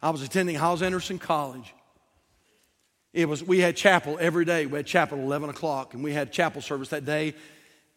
I 0.01 0.09
was 0.09 0.21
attending 0.21 0.57
Hyles 0.57 0.81
Anderson 0.81 1.17
College. 1.17 1.73
It 3.13 3.29
was, 3.29 3.41
we 3.41 3.61
had 3.61 3.77
chapel 3.77 4.17
every 4.19 4.43
day. 4.43 4.65
We 4.65 4.79
had 4.79 4.85
chapel 4.85 5.17
at 5.17 5.23
11 5.23 5.49
o'clock, 5.49 5.93
and 5.93 6.03
we 6.03 6.11
had 6.11 6.33
chapel 6.33 6.61
service 6.61 6.89
that 6.89 7.05
day. 7.05 7.35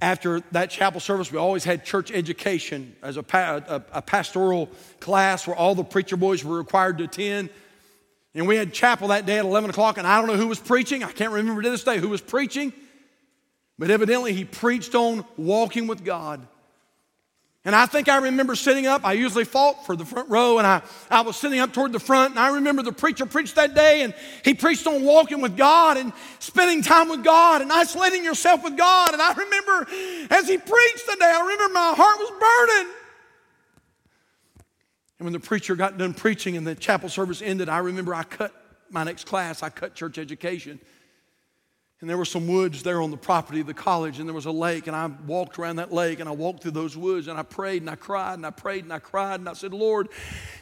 After 0.01 0.39
that 0.53 0.71
chapel 0.71 1.01
service, 1.01 1.33
we 1.33 1.39
always 1.39 1.65
had 1.65 1.85
church 1.85 2.13
education 2.13 2.95
as 3.03 3.17
a, 3.17 3.25
a, 3.33 3.83
a 3.95 4.01
pastoral 4.01 4.71
class 5.01 5.49
where 5.49 5.57
all 5.57 5.75
the 5.75 5.83
preacher 5.83 6.17
boys 6.17 6.45
were 6.45 6.59
required 6.59 6.99
to 6.99 7.05
attend. 7.05 7.51
And 8.37 8.47
we 8.47 8.55
had 8.55 8.73
chapel 8.73 9.09
that 9.09 9.27
day 9.27 9.41
at 9.41 9.45
11 9.45 9.71
o'clock, 9.71 9.99
and 9.99 10.07
I 10.07 10.21
don't 10.21 10.29
know 10.29 10.37
who 10.37 10.47
was 10.47 10.61
preaching. 10.61 11.03
I 11.03 11.11
can't 11.11 11.33
remember 11.33 11.61
to 11.61 11.71
this 11.71 11.83
day 11.83 11.99
who 11.99 12.09
was 12.09 12.21
preaching. 12.21 12.73
But 13.79 13.91
evidently, 13.91 14.33
he 14.33 14.45
preached 14.45 14.95
on 14.95 15.25
walking 15.37 15.87
with 15.87 16.05
God. 16.05 16.47
And 17.65 17.77
I 17.77 17.87
think 17.87 18.09
I 18.09 18.17
remember 18.17 18.55
sitting 18.55 18.87
up. 18.87 19.05
I 19.05 19.13
usually 19.13 19.45
fought 19.45 19.85
for 19.85 19.95
the 19.95 20.05
front 20.05 20.31
row, 20.31 20.59
and 20.59 20.67
I, 20.67 20.81
I 21.11 21.21
was 21.21 21.37
sitting 21.37 21.61
up 21.61 21.73
toward 21.73 21.93
the 21.93 22.01
front. 22.01 22.31
And 22.31 22.39
I 22.39 22.55
remember 22.55 22.83
the 22.83 22.93
preacher 22.93 23.27
preached 23.27 23.57
that 23.57 23.75
day, 23.75 24.03
and 24.03 24.15
he 24.45 24.55
preached 24.55 24.87
on 24.87 25.05
walking 25.05 25.41
with 25.41 25.57
God 25.57 25.97
and 25.97 26.13
spending 26.39 26.83
time 26.83 27.09
with 27.09 27.23
God 27.23 27.61
and 27.61 27.71
isolating 27.71 28.25
yourself 28.25 28.65
with 28.65 28.77
God. 28.77 29.13
And 29.13 29.21
I 29.21 29.35
remember 29.35 29.87
as 30.31 30.49
he 30.49 30.57
preached 30.57 31.07
that 31.09 31.19
day, 31.19 31.27
I 31.27 31.41
remember 31.41 31.75
my 31.75 31.95
heart 31.95 32.19
was 32.19 32.31
burning. 32.31 32.95
And 35.19 35.27
when 35.27 35.33
the 35.33 35.41
preacher 35.41 35.77
got 35.77 35.99
done 35.99 36.15
preaching 36.15 36.57
and 36.57 36.67
the 36.67 36.75
chapel 36.75 37.09
service 37.09 37.43
ended, 37.43 37.69
I 37.69 37.79
remember 37.79 38.15
I 38.15 38.23
cut 38.23 38.53
my 38.89 39.05
next 39.05 39.27
class, 39.27 39.63
I 39.63 39.69
cut 39.69 39.95
church 39.95 40.17
education. 40.17 40.81
And 42.01 42.09
there 42.09 42.17
were 42.17 42.25
some 42.25 42.47
woods 42.47 42.85
there 42.85 43.03
on 43.03 43.11
the 43.11 43.17
property 43.17 43.61
of 43.61 43.67
the 43.67 43.75
college, 43.75 44.21
and 44.21 44.29
there 44.29 44.35
was 44.35 44.47
a 44.47 44.53
lake, 44.53 44.87
and 44.87 44.95
I 44.95 45.07
walked 45.27 45.59
around 45.59 45.77
that 45.77 45.93
lake, 45.93 46.21
and 46.21 46.29
I 46.29 46.33
walked 46.33 46.63
through 46.63 46.71
those 46.71 46.97
woods, 46.97 47.27
and 47.27 47.37
I 47.37 47.43
prayed, 47.43 47.83
and 47.83 47.91
I 47.91 47.97
cried, 47.97 48.35
and 48.35 48.47
I 48.47 48.51
prayed, 48.51 48.85
and 48.85 48.93
I 48.93 49.01
cried, 49.01 49.41
and 49.41 49.49
I 49.49 49.55
said, 49.55 49.75
Lord, 49.75 50.09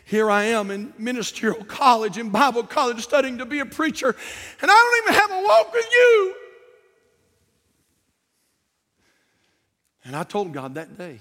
here 0.06 0.30
I 0.30 0.44
am 0.44 0.70
in 0.70 0.94
ministerial 0.96 1.62
college, 1.64 2.16
in 2.16 2.30
Bible 2.30 2.62
college, 2.62 3.02
studying 3.02 3.36
to 3.38 3.44
be 3.44 3.58
a 3.58 3.66
preacher, 3.66 4.16
and 4.62 4.70
I 4.70 4.74
don't 4.74 5.14
even 5.14 5.20
have 5.20 5.30
a 5.30 5.46
walk 5.46 5.74
with 5.74 5.86
you. 5.92 6.34
And 10.06 10.16
I 10.16 10.22
told 10.22 10.52
God 10.52 10.76
that 10.76 10.96
day, 10.96 11.18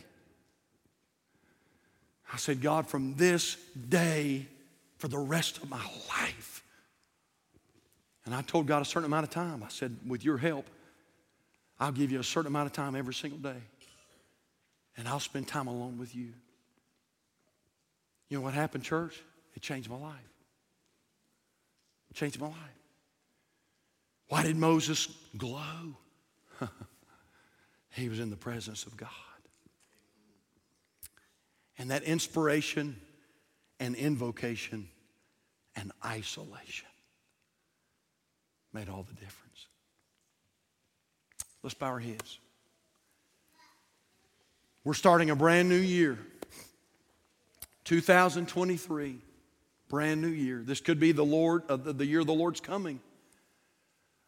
I 2.32 2.38
said, 2.38 2.62
God, 2.62 2.88
from 2.88 3.16
this 3.16 3.58
day 3.90 4.46
for 4.98 5.08
the 5.08 5.18
rest 5.18 5.58
of 5.58 5.70
my 5.70 5.84
life, 6.10 6.55
and 8.26 8.34
I 8.34 8.42
told 8.42 8.66
God 8.66 8.82
a 8.82 8.86
certain 8.86 9.06
amount 9.06 9.24
of 9.24 9.30
time. 9.30 9.64
I 9.64 9.70
said, 9.70 9.96
with 10.06 10.26
your 10.26 10.38
help, 10.38 10.66
I'll 11.80 11.92
give 11.92 12.12
you 12.12 12.20
a 12.20 12.24
certain 12.24 12.48
amount 12.48 12.68
of 12.68 12.74
time 12.74 12.96
every 12.96 13.14
single 13.14 13.40
day. 13.40 13.62
And 14.98 15.08
I'll 15.08 15.20
spend 15.20 15.48
time 15.48 15.68
alone 15.68 15.98
with 16.00 16.16
you. 16.16 16.34
You 18.30 18.38
know 18.38 18.42
what 18.42 18.54
happened, 18.54 18.84
church? 18.84 19.22
It 19.56 19.62
changed 19.62 19.90
my 19.90 19.98
life. 19.98 20.16
It 22.10 22.16
changed 22.16 22.40
my 22.40 22.48
life. 22.48 22.58
Why 24.28 24.42
did 24.42 24.56
Moses 24.56 25.08
glow? 25.38 25.98
he 27.92 28.10
was 28.10 28.20
in 28.20 28.32
the 28.32 28.36
presence 28.36 28.86
of 28.86 28.98
God. 28.98 29.10
And 31.78 31.92
that 31.92 32.04
inspiration 32.04 32.96
and 33.80 33.96
invocation 33.96 34.88
and 35.76 35.92
isolation 36.04 36.88
made 38.76 38.90
all 38.90 39.04
the 39.04 39.14
difference. 39.14 39.68
Let's 41.64 41.74
bow 41.74 41.88
our 41.88 42.00
heads. 42.00 42.40
We're 44.84 44.94
starting 44.94 45.30
a 45.30 45.36
brand 45.36 45.70
new 45.70 45.78
year. 45.78 46.20
2023, 47.86 49.18
brand 49.88 50.22
new 50.22 50.28
year. 50.28 50.62
This 50.62 50.82
could 50.82 51.00
be 51.00 51.14
the 51.14 51.24
Lord, 51.24 51.64
uh, 51.70 51.78
the, 51.78 51.94
the 51.94 52.06
year 52.06 52.26
the 52.26 52.34
Lord's 52.34 52.60
coming. 52.60 53.00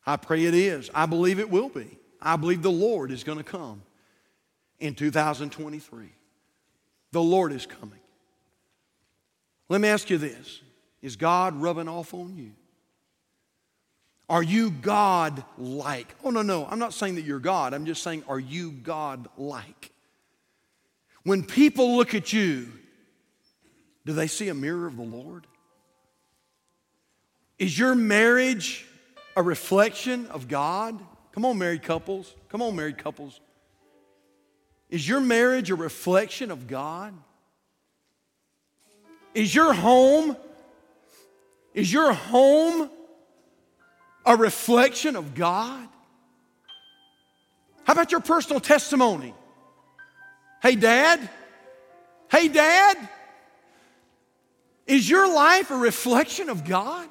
I 0.06 0.16
pray 0.16 0.46
it 0.46 0.54
is. 0.54 0.90
I 0.96 1.08
believe 1.08 1.40
it 1.40 1.50
will 1.50 1.70
be. 1.70 1.98
I 2.22 2.38
believe 2.38 2.62
the 2.62 2.72
Lord 2.72 3.12
is 3.12 3.26
going 3.26 3.40
to 3.40 3.44
come 3.44 3.82
in 4.80 4.96
2023. 4.96 6.10
The 7.12 7.22
Lord 7.22 7.52
is 7.52 7.66
coming. 7.66 8.00
Let 9.68 9.82
me 9.82 9.90
ask 9.90 10.10
you 10.10 10.18
this 10.18 10.62
Is 11.02 11.18
God 11.18 11.56
rubbing 11.56 11.90
off 11.90 12.14
on 12.14 12.38
you? 12.38 12.54
Are 14.30 14.44
you 14.44 14.72
God 14.72 15.44
like? 15.58 16.14
Oh, 16.24 16.30
no, 16.30 16.42
no. 16.42 16.66
I'm 16.66 16.80
not 16.80 16.94
saying 16.94 17.16
that 17.16 17.24
you're 17.24 17.40
God. 17.40 17.74
I'm 17.74 17.86
just 17.86 18.04
saying, 18.04 18.24
are 18.28 18.40
you 18.40 18.72
God 18.72 19.30
like? 19.38 19.92
When 21.24 21.44
people 21.44 21.96
look 21.96 22.14
at 22.14 22.34
you, 22.34 22.72
do 24.06 24.14
they 24.14 24.28
see 24.28 24.50
a 24.50 24.54
mirror 24.54 24.88
of 24.88 24.98
the 24.98 25.04
Lord? 25.04 25.48
Is 27.58 27.78
your 27.78 27.96
marriage 27.96 28.86
a 29.36 29.42
reflection 29.42 30.28
of 30.28 30.48
God? 30.48 31.00
Come 31.32 31.46
on, 31.46 31.58
married 31.58 31.84
couples. 31.84 32.36
Come 32.50 32.62
on, 32.62 32.76
married 32.76 32.98
couples. 32.98 33.40
Is 34.90 35.08
your 35.08 35.20
marriage 35.20 35.72
a 35.72 35.76
reflection 35.76 36.52
of 36.52 36.68
God? 36.68 37.14
Is 39.34 39.54
your 39.54 39.74
home 39.74 40.36
is 41.74 41.94
your 41.94 42.12
home 42.12 42.90
a 44.28 44.36
reflection 44.36 45.16
of 45.16 45.34
God? 45.34 45.88
How 47.86 47.94
about 47.94 48.12
your 48.12 48.20
personal 48.20 48.60
testimony? 48.60 49.34
Hey, 50.62 50.76
Dad. 50.76 51.30
Hey, 52.30 52.50
Dad. 52.50 52.98
Is 54.86 55.10
your 55.10 55.34
life 55.34 55.72
a 55.72 55.78
reflection 55.78 56.50
of 56.50 56.66
God? 56.66 57.08